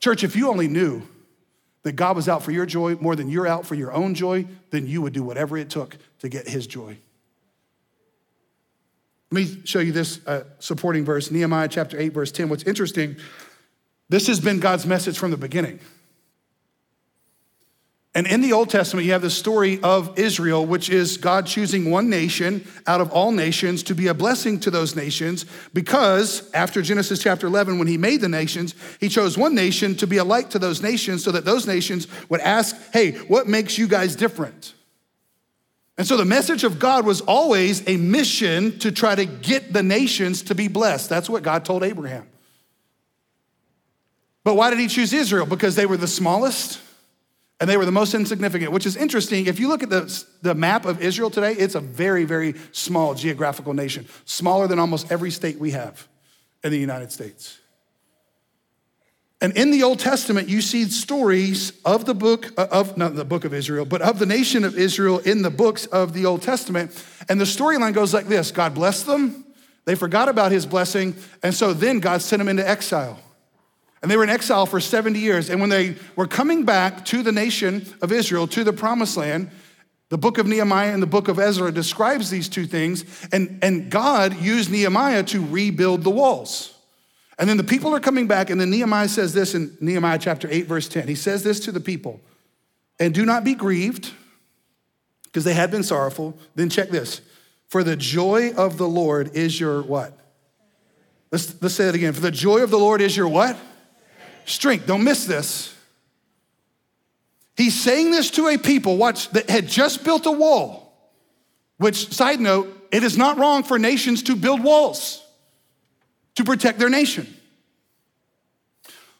Church, 0.00 0.22
if 0.22 0.36
you 0.36 0.48
only 0.48 0.68
knew 0.68 1.02
that 1.82 1.92
God 1.92 2.16
was 2.16 2.28
out 2.28 2.42
for 2.42 2.52
your 2.52 2.66
joy 2.66 2.96
more 2.96 3.16
than 3.16 3.28
you're 3.28 3.46
out 3.46 3.66
for 3.66 3.74
your 3.74 3.92
own 3.92 4.14
joy, 4.14 4.46
then 4.70 4.86
you 4.86 5.02
would 5.02 5.12
do 5.12 5.22
whatever 5.22 5.56
it 5.56 5.70
took 5.70 5.96
to 6.20 6.28
get 6.28 6.48
His 6.48 6.66
joy. 6.66 6.98
Let 9.30 9.44
me 9.46 9.60
show 9.64 9.80
you 9.80 9.92
this 9.92 10.20
uh, 10.26 10.44
supporting 10.58 11.04
verse, 11.04 11.30
Nehemiah 11.30 11.68
chapter 11.68 11.98
8, 11.98 12.12
verse 12.12 12.32
10. 12.32 12.48
What's 12.48 12.62
interesting, 12.62 13.16
this 14.08 14.26
has 14.26 14.40
been 14.40 14.58
God's 14.58 14.86
message 14.86 15.18
from 15.18 15.30
the 15.30 15.36
beginning. 15.36 15.80
And 18.18 18.26
in 18.26 18.40
the 18.40 18.52
Old 18.52 18.68
Testament, 18.68 19.06
you 19.06 19.12
have 19.12 19.22
the 19.22 19.30
story 19.30 19.80
of 19.80 20.18
Israel, 20.18 20.66
which 20.66 20.90
is 20.90 21.18
God 21.18 21.46
choosing 21.46 21.88
one 21.88 22.10
nation 22.10 22.66
out 22.84 23.00
of 23.00 23.12
all 23.12 23.30
nations 23.30 23.84
to 23.84 23.94
be 23.94 24.08
a 24.08 24.12
blessing 24.12 24.58
to 24.58 24.72
those 24.72 24.96
nations 24.96 25.46
because 25.72 26.50
after 26.52 26.82
Genesis 26.82 27.22
chapter 27.22 27.46
11, 27.46 27.78
when 27.78 27.86
he 27.86 27.96
made 27.96 28.20
the 28.20 28.28
nations, 28.28 28.74
he 28.98 29.08
chose 29.08 29.38
one 29.38 29.54
nation 29.54 29.94
to 29.94 30.08
be 30.08 30.16
a 30.16 30.24
light 30.24 30.50
to 30.50 30.58
those 30.58 30.82
nations 30.82 31.22
so 31.22 31.30
that 31.30 31.44
those 31.44 31.68
nations 31.68 32.08
would 32.28 32.40
ask, 32.40 32.74
hey, 32.92 33.12
what 33.28 33.46
makes 33.46 33.78
you 33.78 33.86
guys 33.86 34.16
different? 34.16 34.74
And 35.96 36.04
so 36.04 36.16
the 36.16 36.24
message 36.24 36.64
of 36.64 36.80
God 36.80 37.06
was 37.06 37.20
always 37.20 37.88
a 37.88 37.96
mission 37.98 38.80
to 38.80 38.90
try 38.90 39.14
to 39.14 39.26
get 39.26 39.72
the 39.72 39.84
nations 39.84 40.42
to 40.42 40.56
be 40.56 40.66
blessed. 40.66 41.08
That's 41.08 41.30
what 41.30 41.44
God 41.44 41.64
told 41.64 41.84
Abraham. 41.84 42.26
But 44.42 44.56
why 44.56 44.70
did 44.70 44.80
he 44.80 44.88
choose 44.88 45.12
Israel? 45.12 45.46
Because 45.46 45.76
they 45.76 45.86
were 45.86 45.96
the 45.96 46.08
smallest 46.08 46.80
and 47.60 47.68
they 47.68 47.76
were 47.76 47.84
the 47.84 47.92
most 47.92 48.14
insignificant, 48.14 48.70
which 48.70 48.86
is 48.86 48.96
interesting. 48.96 49.46
If 49.46 49.58
you 49.58 49.68
look 49.68 49.82
at 49.82 49.90
the, 49.90 50.24
the 50.42 50.54
map 50.54 50.84
of 50.84 51.02
Israel 51.02 51.30
today, 51.30 51.52
it's 51.52 51.74
a 51.74 51.80
very, 51.80 52.24
very 52.24 52.54
small 52.70 53.14
geographical 53.14 53.74
nation, 53.74 54.06
smaller 54.24 54.68
than 54.68 54.78
almost 54.78 55.10
every 55.10 55.30
state 55.30 55.58
we 55.58 55.72
have 55.72 56.06
in 56.62 56.70
the 56.70 56.78
United 56.78 57.10
States. 57.10 57.58
And 59.40 59.56
in 59.56 59.70
the 59.70 59.84
Old 59.84 60.00
Testament, 60.00 60.48
you 60.48 60.60
see 60.60 60.84
stories 60.86 61.72
of 61.84 62.04
the 62.04 62.14
book 62.14 62.52
uh, 62.58 62.66
of, 62.72 62.96
not 62.96 63.14
the 63.14 63.24
book 63.24 63.44
of 63.44 63.54
Israel, 63.54 63.84
but 63.84 64.02
of 64.02 64.18
the 64.18 64.26
nation 64.26 64.64
of 64.64 64.76
Israel 64.76 65.18
in 65.20 65.42
the 65.42 65.50
books 65.50 65.86
of 65.86 66.12
the 66.12 66.26
Old 66.26 66.42
Testament. 66.42 67.04
And 67.28 67.40
the 67.40 67.44
storyline 67.44 67.94
goes 67.94 68.12
like 68.12 68.26
this 68.26 68.50
God 68.50 68.74
blessed 68.74 69.06
them, 69.06 69.44
they 69.84 69.94
forgot 69.94 70.28
about 70.28 70.52
his 70.52 70.66
blessing, 70.66 71.14
and 71.42 71.54
so 71.54 71.72
then 71.72 72.00
God 72.00 72.20
sent 72.22 72.38
them 72.38 72.48
into 72.48 72.68
exile. 72.68 73.18
And 74.00 74.10
they 74.10 74.16
were 74.16 74.22
in 74.22 74.30
exile 74.30 74.66
for 74.66 74.80
70 74.80 75.18
years. 75.18 75.50
And 75.50 75.60
when 75.60 75.70
they 75.70 75.96
were 76.16 76.26
coming 76.26 76.64
back 76.64 77.04
to 77.06 77.22
the 77.22 77.32
nation 77.32 77.86
of 78.00 78.12
Israel, 78.12 78.46
to 78.48 78.64
the 78.64 78.72
promised 78.72 79.16
land, 79.16 79.50
the 80.08 80.18
book 80.18 80.38
of 80.38 80.46
Nehemiah 80.46 80.92
and 80.92 81.02
the 81.02 81.06
book 81.06 81.28
of 81.28 81.38
Ezra 81.38 81.70
describes 81.70 82.30
these 82.30 82.48
two 82.48 82.66
things. 82.66 83.04
And, 83.32 83.58
and 83.62 83.90
God 83.90 84.40
used 84.40 84.70
Nehemiah 84.70 85.22
to 85.24 85.44
rebuild 85.44 86.04
the 86.04 86.10
walls. 86.10 86.74
And 87.38 87.48
then 87.48 87.56
the 87.56 87.64
people 87.64 87.94
are 87.94 88.00
coming 88.00 88.26
back, 88.26 88.50
and 88.50 88.60
then 88.60 88.70
Nehemiah 88.70 89.08
says 89.08 89.32
this 89.32 89.54
in 89.54 89.76
Nehemiah 89.80 90.18
chapter 90.18 90.48
8, 90.50 90.66
verse 90.66 90.88
10. 90.88 91.06
He 91.06 91.14
says 91.14 91.44
this 91.44 91.60
to 91.60 91.72
the 91.72 91.80
people 91.80 92.20
And 92.98 93.14
do 93.14 93.24
not 93.24 93.44
be 93.44 93.54
grieved, 93.54 94.12
because 95.24 95.44
they 95.44 95.54
had 95.54 95.70
been 95.70 95.84
sorrowful. 95.84 96.36
Then 96.56 96.68
check 96.68 96.88
this 96.88 97.20
For 97.68 97.84
the 97.84 97.96
joy 97.96 98.52
of 98.54 98.76
the 98.76 98.88
Lord 98.88 99.36
is 99.36 99.60
your 99.60 99.82
what? 99.82 100.18
Let's, 101.30 101.60
let's 101.62 101.74
say 101.74 101.88
it 101.88 101.94
again. 101.94 102.12
For 102.12 102.22
the 102.22 102.30
joy 102.30 102.62
of 102.62 102.70
the 102.70 102.78
Lord 102.78 103.00
is 103.00 103.16
your 103.16 103.28
what? 103.28 103.56
Strength. 104.50 104.86
Don't 104.86 105.04
miss 105.04 105.24
this. 105.24 105.74
He's 107.56 107.78
saying 107.78 108.12
this 108.12 108.30
to 108.32 108.48
a 108.48 108.56
people, 108.56 108.96
watch, 108.96 109.30
that 109.30 109.50
had 109.50 109.66
just 109.66 110.04
built 110.04 110.26
a 110.26 110.30
wall, 110.30 110.92
which, 111.76 112.12
side 112.14 112.40
note, 112.40 112.72
it 112.92 113.02
is 113.02 113.18
not 113.18 113.36
wrong 113.36 113.62
for 113.62 113.78
nations 113.78 114.22
to 114.24 114.36
build 114.36 114.62
walls 114.62 115.24
to 116.36 116.44
protect 116.44 116.78
their 116.78 116.88
nation. 116.88 117.26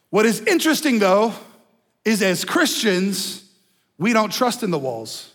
What 0.09 0.25
is 0.25 0.39
interesting, 0.41 0.99
though, 0.99 1.33
is 2.05 2.21
as 2.21 2.45
Christians, 2.45 3.43
we 3.97 4.13
don't 4.13 4.31
trust 4.31 4.63
in 4.63 4.71
the 4.71 4.79
walls 4.79 5.31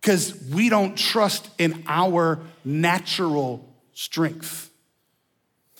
because 0.00 0.34
we 0.52 0.68
don't 0.68 0.96
trust 0.96 1.48
in 1.58 1.82
our 1.88 2.40
natural 2.64 3.68
strength. 3.94 4.70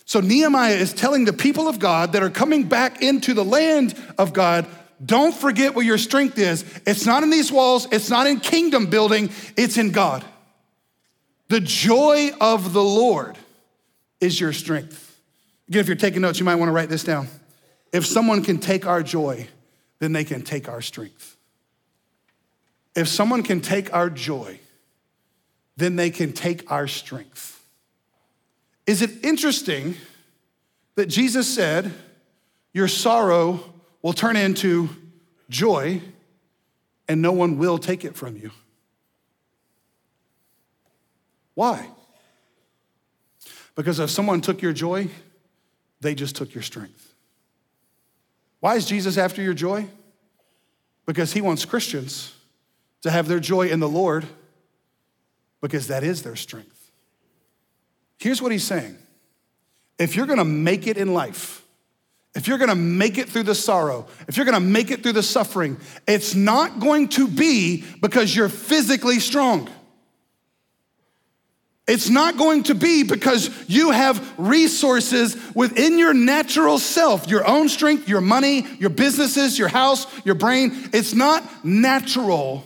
So 0.05 0.21
Nehemiah 0.21 0.75
is 0.75 0.93
telling 0.93 1.25
the 1.25 1.33
people 1.33 1.67
of 1.67 1.79
God 1.79 2.13
that 2.13 2.23
are 2.23 2.31
coming 2.31 2.65
back 2.65 3.03
into 3.03 3.35
the 3.35 3.45
land 3.45 3.95
of 4.19 4.33
God, 4.33 4.67
don't 5.05 5.35
forget 5.35 5.75
what 5.75 5.87
your 5.87 5.99
strength 5.99 6.39
is. 6.39 6.65
It's 6.87 7.07
not 7.07 7.23
in 7.23 7.31
these 7.31 7.51
walls, 7.51 7.89
it's 7.91 8.11
not 8.11 8.27
in 8.27 8.41
kingdom 8.41 8.87
building, 8.87 9.31
it's 9.57 9.77
in 9.79 9.91
God. 9.93 10.25
The 11.49 11.61
joy 11.61 12.31
of 12.41 12.73
the 12.73 12.83
Lord 12.83 13.37
is 14.21 14.39
your 14.39 14.53
strength. 14.53 15.19
Again, 15.69 15.81
if 15.81 15.87
you're 15.87 15.97
taking 15.97 16.23
notes, 16.23 16.39
you 16.39 16.45
might 16.45 16.57
want 16.57 16.69
to 16.69 16.73
write 16.73 16.89
this 16.89 17.05
down. 17.05 17.29
If 17.93 18.07
someone 18.07 18.43
can 18.43 18.59
take 18.59 18.87
our 18.87 19.03
joy, 19.03 19.49
then 19.99 20.13
they 20.13 20.25
can 20.25 20.43
take 20.43 20.69
our 20.69 20.81
strength. 20.81 21.37
If 22.95 23.09
someone 23.09 23.43
can 23.43 23.61
take 23.61 23.93
our 23.93 24.11
joy, 24.11 24.61
then 25.77 25.97
they 25.97 26.11
can 26.11 26.33
take 26.33 26.71
our 26.71 26.87
strength. 26.87 27.54
Is 28.87 29.03
it 29.03 29.25
interesting 29.25 29.97
that 30.95 31.07
Jesus 31.07 31.53
said, 31.53 31.93
Your 32.73 32.89
sorrow 32.89 33.73
will 34.03 34.13
turn 34.13 34.37
into 34.37 34.91
joy 35.49 36.03
and 37.09 37.23
no 37.23 37.33
one 37.33 37.59
will 37.59 37.79
take 37.79 38.05
it 38.05 38.17
from 38.17 38.37
you? 38.37 38.51
Why? 41.55 41.89
Because 43.75 43.99
if 43.99 44.11
someone 44.11 44.41
took 44.41 44.63
your 44.63 44.73
joy, 44.73 45.09
they 46.01 46.15
just 46.15 46.37
took 46.37 46.55
your 46.55 46.63
strength. 46.63 47.15
Why 48.61 48.77
is 48.77 48.87
Jesus 48.87 49.19
after 49.19 49.43
your 49.43 49.55
joy? 49.55 49.87
Because 51.07 51.33
he 51.33 51.41
wants 51.41 51.65
Christians 51.65 52.35
to 53.03 53.11
have 53.11 53.29
their 53.29 53.41
joy 53.41 53.69
in 53.69 53.81
the 53.81 53.89
Lord 53.89 54.27
because 55.61 55.89
that 55.89 56.03
is 56.03 56.23
their 56.23 56.37
strength. 56.37 56.74
Here's 58.19 58.41
what 58.41 58.53
he's 58.53 58.65
saying 58.65 58.97
if 59.99 60.17
you're 60.17 60.27
gonna 60.27 60.45
make 60.45 60.87
it 60.87 60.97
in 60.97 61.13
life, 61.13 61.63
if 62.35 62.49
you're 62.49 62.59
gonna 62.59 62.75
make 62.75 63.19
it 63.19 63.29
through 63.29 63.45
the 63.45 63.55
sorrow, 63.55 64.07
if 64.29 64.37
you're 64.37 64.47
gonna 64.47 64.61
make 64.61 64.91
it 64.91 65.03
through 65.03 65.13
the 65.13 65.23
suffering, 65.23 65.79
it's 66.07 66.35
not 66.35 66.81
going 66.81 67.09
to 67.11 67.29
be 67.29 67.85
because 68.01 68.35
you're 68.35 68.49
physically 68.49 69.21
strong. 69.21 69.71
It's 71.87 72.09
not 72.09 72.39
going 72.39 72.63
to 72.65 72.75
be 72.75 73.03
because 73.03 73.51
you 73.69 73.91
have 73.91 74.33
resources 74.39 75.37
within 75.55 75.99
your 75.99 76.15
natural 76.15 76.79
self, 76.79 77.29
your 77.29 77.47
own 77.47 77.69
strength, 77.69 78.09
your 78.09 78.23
money, 78.23 78.67
your 78.79 78.89
businesses, 78.89 79.59
your 79.59 79.69
house, 79.69 80.07
your 80.25 80.35
brain. 80.35 80.73
It's 80.95 81.13
not 81.13 81.65
natural 81.65 82.65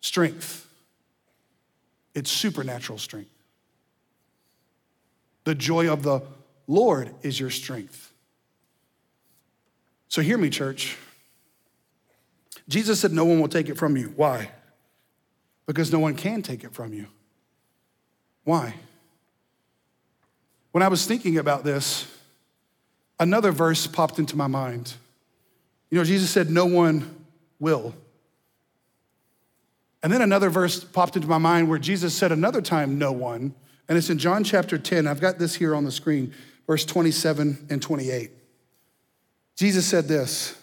strength, 0.00 0.66
it's 2.14 2.30
supernatural 2.30 2.98
strength. 2.98 3.35
The 5.46 5.54
joy 5.54 5.88
of 5.88 6.02
the 6.02 6.22
Lord 6.66 7.14
is 7.22 7.38
your 7.38 7.50
strength. 7.50 8.12
So 10.08 10.20
hear 10.20 10.36
me, 10.36 10.50
church. 10.50 10.96
Jesus 12.68 12.98
said, 12.98 13.12
No 13.12 13.24
one 13.24 13.40
will 13.40 13.48
take 13.48 13.68
it 13.68 13.76
from 13.76 13.96
you. 13.96 14.12
Why? 14.16 14.50
Because 15.64 15.92
no 15.92 16.00
one 16.00 16.16
can 16.16 16.42
take 16.42 16.64
it 16.64 16.74
from 16.74 16.92
you. 16.92 17.06
Why? 18.42 18.74
When 20.72 20.82
I 20.82 20.88
was 20.88 21.06
thinking 21.06 21.38
about 21.38 21.62
this, 21.62 22.12
another 23.20 23.52
verse 23.52 23.86
popped 23.86 24.18
into 24.18 24.36
my 24.36 24.48
mind. 24.48 24.94
You 25.90 25.98
know, 25.98 26.04
Jesus 26.04 26.28
said, 26.28 26.50
No 26.50 26.66
one 26.66 27.24
will. 27.60 27.94
And 30.02 30.12
then 30.12 30.22
another 30.22 30.50
verse 30.50 30.82
popped 30.82 31.14
into 31.14 31.28
my 31.28 31.38
mind 31.38 31.68
where 31.68 31.78
Jesus 31.78 32.16
said 32.16 32.32
another 32.32 32.60
time, 32.60 32.98
No 32.98 33.12
one. 33.12 33.54
And 33.88 33.96
it's 33.96 34.10
in 34.10 34.18
John 34.18 34.44
chapter 34.44 34.78
10. 34.78 35.06
I've 35.06 35.20
got 35.20 35.38
this 35.38 35.54
here 35.54 35.74
on 35.74 35.84
the 35.84 35.92
screen, 35.92 36.34
verse 36.66 36.84
27 36.84 37.66
and 37.70 37.80
28. 37.80 38.30
Jesus 39.56 39.86
said 39.86 40.08
this 40.08 40.56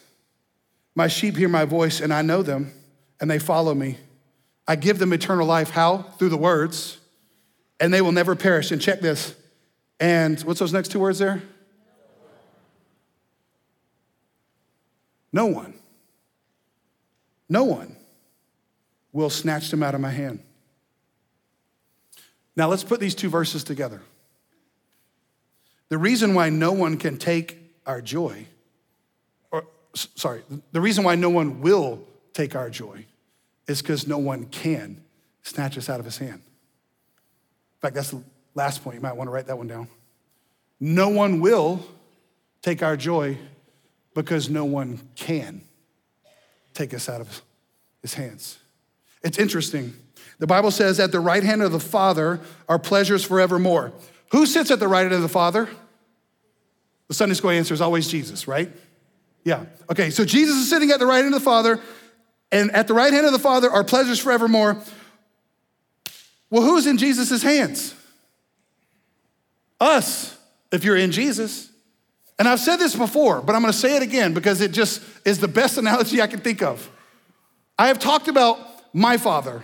My 0.95 1.07
sheep 1.07 1.38
hear 1.38 1.49
my 1.49 1.65
voice, 1.65 2.01
and 2.01 2.13
I 2.13 2.21
know 2.21 2.41
them, 2.41 2.74
and 3.19 3.30
they 3.30 3.39
follow 3.39 3.74
me. 3.74 3.97
I 4.67 4.76
give 4.76 4.99
them 4.99 5.13
eternal 5.13 5.45
life. 5.45 5.69
How? 5.69 6.03
Through 6.17 6.30
the 6.30 6.38
words, 6.38 6.99
and 7.80 7.93
they 7.93 8.01
will 8.01 8.11
never 8.11 8.36
perish. 8.36 8.71
And 8.71 8.82
check 8.82 9.01
this. 9.01 9.36
And 9.99 10.39
what's 10.41 10.59
those 10.59 10.74
next 10.74 10.89
two 10.89 10.99
words 10.99 11.19
there? 11.19 11.41
No 15.32 15.47
one, 15.47 15.74
no 17.49 17.63
one 17.63 17.95
will 19.11 19.32
snatch 19.32 19.71
them 19.71 19.82
out 19.82 19.95
of 19.95 20.01
my 20.01 20.11
hand. 20.11 20.39
Now 22.56 22.70
let's 22.70 22.84
put 22.84 22.99
these 22.99 23.16
two 23.16 23.30
verses 23.30 23.64
together. 23.64 24.01
The 25.89 25.97
reason 25.97 26.34
why 26.34 26.49
no 26.49 26.72
one 26.72 26.97
can 26.97 27.18
take 27.18 27.58
our 27.86 28.01
joy, 28.01 28.47
or 29.51 29.66
sorry, 29.93 30.41
the 30.72 30.82
reason 30.82 31.04
why 31.04 31.16
no 31.16 31.30
one 31.30 31.62
will 31.62 32.01
take 32.34 32.56
our 32.56 32.70
joy 32.70 33.06
is 33.68 33.82
because 33.82 34.08
no 34.08 34.18
one 34.18 34.45
can 34.45 35.04
snatch 35.43 35.78
us 35.78 35.89
out 35.89 35.99
of 35.99 36.06
his 36.06 36.18
hand. 36.18 36.41
In 36.41 37.80
fact, 37.82 37.95
that's 37.95 38.12
the 38.12 38.24
last 38.56 38.84
point. 38.84 38.95
You 38.95 39.01
might 39.01 39.16
want 39.16 39.28
to 39.28 39.32
write 39.32 39.47
that 39.47 39.58
one 39.58 39.68
down. 39.68 39.88
No 40.80 41.10
one 41.10 41.41
will 41.41 41.86
take 42.62 42.82
our 42.82 42.97
joy 42.97 43.38
because 44.14 44.49
no 44.49 44.66
one 44.66 44.99
can 45.16 45.62
take 46.74 46.93
us 46.93 47.10
out 47.10 47.22
of 47.22 47.41
his 48.01 48.14
hands. 48.14 48.58
It's 49.22 49.38
interesting. 49.38 49.93
The 50.44 50.48
Bible 50.48 50.72
says, 50.72 51.00
at 51.00 51.14
the 51.14 51.22
right 51.22 51.41
hand 51.41 51.62
of 51.62 51.72
the 51.72 51.80
Father 51.80 52.41
are 52.68 52.78
pleasures 52.78 53.24
forevermore. 53.24 53.94
Who 54.34 54.46
sits 54.46 54.72
at 54.72 54.80
the 54.82 54.89
right 54.89 55.04
hand 55.04 55.14
of 55.14 55.22
the 55.22 55.30
Father? 55.30 55.70
The 57.08 57.14
Sunday 57.14 57.34
school 57.34 57.52
answer 57.52 57.74
is 57.74 57.80
always 57.80 58.10
Jesus, 58.10 58.46
right? 58.46 58.70
Yeah. 59.46 59.64
Okay, 59.89 60.10
so 60.10 60.26
Jesus 60.26 60.58
is 60.58 60.70
sitting 60.70 60.91
at 60.91 61.00
the 61.00 61.06
right 61.06 61.24
hand 61.24 61.34
of 61.34 61.39
the 61.39 61.46
Father, 61.46 61.80
and 62.52 62.72
at 62.72 62.89
the 62.89 62.94
right 62.94 63.14
hand 63.14 63.26
of 63.26 63.32
the 63.32 63.39
Father 63.39 63.72
are 63.72 63.86
pleasures 63.86 64.20
forevermore. 64.20 64.82
Well, 66.50 66.64
who's 66.64 66.88
in 66.88 66.98
Jesus' 66.98 67.41
hands? 67.41 67.96
Us, 69.80 70.38
if 70.74 70.84
you're 70.84 70.98
in 70.98 71.14
Jesus. 71.14 71.72
And 72.38 72.50
I've 72.50 72.60
said 72.60 72.82
this 72.82 72.98
before, 72.98 73.41
but 73.41 73.56
I'm 73.56 73.62
gonna 73.62 73.72
say 73.72 73.96
it 73.96 74.04
again 74.04 74.34
because 74.34 74.60
it 74.60 74.74
just 74.74 75.04
is 75.24 75.39
the 75.39 75.48
best 75.48 75.78
analogy 75.78 76.22
I 76.22 76.28
can 76.28 76.41
think 76.41 76.62
of. 76.62 76.91
I 77.80 77.88
have 77.88 78.00
talked 78.00 78.28
about 78.28 78.60
my 78.94 79.16
father, 79.16 79.64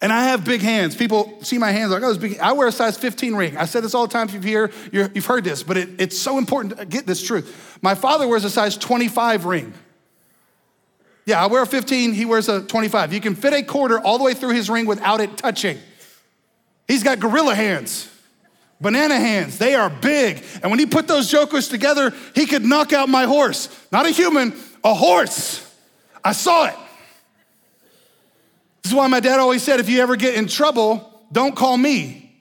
and 0.00 0.12
I 0.12 0.24
have 0.24 0.44
big 0.44 0.60
hands. 0.60 0.94
People 0.94 1.38
see 1.42 1.58
my 1.58 1.70
hands 1.70 1.90
like, 1.90 2.02
oh, 2.02 2.16
big. 2.18 2.38
I 2.38 2.52
wear 2.52 2.68
a 2.68 2.72
size 2.72 2.98
15 2.98 3.34
ring. 3.34 3.56
I 3.56 3.64
said 3.64 3.82
this 3.82 3.94
all 3.94 4.06
the 4.06 4.12
time 4.12 4.28
if 4.28 4.34
you've, 4.34 4.44
hear, 4.44 4.70
you've 4.92 5.26
heard 5.26 5.44
this, 5.44 5.62
but 5.62 5.76
it, 5.76 5.88
it's 5.98 6.18
so 6.18 6.38
important 6.38 6.76
to 6.76 6.84
get 6.84 7.06
this 7.06 7.22
truth. 7.22 7.78
My 7.82 7.94
father 7.94 8.28
wears 8.28 8.44
a 8.44 8.50
size 8.50 8.76
25 8.76 9.44
ring. 9.44 9.72
Yeah, 11.24 11.42
I 11.42 11.46
wear 11.46 11.62
a 11.62 11.66
15, 11.66 12.12
he 12.12 12.24
wears 12.24 12.48
a 12.48 12.62
25. 12.62 13.12
You 13.12 13.20
can 13.20 13.34
fit 13.34 13.52
a 13.52 13.62
quarter 13.62 13.98
all 13.98 14.18
the 14.18 14.24
way 14.24 14.34
through 14.34 14.52
his 14.52 14.70
ring 14.70 14.86
without 14.86 15.20
it 15.20 15.36
touching. 15.36 15.78
He's 16.86 17.02
got 17.02 17.18
gorilla 17.18 17.54
hands, 17.54 18.08
banana 18.80 19.16
hands. 19.16 19.58
They 19.58 19.74
are 19.74 19.90
big. 19.90 20.44
And 20.62 20.70
when 20.70 20.78
he 20.78 20.86
put 20.86 21.08
those 21.08 21.28
jokers 21.28 21.68
together, 21.68 22.12
he 22.34 22.46
could 22.46 22.64
knock 22.64 22.92
out 22.92 23.08
my 23.08 23.24
horse. 23.24 23.68
Not 23.90 24.06
a 24.06 24.10
human, 24.10 24.54
a 24.84 24.94
horse. 24.94 25.62
I 26.22 26.30
saw 26.32 26.66
it. 26.66 26.76
This 28.86 28.92
is 28.92 28.96
why 28.96 29.08
my 29.08 29.18
dad 29.18 29.40
always 29.40 29.64
said 29.64 29.80
if 29.80 29.88
you 29.88 30.00
ever 30.00 30.14
get 30.14 30.36
in 30.36 30.46
trouble, 30.46 31.26
don't 31.32 31.56
call 31.56 31.76
me. 31.76 32.32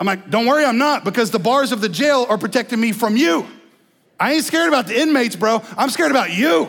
I'm 0.00 0.06
like, 0.08 0.28
don't 0.28 0.44
worry, 0.44 0.64
I'm 0.64 0.78
not, 0.78 1.04
because 1.04 1.30
the 1.30 1.38
bars 1.38 1.70
of 1.70 1.80
the 1.80 1.88
jail 1.88 2.26
are 2.28 2.36
protecting 2.38 2.80
me 2.80 2.90
from 2.90 3.16
you. 3.16 3.46
I 4.18 4.32
ain't 4.32 4.44
scared 4.44 4.66
about 4.66 4.88
the 4.88 5.00
inmates, 5.00 5.36
bro. 5.36 5.62
I'm 5.78 5.88
scared 5.90 6.10
about 6.10 6.32
you. 6.32 6.68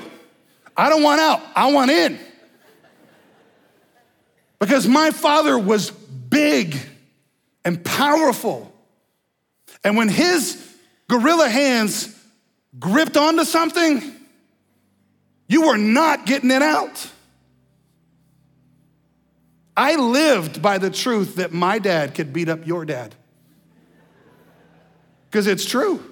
I 0.77 0.89
don't 0.89 1.01
want 1.01 1.19
out, 1.19 1.41
I 1.55 1.71
want 1.71 1.89
in. 1.89 2.19
Because 4.59 4.87
my 4.87 5.09
father 5.09 5.57
was 5.57 5.89
big 5.89 6.77
and 7.65 7.83
powerful. 7.83 8.71
And 9.83 9.97
when 9.97 10.09
his 10.09 10.63
gorilla 11.09 11.49
hands 11.49 12.15
gripped 12.77 13.17
onto 13.17 13.45
something, 13.45 13.99
you 15.47 15.65
were 15.65 15.77
not 15.77 16.27
getting 16.27 16.51
it 16.51 16.61
out. 16.61 17.09
I 19.77 19.95
lived 19.95 20.59
by 20.59 20.79
the 20.79 20.89
truth 20.89 21.35
that 21.35 21.53
my 21.53 21.77
dad 21.77 22.15
could 22.15 22.33
beat 22.33 22.49
up 22.49 22.65
your 22.65 22.83
dad. 22.83 23.13
Because 25.29 25.45
it's 25.45 25.65
true. 25.65 26.03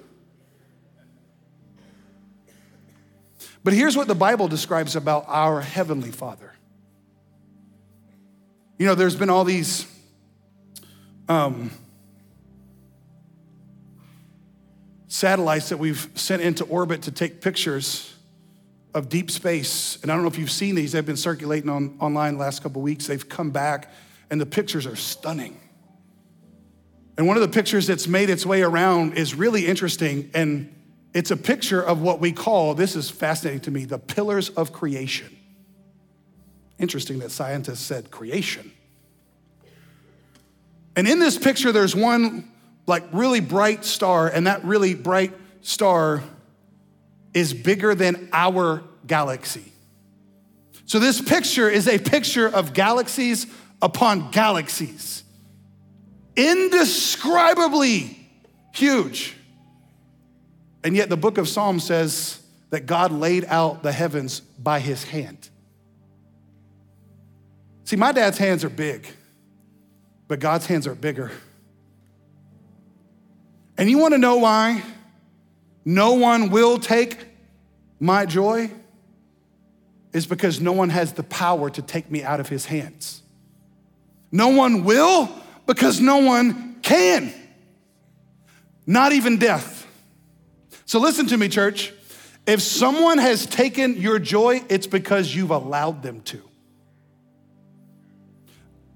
But 3.64 3.74
here's 3.74 3.98
what 3.98 4.08
the 4.08 4.16
Bible 4.16 4.48
describes 4.48 4.96
about 4.96 5.26
our 5.28 5.62
Heavenly 5.62 6.12
Father. 6.12 6.54
You 8.78 8.86
know, 8.86 8.94
there's 8.94 9.16
been 9.16 9.32
all 9.32 9.46
these 9.46 9.92
um, 11.28 11.72
satellites 15.08 15.70
that 15.70 15.78
we've 15.78 16.08
sent 16.14 16.44
into 16.44 16.66
orbit 16.66 17.04
to 17.04 17.12
take 17.12 17.42
pictures 17.42 18.15
of 18.96 19.10
deep 19.10 19.30
space. 19.30 20.00
And 20.02 20.12
I 20.12 20.16
don't 20.16 20.24
know 20.24 20.30
if 20.30 20.40
you've 20.40 20.50
seen 20.50 20.74
these, 20.74 20.94
they've 20.94 21.06
been 21.06 21.18
circulating 21.18 21.70
on, 21.70 21.98
online 22.00 22.38
last 22.38 22.64
couple 22.64 22.82
weeks. 22.82 23.06
They've 23.06 23.28
come 23.28 23.52
back, 23.52 23.92
and 24.32 24.40
the 24.42 24.46
pictures 24.46 24.88
are 24.88 24.96
stunning. 24.96 25.60
And 27.18 27.28
one 27.28 27.38
of 27.38 27.42
the 27.42 27.50
pictures 27.50 27.88
that's 27.88 28.08
made 28.08 28.30
its 28.30 28.46
way 28.46 28.62
around 28.62 29.18
is 29.18 29.36
really 29.36 29.68
interesting. 29.68 30.32
And 30.34 30.74
it's 31.14 31.30
a 31.30 31.38
picture 31.38 31.82
of 31.82 32.02
what 32.02 32.20
we 32.20 32.32
call, 32.32 32.74
this 32.74 32.96
is 32.96 33.10
fascinating 33.10 33.62
to 33.62 33.72
me, 33.72 33.86
the 33.86 34.00
pillars 34.00 34.50
of 34.50 34.72
creation. 34.72 35.36
Interesting 36.80 37.20
that 37.20 37.32
scientists 37.32 37.82
said 37.82 38.12
creation. 38.12 38.72
And 40.96 41.08
in 41.08 41.20
this 41.20 41.38
picture, 41.38 41.74
there's 41.74 41.96
one 41.96 42.50
like 42.88 43.04
really 43.12 43.42
bright 43.42 43.84
star, 43.84 44.30
and 44.30 44.48
that 44.48 44.64
really 44.64 44.94
bright 44.94 45.34
star 45.62 46.24
is 47.36 47.54
bigger 47.54 47.94
than 47.94 48.30
our 48.34 48.82
galaxy. 49.06 49.72
So, 50.86 50.98
this 50.98 51.22
picture 51.22 51.70
is 51.70 51.88
a 51.88 52.00
picture 52.00 52.48
of 52.48 52.74
galaxies 52.74 53.46
upon 53.82 54.32
galaxies, 54.32 55.24
indescribably 56.36 58.18
huge. 58.74 59.36
And 60.84 60.96
yet, 60.96 61.10
the 61.10 61.18
book 61.18 61.38
of 61.38 61.48
Psalms 61.50 61.84
says 61.84 62.40
that 62.70 62.86
God 62.86 63.12
laid 63.12 63.46
out 63.46 63.84
the 63.84 63.92
heavens 63.92 64.40
by 64.40 64.80
his 64.80 65.04
hand. 65.04 65.50
See, 67.84 67.96
my 67.96 68.12
dad's 68.12 68.38
hands 68.38 68.64
are 68.64 68.70
big, 68.70 69.08
but 70.28 70.40
God's 70.40 70.68
hands 70.68 70.88
are 70.88 70.96
bigger. 70.96 71.32
And 73.78 73.90
you 73.90 73.98
want 73.98 74.14
to 74.14 74.18
know 74.18 74.38
why 74.38 74.84
no 75.86 76.14
one 76.14 76.50
will 76.50 76.80
take 76.80 77.18
my 78.00 78.26
joy? 78.26 78.72
Is 80.12 80.26
because 80.26 80.60
no 80.60 80.72
one 80.72 80.90
has 80.90 81.14
the 81.14 81.24
power 81.24 81.70
to 81.70 81.82
take 81.82 82.10
me 82.10 82.24
out 82.24 82.40
of 82.40 82.50
his 82.50 82.66
hands. 82.66 83.22
No 84.32 84.50
one 84.50 84.84
will 84.84 85.30
because 85.66 86.02
no 86.02 86.18
one 86.18 86.78
can. 86.82 87.34
Not 88.88 89.14
even 89.14 89.38
death. 89.38 89.88
So 90.86 91.00
listen 91.00 91.28
to 91.28 91.38
me, 91.38 91.50
church. 91.50 91.94
If 92.46 92.62
someone 92.62 93.18
has 93.18 93.46
taken 93.46 93.98
your 93.98 94.20
joy, 94.20 94.64
it's 94.70 94.88
because 94.88 95.36
you've 95.36 95.52
allowed 95.52 96.04
them 96.04 96.22
to. 96.22 96.42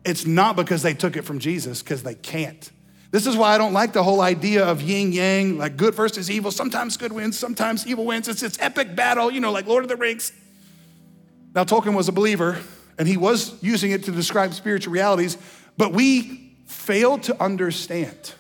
It's 0.06 0.26
not 0.26 0.56
because 0.56 0.84
they 0.84 0.94
took 0.94 1.18
it 1.18 1.24
from 1.24 1.40
Jesus, 1.40 1.82
because 1.82 2.04
they 2.04 2.16
can't. 2.16 2.72
This 3.12 3.26
is 3.26 3.36
why 3.36 3.56
I 3.56 3.58
don't 3.58 3.74
like 3.74 3.94
the 3.94 4.04
whole 4.04 4.22
idea 4.22 4.66
of 4.66 4.82
yin 4.82 5.12
yang, 5.12 5.58
like 5.58 5.78
good 5.78 5.96
versus 5.96 6.30
evil. 6.30 6.52
Sometimes 6.52 6.96
good 6.96 7.12
wins, 7.12 7.38
sometimes 7.38 7.88
evil 7.88 8.06
wins. 8.06 8.28
It's 8.28 8.42
this 8.42 8.58
epic 8.60 8.96
battle, 8.96 9.32
you 9.32 9.40
know, 9.40 9.52
like 9.52 9.66
Lord 9.66 9.84
of 9.84 9.90
the 9.90 9.96
Rings. 9.96 10.32
Now, 11.56 11.64
Tolkien 11.64 11.96
was 11.96 12.08
a 12.08 12.12
believer, 12.12 12.60
and 13.00 13.08
he 13.08 13.18
was 13.18 13.62
using 13.64 13.92
it 13.92 14.04
to 14.04 14.12
describe 14.12 14.54
spiritual 14.54 14.94
realities, 14.94 15.38
but 15.76 15.92
we 15.92 16.54
fail 16.68 17.18
to 17.18 17.42
understand 17.42 18.34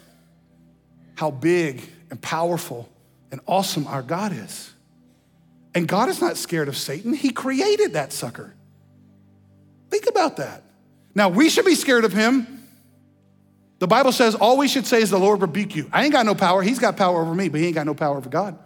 how 1.15 1.31
big 1.31 1.81
and 2.11 2.21
powerful 2.21 2.87
and 3.31 3.41
awesome 3.47 3.87
our 3.87 4.03
God 4.03 4.31
is. 4.31 4.71
And 5.73 5.87
God 5.87 6.09
is 6.09 6.21
not 6.21 6.37
scared 6.37 6.67
of 6.67 6.77
Satan, 6.77 7.13
He 7.13 7.31
created 7.31 7.93
that 7.93 8.13
sucker. 8.13 8.53
Think 9.89 10.07
about 10.07 10.37
that. 10.37 10.63
Now, 11.15 11.29
we 11.29 11.49
should 11.49 11.65
be 11.65 11.75
scared 11.75 12.05
of 12.05 12.13
him 12.13 12.58
the 13.79 13.87
Bible 13.87 14.11
says 14.11 14.35
all 14.35 14.57
we 14.57 14.67
should 14.67 14.85
say 14.85 15.01
is 15.01 15.09
the 15.09 15.19
Lord 15.19 15.41
rebuke 15.41 15.75
you. 15.75 15.89
I 15.91 16.03
ain't 16.03 16.11
got 16.11 16.25
no 16.25 16.35
power. 16.35 16.61
He's 16.61 16.79
got 16.79 16.97
power 16.97 17.21
over 17.21 17.33
me, 17.33 17.49
but 17.49 17.59
he 17.59 17.67
ain't 17.67 17.75
got 17.75 17.85
no 17.85 17.95
power 17.95 18.17
over 18.17 18.29
God. 18.29 18.57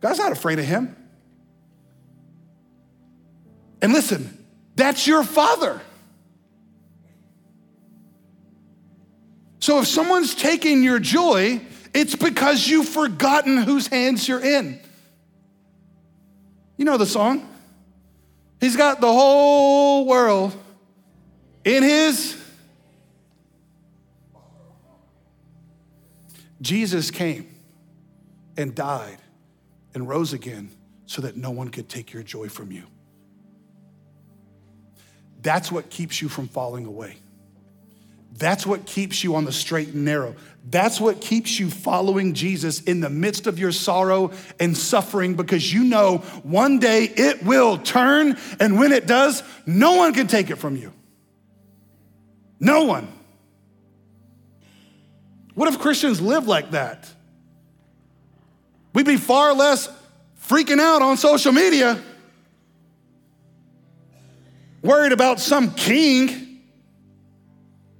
God's 0.00 0.18
not 0.18 0.32
afraid 0.32 0.58
of 0.58 0.64
him. 0.64 0.94
And 3.82 3.92
listen, 3.92 4.46
that's 4.76 5.06
your 5.06 5.24
father. 5.24 5.80
So 9.60 9.80
if 9.80 9.86
someone's 9.86 10.34
taking 10.34 10.82
your 10.82 10.98
joy, 10.98 11.60
it's 11.94 12.14
because 12.14 12.66
you've 12.66 12.88
forgotten 12.88 13.56
whose 13.58 13.86
hands 13.86 14.26
you're 14.28 14.44
in. 14.44 14.80
You 16.76 16.84
know 16.84 16.96
the 16.96 17.06
song? 17.06 17.46
He's 18.58 18.76
got 18.76 19.00
the 19.00 19.12
whole 19.12 20.06
world 20.06 20.54
in 21.64 21.82
his 21.82 22.39
Jesus 26.60 27.10
came 27.10 27.48
and 28.56 28.74
died 28.74 29.18
and 29.94 30.08
rose 30.08 30.32
again 30.32 30.70
so 31.06 31.22
that 31.22 31.36
no 31.36 31.50
one 31.50 31.68
could 31.68 31.88
take 31.88 32.12
your 32.12 32.22
joy 32.22 32.48
from 32.48 32.70
you. 32.70 32.84
That's 35.42 35.72
what 35.72 35.90
keeps 35.90 36.20
you 36.20 36.28
from 36.28 36.48
falling 36.48 36.86
away. 36.86 37.16
That's 38.36 38.66
what 38.66 38.86
keeps 38.86 39.24
you 39.24 39.34
on 39.34 39.44
the 39.44 39.52
straight 39.52 39.88
and 39.88 40.04
narrow. 40.04 40.34
That's 40.68 41.00
what 41.00 41.20
keeps 41.20 41.58
you 41.58 41.68
following 41.68 42.34
Jesus 42.34 42.80
in 42.82 43.00
the 43.00 43.10
midst 43.10 43.46
of 43.46 43.58
your 43.58 43.72
sorrow 43.72 44.30
and 44.58 44.76
suffering 44.76 45.34
because 45.34 45.72
you 45.72 45.84
know 45.84 46.18
one 46.42 46.78
day 46.78 47.04
it 47.04 47.42
will 47.42 47.76
turn, 47.76 48.38
and 48.60 48.78
when 48.78 48.92
it 48.92 49.06
does, 49.06 49.42
no 49.66 49.96
one 49.96 50.14
can 50.14 50.26
take 50.26 50.50
it 50.50 50.56
from 50.56 50.76
you. 50.76 50.92
No 52.60 52.84
one. 52.84 53.08
What 55.60 55.68
if 55.68 55.78
Christians 55.78 56.22
live 56.22 56.48
like 56.48 56.70
that? 56.70 57.06
We'd 58.94 59.04
be 59.04 59.18
far 59.18 59.52
less 59.52 59.90
freaking 60.48 60.80
out 60.80 61.02
on 61.02 61.18
social 61.18 61.52
media, 61.52 62.02
worried 64.80 65.12
about 65.12 65.38
some 65.38 65.74
king 65.74 66.62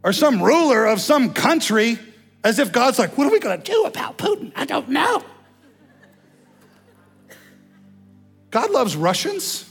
or 0.03 0.15
some 0.15 0.43
ruler 0.43 0.87
of 0.87 1.03
some 1.03 1.35
country, 1.35 1.99
as 2.43 2.59
if 2.59 2.73
God's 2.73 2.99
like, 2.99 3.19
what 3.19 3.27
are 3.27 3.31
we 3.31 3.41
gonna 3.41 3.59
do 3.59 3.85
about 3.85 4.17
Putin? 4.17 4.53
I 4.57 4.65
don't 4.65 4.89
know. 4.89 5.23
God 8.51 8.71
loves 8.71 8.97
Russians. 8.97 9.71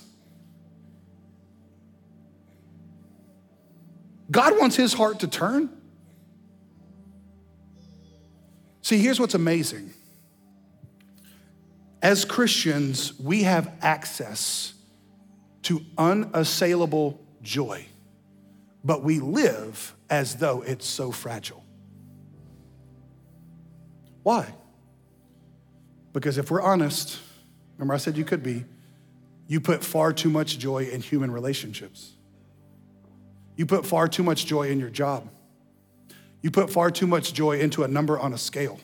God 4.29 4.59
wants 4.59 4.75
his 4.75 4.93
heart 4.93 5.21
to 5.21 5.27
turn. 5.27 5.78
See, 8.89 8.97
here's 8.97 9.19
what's 9.19 9.35
amazing. 9.35 9.93
As 12.01 12.25
Christians, 12.25 13.13
we 13.19 13.43
have 13.43 13.71
access 13.83 14.73
to 15.61 15.85
unassailable 15.95 17.23
joy, 17.43 17.85
but 18.83 19.03
we 19.03 19.19
live 19.19 19.93
as 20.09 20.37
though 20.37 20.63
it's 20.63 20.87
so 20.87 21.11
fragile. 21.11 21.63
Why? 24.23 24.47
Because 26.11 26.39
if 26.39 26.49
we're 26.49 26.63
honest, 26.63 27.19
remember 27.77 27.93
I 27.93 27.97
said 27.97 28.17
you 28.17 28.25
could 28.25 28.41
be, 28.41 28.65
you 29.45 29.61
put 29.61 29.83
far 29.83 30.13
too 30.13 30.31
much 30.31 30.57
joy 30.57 30.85
in 30.85 31.01
human 31.01 31.29
relationships. 31.29 32.13
You 33.55 33.67
put 33.67 33.85
far 33.85 34.07
too 34.07 34.23
much 34.23 34.47
joy 34.47 34.69
in 34.69 34.79
your 34.79 34.89
job. 34.89 35.29
You 36.41 36.51
put 36.51 36.69
far 36.69 36.91
too 36.91 37.07
much 37.07 37.33
joy 37.33 37.59
into 37.59 37.83
a 37.83 37.87
number 37.87 38.17
on 38.17 38.33
a 38.33 38.37
scale. 38.37 38.79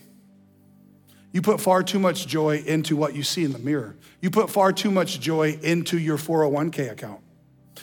You 1.31 1.41
put 1.41 1.59
far 1.59 1.83
too 1.83 1.99
much 1.99 2.27
joy 2.27 2.63
into 2.65 2.95
what 2.95 3.13
you 3.13 3.23
see 3.23 3.43
in 3.43 3.51
the 3.51 3.59
mirror. 3.59 3.97
You 4.21 4.29
put 4.29 4.49
far 4.49 4.71
too 4.71 4.89
much 4.89 5.19
joy 5.19 5.59
into 5.61 5.97
your 5.99 6.17
401k 6.17 6.91
account. 6.91 7.21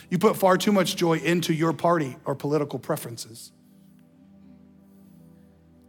You 0.09 0.17
put 0.17 0.37
far 0.37 0.57
too 0.57 0.71
much 0.71 0.95
joy 0.95 1.17
into 1.19 1.53
your 1.53 1.71
party 1.71 2.17
or 2.25 2.33
political 2.35 2.79
preferences. 2.79 3.51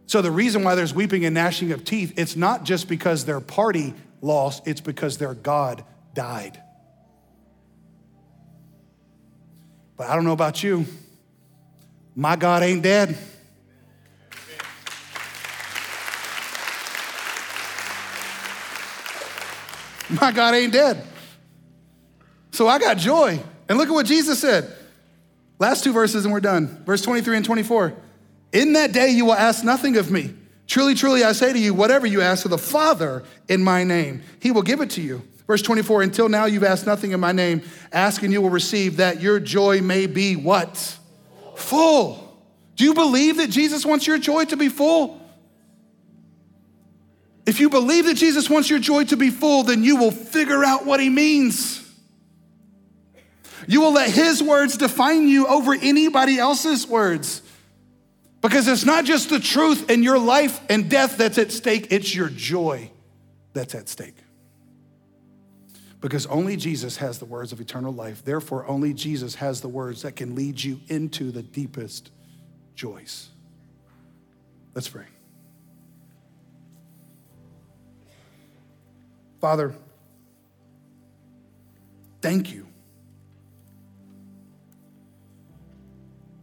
So, 0.07 0.21
the 0.21 0.29
reason 0.29 0.63
why 0.63 0.75
there's 0.75 0.93
weeping 0.93 1.25
and 1.25 1.33
gnashing 1.33 1.71
of 1.71 1.83
teeth, 1.83 2.13
it's 2.17 2.35
not 2.35 2.63
just 2.63 2.87
because 2.87 3.25
their 3.25 3.39
party 3.39 3.95
lost, 4.21 4.67
it's 4.67 4.81
because 4.81 5.17
their 5.17 5.33
God 5.33 5.83
died. 6.13 6.61
But 9.97 10.07
I 10.07 10.15
don't 10.15 10.25
know 10.25 10.33
about 10.33 10.61
you, 10.61 10.85
my 12.15 12.35
God 12.35 12.61
ain't 12.61 12.83
dead. 12.83 13.17
My 20.21 20.31
God 20.31 20.53
ain't 20.53 20.73
dead. 20.73 21.03
So 22.51 22.67
I 22.67 22.79
got 22.79 22.97
joy. 22.97 23.39
And 23.67 23.77
look 23.77 23.89
at 23.89 23.93
what 23.93 24.05
Jesus 24.05 24.39
said. 24.39 24.71
Last 25.59 25.83
two 25.83 25.93
verses 25.93 26.25
and 26.25 26.33
we're 26.33 26.39
done. 26.39 26.83
Verse 26.85 27.01
23 27.01 27.37
and 27.37 27.45
24. 27.45 27.93
In 28.53 28.73
that 28.73 28.91
day 28.91 29.09
you 29.09 29.25
will 29.25 29.33
ask 29.33 29.63
nothing 29.63 29.97
of 29.97 30.11
me. 30.11 30.33
Truly, 30.67 30.95
truly, 30.95 31.23
I 31.23 31.31
say 31.33 31.53
to 31.53 31.59
you, 31.59 31.73
whatever 31.73 32.07
you 32.07 32.21
ask 32.21 32.45
of 32.45 32.51
the 32.51 32.57
Father 32.57 33.23
in 33.47 33.63
my 33.63 33.83
name, 33.83 34.23
he 34.39 34.51
will 34.51 34.63
give 34.63 34.81
it 34.81 34.89
to 34.91 35.01
you. 35.01 35.21
Verse 35.47 35.61
24, 35.61 36.01
until 36.01 36.27
now 36.27 36.45
you've 36.45 36.63
asked 36.63 36.87
nothing 36.87 37.11
in 37.11 37.19
my 37.19 37.31
name. 37.31 37.61
Ask 37.91 38.23
and 38.23 38.33
you 38.33 38.41
will 38.41 38.49
receive 38.49 38.97
that 38.97 39.21
your 39.21 39.39
joy 39.39 39.81
may 39.81 40.07
be 40.07 40.35
what? 40.35 40.97
Full. 41.55 42.21
Do 42.75 42.83
you 42.83 42.93
believe 42.93 43.37
that 43.37 43.49
Jesus 43.49 43.85
wants 43.85 44.07
your 44.07 44.17
joy 44.17 44.45
to 44.45 44.57
be 44.57 44.69
full? 44.69 45.21
If 47.45 47.59
you 47.59 47.69
believe 47.69 48.05
that 48.05 48.15
Jesus 48.15 48.49
wants 48.49 48.69
your 48.69 48.79
joy 48.79 49.05
to 49.05 49.17
be 49.17 49.29
full, 49.29 49.63
then 49.63 49.83
you 49.83 49.97
will 49.97 50.11
figure 50.11 50.63
out 50.63 50.85
what 50.85 50.99
he 50.99 51.09
means. 51.09 51.81
You 53.67 53.81
will 53.81 53.93
let 53.93 54.09
his 54.09 54.41
words 54.41 54.77
define 54.77 55.27
you 55.27 55.47
over 55.47 55.73
anybody 55.73 56.37
else's 56.37 56.87
words. 56.87 57.41
Because 58.41 58.67
it's 58.67 58.85
not 58.85 59.05
just 59.05 59.29
the 59.29 59.39
truth 59.39 59.89
and 59.89 60.03
your 60.03 60.19
life 60.19 60.59
and 60.69 60.89
death 60.89 61.17
that's 61.17 61.37
at 61.37 61.51
stake, 61.51 61.87
it's 61.91 62.13
your 62.13 62.29
joy 62.29 62.91
that's 63.53 63.73
at 63.73 63.89
stake. 63.89 64.17
Because 65.99 66.27
only 66.27 66.55
Jesus 66.55 66.97
has 66.97 67.17
the 67.17 67.25
words 67.25 67.51
of 67.51 67.59
eternal 67.59 67.91
life. 67.91 68.23
Therefore, 68.23 68.67
only 68.67 68.93
Jesus 68.93 69.35
has 69.35 69.61
the 69.61 69.67
words 69.67 70.03
that 70.03 70.15
can 70.15 70.35
lead 70.35 70.63
you 70.63 70.79
into 70.87 71.31
the 71.31 71.41
deepest 71.41 72.11
joys. 72.75 73.29
Let's 74.75 74.89
pray. 74.89 75.05
Father, 79.45 79.75
thank 82.19 82.51
you 82.51 82.65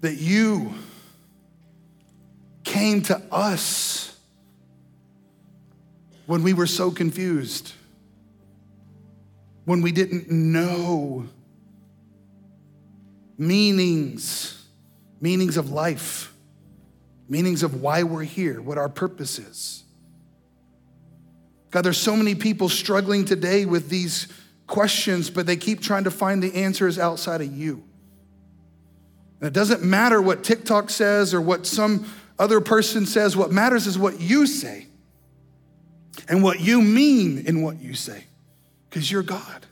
that 0.03 0.19
you 0.19 0.73
came 2.63 3.03
to 3.03 3.21
us 3.33 4.17
when 6.27 6.45
we 6.45 6.53
were 6.53 6.69
so 6.69 6.93
confused, 6.93 7.73
when 9.65 9.83
we 9.83 9.91
didn't 9.91 10.31
know 10.31 11.27
meanings, 13.37 14.65
meanings 15.21 15.57
of 15.57 15.73
life, 15.73 16.33
meanings 17.29 17.65
of 17.65 17.83
why 17.83 18.05
we're 18.05 18.23
here, 18.23 18.63
what 18.63 18.79
our 18.79 18.89
purpose 18.89 19.41
is. 19.41 19.83
God, 21.73 21.83
there's 21.83 21.99
so 21.99 22.15
many 22.15 22.35
people 22.35 22.69
struggling 22.69 23.25
today 23.25 23.65
with 23.65 23.89
these 23.89 24.29
questions, 24.67 25.31
but 25.31 25.47
they 25.47 25.57
keep 25.57 25.81
trying 25.81 26.05
to 26.05 26.11
find 26.11 26.43
the 26.43 26.55
answers 26.55 26.99
outside 26.99 27.41
of 27.41 27.51
you. 27.51 27.83
And 29.41 29.49
it 29.49 29.55
doesn't 29.55 29.83
matter 29.83 30.23
what 30.23 30.45
TikTok 30.45 30.91
says 30.91 31.35
or 31.35 31.41
what 31.41 31.67
some 31.67 32.07
other 32.39 32.61
person 32.61 33.07
says, 33.07 33.37
what 33.37 33.51
matters 33.51 33.87
is 33.87 33.99
what 33.99 34.21
you 34.21 34.47
say 34.47 34.87
and 36.29 36.43
what 36.43 36.61
you 36.61 36.81
mean 36.81 37.39
in 37.47 37.63
what 37.63 37.81
you 37.81 37.95
say, 37.95 38.25
because 38.89 39.11
you're 39.11 39.23
God, 39.23 39.67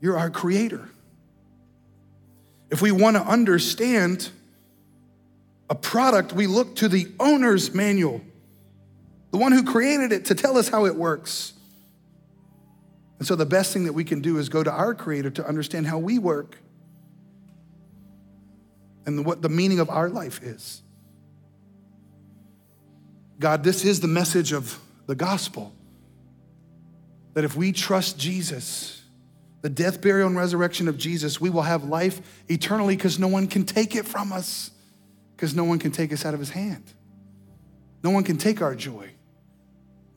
you're 0.00 0.18
our 0.18 0.30
creator. 0.30 0.88
If 2.70 2.82
we 2.82 2.92
want 2.92 3.16
to 3.16 3.22
understand 3.22 4.30
a 5.70 5.74
product, 5.74 6.32
we 6.32 6.46
look 6.46 6.76
to 6.76 6.88
the 6.88 7.08
owner's 7.20 7.74
manual, 7.74 8.22
the 9.30 9.38
one 9.38 9.52
who 9.52 9.62
created 9.62 10.12
it 10.12 10.26
to 10.26 10.34
tell 10.34 10.56
us 10.56 10.68
how 10.68 10.86
it 10.86 10.96
works. 10.96 11.52
And 13.18 13.26
so 13.26 13.34
the 13.34 13.46
best 13.46 13.72
thing 13.72 13.84
that 13.84 13.92
we 13.92 14.04
can 14.04 14.20
do 14.20 14.38
is 14.38 14.48
go 14.48 14.62
to 14.62 14.70
our 14.70 14.94
creator 14.94 15.30
to 15.30 15.46
understand 15.46 15.86
how 15.86 15.98
we 15.98 16.18
work 16.18 16.56
and 19.06 19.24
what 19.24 19.42
the 19.42 19.48
meaning 19.48 19.80
of 19.80 19.90
our 19.90 20.08
life 20.08 20.42
is. 20.42 20.82
God, 23.40 23.64
this 23.64 23.84
is 23.84 24.00
the 24.00 24.08
message 24.08 24.52
of 24.52 24.78
the 25.06 25.14
gospel 25.14 25.72
that 27.34 27.44
if 27.44 27.56
we 27.56 27.72
trust 27.72 28.18
Jesus, 28.18 29.02
the 29.62 29.68
death, 29.68 30.00
burial, 30.00 30.28
and 30.28 30.36
resurrection 30.36 30.88
of 30.88 30.98
Jesus, 30.98 31.40
we 31.40 31.50
will 31.50 31.62
have 31.62 31.84
life 31.84 32.20
eternally 32.48 32.96
because 32.96 33.18
no 33.18 33.28
one 33.28 33.46
can 33.46 33.64
take 33.64 33.94
it 33.94 34.06
from 34.06 34.32
us, 34.32 34.70
because 35.36 35.54
no 35.54 35.64
one 35.64 35.78
can 35.78 35.90
take 35.90 36.12
us 36.12 36.24
out 36.24 36.34
of 36.34 36.40
his 36.40 36.50
hand. 36.50 36.84
No 38.02 38.10
one 38.10 38.24
can 38.24 38.38
take 38.38 38.60
our 38.60 38.74
joy. 38.74 39.10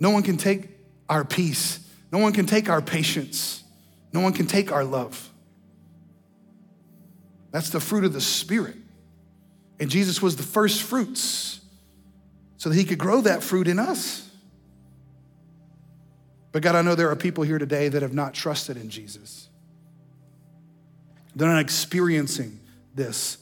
No 0.02 0.10
one 0.10 0.24
can 0.24 0.36
take 0.36 0.68
our 1.08 1.24
peace. 1.24 1.80
No 2.12 2.18
one 2.18 2.34
can 2.34 2.48
take 2.48 2.70
our 2.70 2.82
patience. 2.82 3.64
No 4.12 4.20
one 4.20 4.34
can 4.34 4.48
take 4.48 4.72
our 4.72 4.84
love. 4.84 5.30
That's 7.52 7.70
the 7.70 7.80
fruit 7.80 8.04
of 8.04 8.12
the 8.12 8.20
Spirit. 8.20 8.78
And 9.80 9.92
Jesus 9.92 10.20
was 10.20 10.36
the 10.38 10.44
first 10.44 10.82
fruits 10.82 11.62
so 12.58 12.70
that 12.70 12.76
he 12.76 12.84
could 12.84 12.98
grow 12.98 13.22
that 13.22 13.44
fruit 13.44 13.68
in 13.68 13.78
us. 13.78 14.28
But 16.52 16.64
God, 16.64 16.76
I 16.76 16.82
know 16.82 16.96
there 16.96 17.12
are 17.12 17.16
people 17.16 17.44
here 17.44 17.60
today 17.60 17.88
that 17.88 18.02
have 18.02 18.14
not 18.14 18.34
trusted 18.34 18.78
in 18.78 18.90
Jesus. 18.90 19.50
They're 21.36 21.48
not 21.48 21.62
experiencing 21.62 22.60
this 22.96 23.38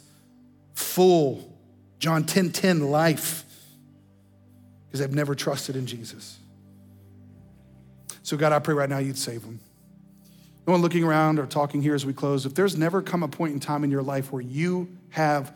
full 0.73 1.57
John 1.99 2.25
10 2.25 2.51
10 2.51 2.91
life 2.91 3.45
because 4.87 4.99
they've 4.99 5.15
never 5.15 5.35
trusted 5.35 5.77
in 5.77 5.87
Jesus. 5.87 6.38
So, 8.29 8.37
God, 8.37 8.51
I 8.51 8.59
pray 8.59 8.75
right 8.75 8.87
now 8.87 8.99
you'd 8.99 9.17
save 9.17 9.41
them. 9.41 9.59
No 10.67 10.73
one 10.73 10.83
looking 10.83 11.03
around 11.03 11.39
or 11.39 11.47
talking 11.47 11.81
here 11.81 11.95
as 11.95 12.05
we 12.05 12.13
close, 12.13 12.45
if 12.45 12.53
there's 12.53 12.77
never 12.77 13.01
come 13.01 13.23
a 13.23 13.27
point 13.27 13.53
in 13.53 13.59
time 13.59 13.83
in 13.83 13.89
your 13.89 14.03
life 14.03 14.31
where 14.31 14.43
you 14.43 14.87
have 15.09 15.51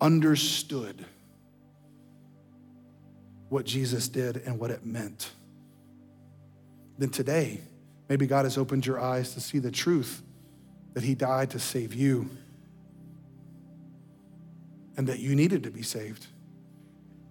understood 0.00 1.04
what 3.50 3.66
Jesus 3.66 4.08
did 4.08 4.38
and 4.38 4.58
what 4.58 4.70
it 4.70 4.86
meant, 4.86 5.32
then 6.96 7.10
today, 7.10 7.60
maybe 8.08 8.26
God 8.26 8.46
has 8.46 8.56
opened 8.56 8.86
your 8.86 8.98
eyes 8.98 9.34
to 9.34 9.42
see 9.42 9.58
the 9.58 9.70
truth 9.70 10.22
that 10.94 11.02
He 11.02 11.14
died 11.14 11.50
to 11.50 11.58
save 11.58 11.92
you 11.92 12.30
and 14.96 15.06
that 15.08 15.18
you 15.18 15.34
needed 15.34 15.62
to 15.64 15.70
be 15.70 15.82
saved. 15.82 16.26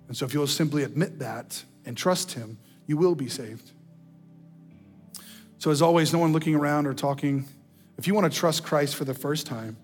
And 0.07 0.15
so, 0.15 0.23
if 0.23 0.35
you'll 0.35 0.45
simply 0.45 0.83
admit 0.83 1.17
that 1.17 1.63
and 1.83 1.97
trust 1.97 2.33
Him, 2.33 2.59
you 2.85 2.95
will 2.95 3.15
be 3.15 3.27
saved. 3.27 3.71
So, 5.61 5.69
as 5.69 5.83
always, 5.83 6.11
no 6.11 6.17
one 6.17 6.33
looking 6.33 6.55
around 6.55 6.87
or 6.87 6.95
talking. 6.95 7.47
If 7.99 8.07
you 8.07 8.15
want 8.15 8.33
to 8.33 8.35
trust 8.35 8.63
Christ 8.63 8.95
for 8.95 9.05
the 9.05 9.13
first 9.13 9.45
time, 9.45 9.77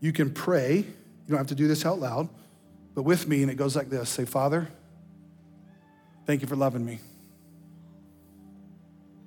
you 0.00 0.12
can 0.12 0.28
pray. 0.28 0.78
You 0.78 1.28
don't 1.28 1.38
have 1.38 1.46
to 1.46 1.54
do 1.54 1.68
this 1.68 1.86
out 1.86 2.00
loud, 2.00 2.28
but 2.96 3.02
with 3.04 3.28
me, 3.28 3.42
and 3.42 3.48
it 3.48 3.54
goes 3.54 3.76
like 3.76 3.90
this 3.90 4.10
Say, 4.10 4.24
Father, 4.24 4.66
thank 6.26 6.42
you 6.42 6.48
for 6.48 6.56
loving 6.56 6.84
me. 6.84 6.98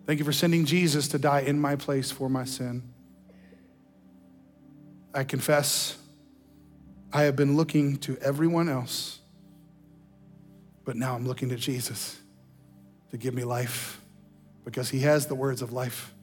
Thank 0.05 0.19
you 0.19 0.25
for 0.25 0.33
sending 0.33 0.65
Jesus 0.65 1.07
to 1.07 1.17
die 1.17 1.39
in 1.39 1.57
my 1.57 1.77
place 1.77 2.11
for 2.11 2.27
my 2.27 2.43
sin. 2.43 2.83
I 5.13 5.23
confess 5.23 5.97
I 7.13 7.21
have 7.21 7.37
been 7.37 7.55
looking 7.55 7.95
to 7.99 8.17
everyone 8.17 8.67
else, 8.67 9.19
but 10.83 10.97
now 10.97 11.15
I'm 11.15 11.25
looking 11.25 11.47
to 11.47 11.55
Jesus 11.55 12.19
to 13.11 13.17
give 13.17 13.33
me 13.33 13.45
life 13.45 14.00
because 14.63 14.89
he 14.89 14.99
has 15.01 15.27
the 15.27 15.35
words 15.35 15.61
of 15.61 15.71
life. 15.71 16.13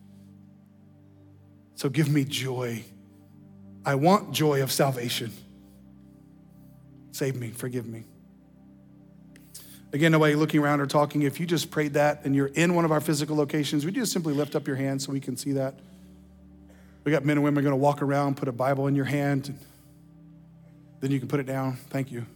So 1.75 1.89
give 1.89 2.09
me 2.09 2.25
joy. 2.25 2.85
I 3.85 3.95
want 3.95 4.33
joy 4.33 4.63
of 4.63 4.73
salvation. 4.73 5.33
Save 7.13 7.37
me, 7.37 7.51
forgive 7.51 7.87
me. 7.87 8.05
Again, 9.93 10.13
nobody 10.13 10.35
looking 10.35 10.61
around 10.61 10.81
or 10.81 10.87
talking. 10.87 11.23
If 11.23 11.41
you 11.41 11.47
just 11.47 11.71
prayed 11.71 11.95
that 11.95 12.25
and 12.25 12.35
you're 12.35 12.49
in 12.49 12.75
one 12.75 12.85
of 12.85 12.93
our 12.93 13.01
physical 13.01 13.37
locations, 13.37 13.85
you 13.85 13.91
just 13.91 14.13
simply 14.13 14.35
lift 14.35 14.55
up 14.55 14.67
your 14.67 14.77
hand 14.77 15.01
so 15.01 15.13
we 15.13 15.21
can 15.21 15.37
see 15.37 15.53
that? 15.53 15.75
We 17.05 17.13
got 17.13 17.25
men 17.25 17.39
and 17.39 17.45
women 17.45 17.65
going 17.65 17.73
to 17.73 17.77
walk 17.77 18.03
around, 18.03 18.37
put 18.37 18.49
a 18.49 18.53
Bible 18.53 18.87
in 18.87 18.95
your 18.95 19.07
hand, 19.07 19.49
and 19.49 19.59
then 21.01 21.11
you 21.11 21.19
can 21.19 21.29
put 21.29 21.41
it 21.41 21.47
down. 21.47 21.77
Thank 21.89 22.13
you. 22.13 22.27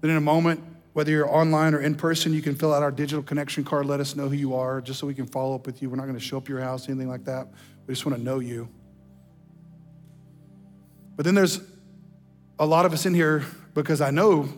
Then 0.00 0.10
in 0.10 0.16
a 0.16 0.22
moment, 0.22 0.62
whether 0.96 1.10
you're 1.10 1.28
online 1.30 1.74
or 1.74 1.80
in 1.82 1.94
person, 1.94 2.32
you 2.32 2.40
can 2.40 2.54
fill 2.54 2.72
out 2.72 2.82
our 2.82 2.90
digital 2.90 3.22
connection 3.22 3.62
card. 3.62 3.84
Let 3.84 4.00
us 4.00 4.16
know 4.16 4.30
who 4.30 4.34
you 4.34 4.54
are, 4.54 4.80
just 4.80 4.98
so 4.98 5.06
we 5.06 5.12
can 5.12 5.26
follow 5.26 5.54
up 5.54 5.66
with 5.66 5.82
you. 5.82 5.90
We're 5.90 5.96
not 5.96 6.04
going 6.04 6.14
to 6.14 6.24
show 6.24 6.38
up 6.38 6.48
your 6.48 6.58
house, 6.58 6.88
anything 6.88 7.06
like 7.06 7.26
that. 7.26 7.48
We 7.86 7.92
just 7.92 8.06
want 8.06 8.16
to 8.16 8.24
know 8.24 8.38
you. 8.38 8.70
But 11.14 11.26
then 11.26 11.34
there's 11.34 11.60
a 12.58 12.64
lot 12.64 12.86
of 12.86 12.94
us 12.94 13.04
in 13.04 13.12
here 13.12 13.44
because 13.74 14.00
I 14.00 14.10
know 14.10 14.48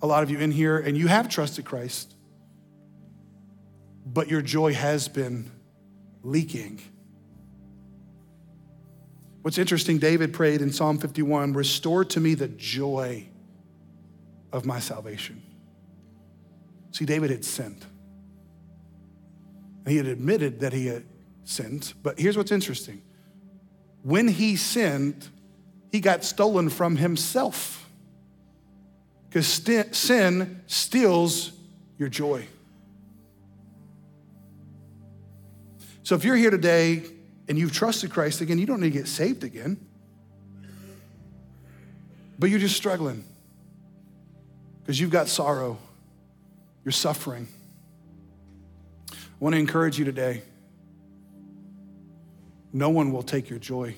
a 0.00 0.06
lot 0.06 0.22
of 0.22 0.30
you 0.30 0.38
in 0.38 0.52
here 0.52 0.78
and 0.78 0.96
you 0.96 1.08
have 1.08 1.28
trusted 1.28 1.64
Christ, 1.64 2.14
but 4.06 4.28
your 4.28 4.40
joy 4.40 4.74
has 4.74 5.08
been 5.08 5.50
leaking. 6.22 6.80
What's 9.42 9.58
interesting, 9.58 9.98
David 9.98 10.32
prayed 10.32 10.60
in 10.60 10.72
Psalm 10.72 10.98
51 10.98 11.54
Restore 11.54 12.04
to 12.04 12.20
me 12.20 12.34
the 12.34 12.46
joy 12.46 13.26
of 14.52 14.64
my 14.64 14.78
salvation. 14.78 15.42
See, 16.98 17.04
David 17.04 17.30
had 17.30 17.44
sinned. 17.44 17.86
He 19.86 19.98
had 19.98 20.06
admitted 20.06 20.58
that 20.58 20.72
he 20.72 20.86
had 20.88 21.04
sinned. 21.44 21.94
But 22.02 22.18
here's 22.18 22.36
what's 22.36 22.50
interesting 22.50 23.02
when 24.02 24.26
he 24.26 24.56
sinned, 24.56 25.28
he 25.92 26.00
got 26.00 26.24
stolen 26.24 26.68
from 26.68 26.96
himself. 26.96 27.88
Because 29.28 29.46
sin 29.92 30.60
steals 30.66 31.52
your 31.98 32.08
joy. 32.08 32.48
So 36.02 36.16
if 36.16 36.24
you're 36.24 36.34
here 36.34 36.50
today 36.50 37.04
and 37.46 37.56
you've 37.56 37.72
trusted 37.72 38.10
Christ 38.10 38.40
again, 38.40 38.58
you 38.58 38.66
don't 38.66 38.80
need 38.80 38.92
to 38.92 38.98
get 38.98 39.06
saved 39.06 39.44
again. 39.44 39.76
But 42.40 42.50
you're 42.50 42.58
just 42.58 42.76
struggling 42.76 43.22
because 44.82 44.98
you've 44.98 45.12
got 45.12 45.28
sorrow 45.28 45.78
you're 46.84 46.92
suffering. 46.92 47.48
I 49.10 49.16
want 49.40 49.54
to 49.54 49.58
encourage 49.58 49.98
you 49.98 50.04
today. 50.04 50.42
No 52.72 52.90
one 52.90 53.12
will 53.12 53.22
take 53.22 53.48
your 53.48 53.58
joy 53.58 53.94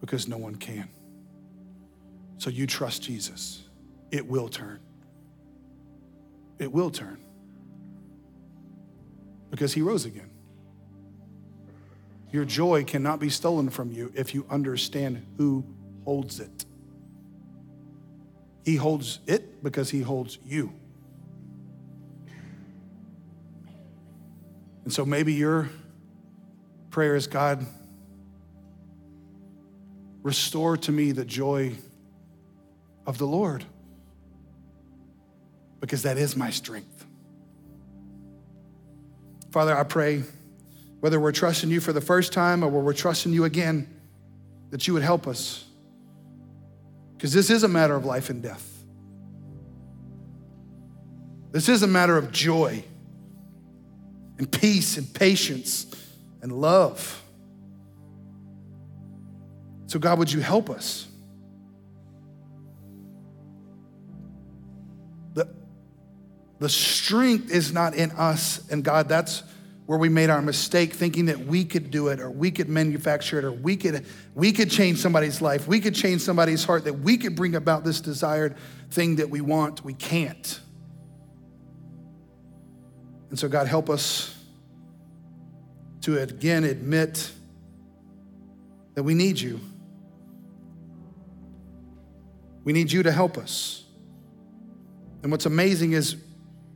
because 0.00 0.28
no 0.28 0.36
one 0.36 0.56
can. 0.56 0.88
So 2.38 2.50
you 2.50 2.66
trust 2.66 3.02
Jesus. 3.02 3.62
It 4.10 4.26
will 4.26 4.48
turn. 4.48 4.80
It 6.58 6.72
will 6.72 6.90
turn. 6.90 7.18
Because 9.50 9.72
he 9.72 9.82
rose 9.82 10.04
again. 10.04 10.30
Your 12.32 12.44
joy 12.44 12.84
cannot 12.84 13.20
be 13.20 13.28
stolen 13.28 13.68
from 13.68 13.92
you 13.92 14.10
if 14.14 14.34
you 14.34 14.46
understand 14.48 15.24
who 15.36 15.64
holds 16.04 16.40
it. 16.40 16.64
He 18.64 18.76
holds 18.76 19.20
it 19.26 19.62
because 19.62 19.90
he 19.90 20.00
holds 20.00 20.38
you. 20.44 20.72
And 24.84 24.92
so 24.92 25.04
maybe 25.04 25.32
your 25.32 25.70
prayer 26.90 27.14
is 27.14 27.26
God, 27.26 27.64
restore 30.22 30.76
to 30.76 30.92
me 30.92 31.12
the 31.12 31.24
joy 31.24 31.74
of 33.06 33.18
the 33.18 33.26
Lord, 33.26 33.64
because 35.80 36.02
that 36.02 36.18
is 36.18 36.36
my 36.36 36.50
strength. 36.50 37.06
Father, 39.50 39.76
I 39.76 39.82
pray, 39.82 40.22
whether 41.00 41.20
we're 41.20 41.32
trusting 41.32 41.70
you 41.70 41.80
for 41.80 41.92
the 41.92 42.00
first 42.00 42.32
time 42.32 42.62
or 42.62 42.68
we're 42.68 42.92
trusting 42.92 43.32
you 43.32 43.44
again, 43.44 43.88
that 44.70 44.86
you 44.86 44.94
would 44.94 45.02
help 45.02 45.26
us. 45.26 45.64
Because 47.16 47.32
this 47.32 47.50
is 47.50 47.62
a 47.62 47.68
matter 47.68 47.94
of 47.94 48.04
life 48.04 48.30
and 48.30 48.42
death. 48.42 48.68
This 51.50 51.68
is 51.68 51.82
a 51.82 51.86
matter 51.86 52.16
of 52.16 52.32
joy 52.32 52.82
and 54.38 54.50
peace 54.50 54.96
and 54.96 55.12
patience 55.12 55.86
and 56.42 56.52
love. 56.52 57.22
So, 59.86 59.98
God, 59.98 60.18
would 60.18 60.32
you 60.32 60.40
help 60.40 60.70
us? 60.70 61.06
The, 65.34 65.48
the 66.58 66.68
strength 66.68 67.50
is 67.50 67.72
not 67.72 67.94
in 67.94 68.10
us, 68.12 68.68
and 68.70 68.82
God, 68.82 69.08
that's 69.08 69.42
where 69.84 69.98
we 69.98 70.08
made 70.08 70.30
our 70.30 70.40
mistake 70.40 70.94
thinking 70.94 71.26
that 71.26 71.38
we 71.40 71.66
could 71.66 71.90
do 71.90 72.08
it 72.08 72.18
or 72.18 72.30
we 72.30 72.50
could 72.50 72.70
manufacture 72.70 73.38
it 73.38 73.44
or 73.44 73.52
we 73.52 73.76
could 73.76 74.06
we 74.34 74.50
could 74.50 74.70
change 74.70 74.96
somebody's 74.96 75.42
life 75.42 75.68
we 75.68 75.80
could 75.80 75.94
change 75.94 76.22
somebody's 76.22 76.64
heart 76.64 76.84
that 76.84 76.94
we 76.94 77.18
could 77.18 77.36
bring 77.36 77.54
about 77.54 77.84
this 77.84 78.00
desired 78.00 78.56
thing 78.90 79.16
that 79.16 79.28
we 79.28 79.42
want 79.42 79.84
we 79.84 79.92
can't 79.92 80.61
and 83.32 83.38
so 83.38 83.48
god 83.48 83.66
help 83.66 83.90
us 83.90 84.38
to 86.02 86.16
again 86.18 86.62
admit 86.62 87.32
that 88.94 89.02
we 89.02 89.14
need 89.14 89.40
you 89.40 89.58
we 92.62 92.72
need 92.72 92.92
you 92.92 93.02
to 93.02 93.10
help 93.10 93.36
us 93.36 93.82
and 95.24 95.32
what's 95.32 95.46
amazing 95.46 95.92
is 95.92 96.14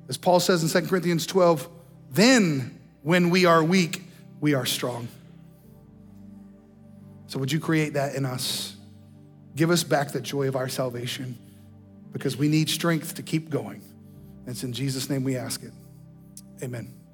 as 0.09 0.17
paul 0.17 0.41
says 0.41 0.65
in 0.65 0.83
2 0.83 0.89
corinthians 0.89 1.27
12 1.27 1.69
then 2.11 2.77
when 3.07 3.31
we 3.31 3.45
are 3.45 3.63
weak, 3.63 4.03
we 4.41 4.55
are 4.55 4.67
strong. 4.67 5.07
So, 7.29 7.39
would 7.39 7.53
you 7.53 7.61
create 7.61 7.93
that 7.93 8.17
in 8.17 8.27
us? 8.27 8.75
Give 9.55 9.71
us 9.71 9.85
back 9.85 10.11
the 10.11 10.21
joy 10.21 10.49
of 10.49 10.57
our 10.57 10.69
salvation 10.69 11.39
because 12.13 12.37
we 12.37 12.49
need 12.49 12.69
strength 12.69 13.15
to 13.15 13.23
keep 13.23 13.49
going. 13.49 13.81
And 14.41 14.49
it's 14.49 14.65
in 14.65 14.73
Jesus' 14.73 15.09
name 15.09 15.23
we 15.23 15.37
ask 15.37 15.63
it. 15.63 15.71
Amen. 16.63 17.06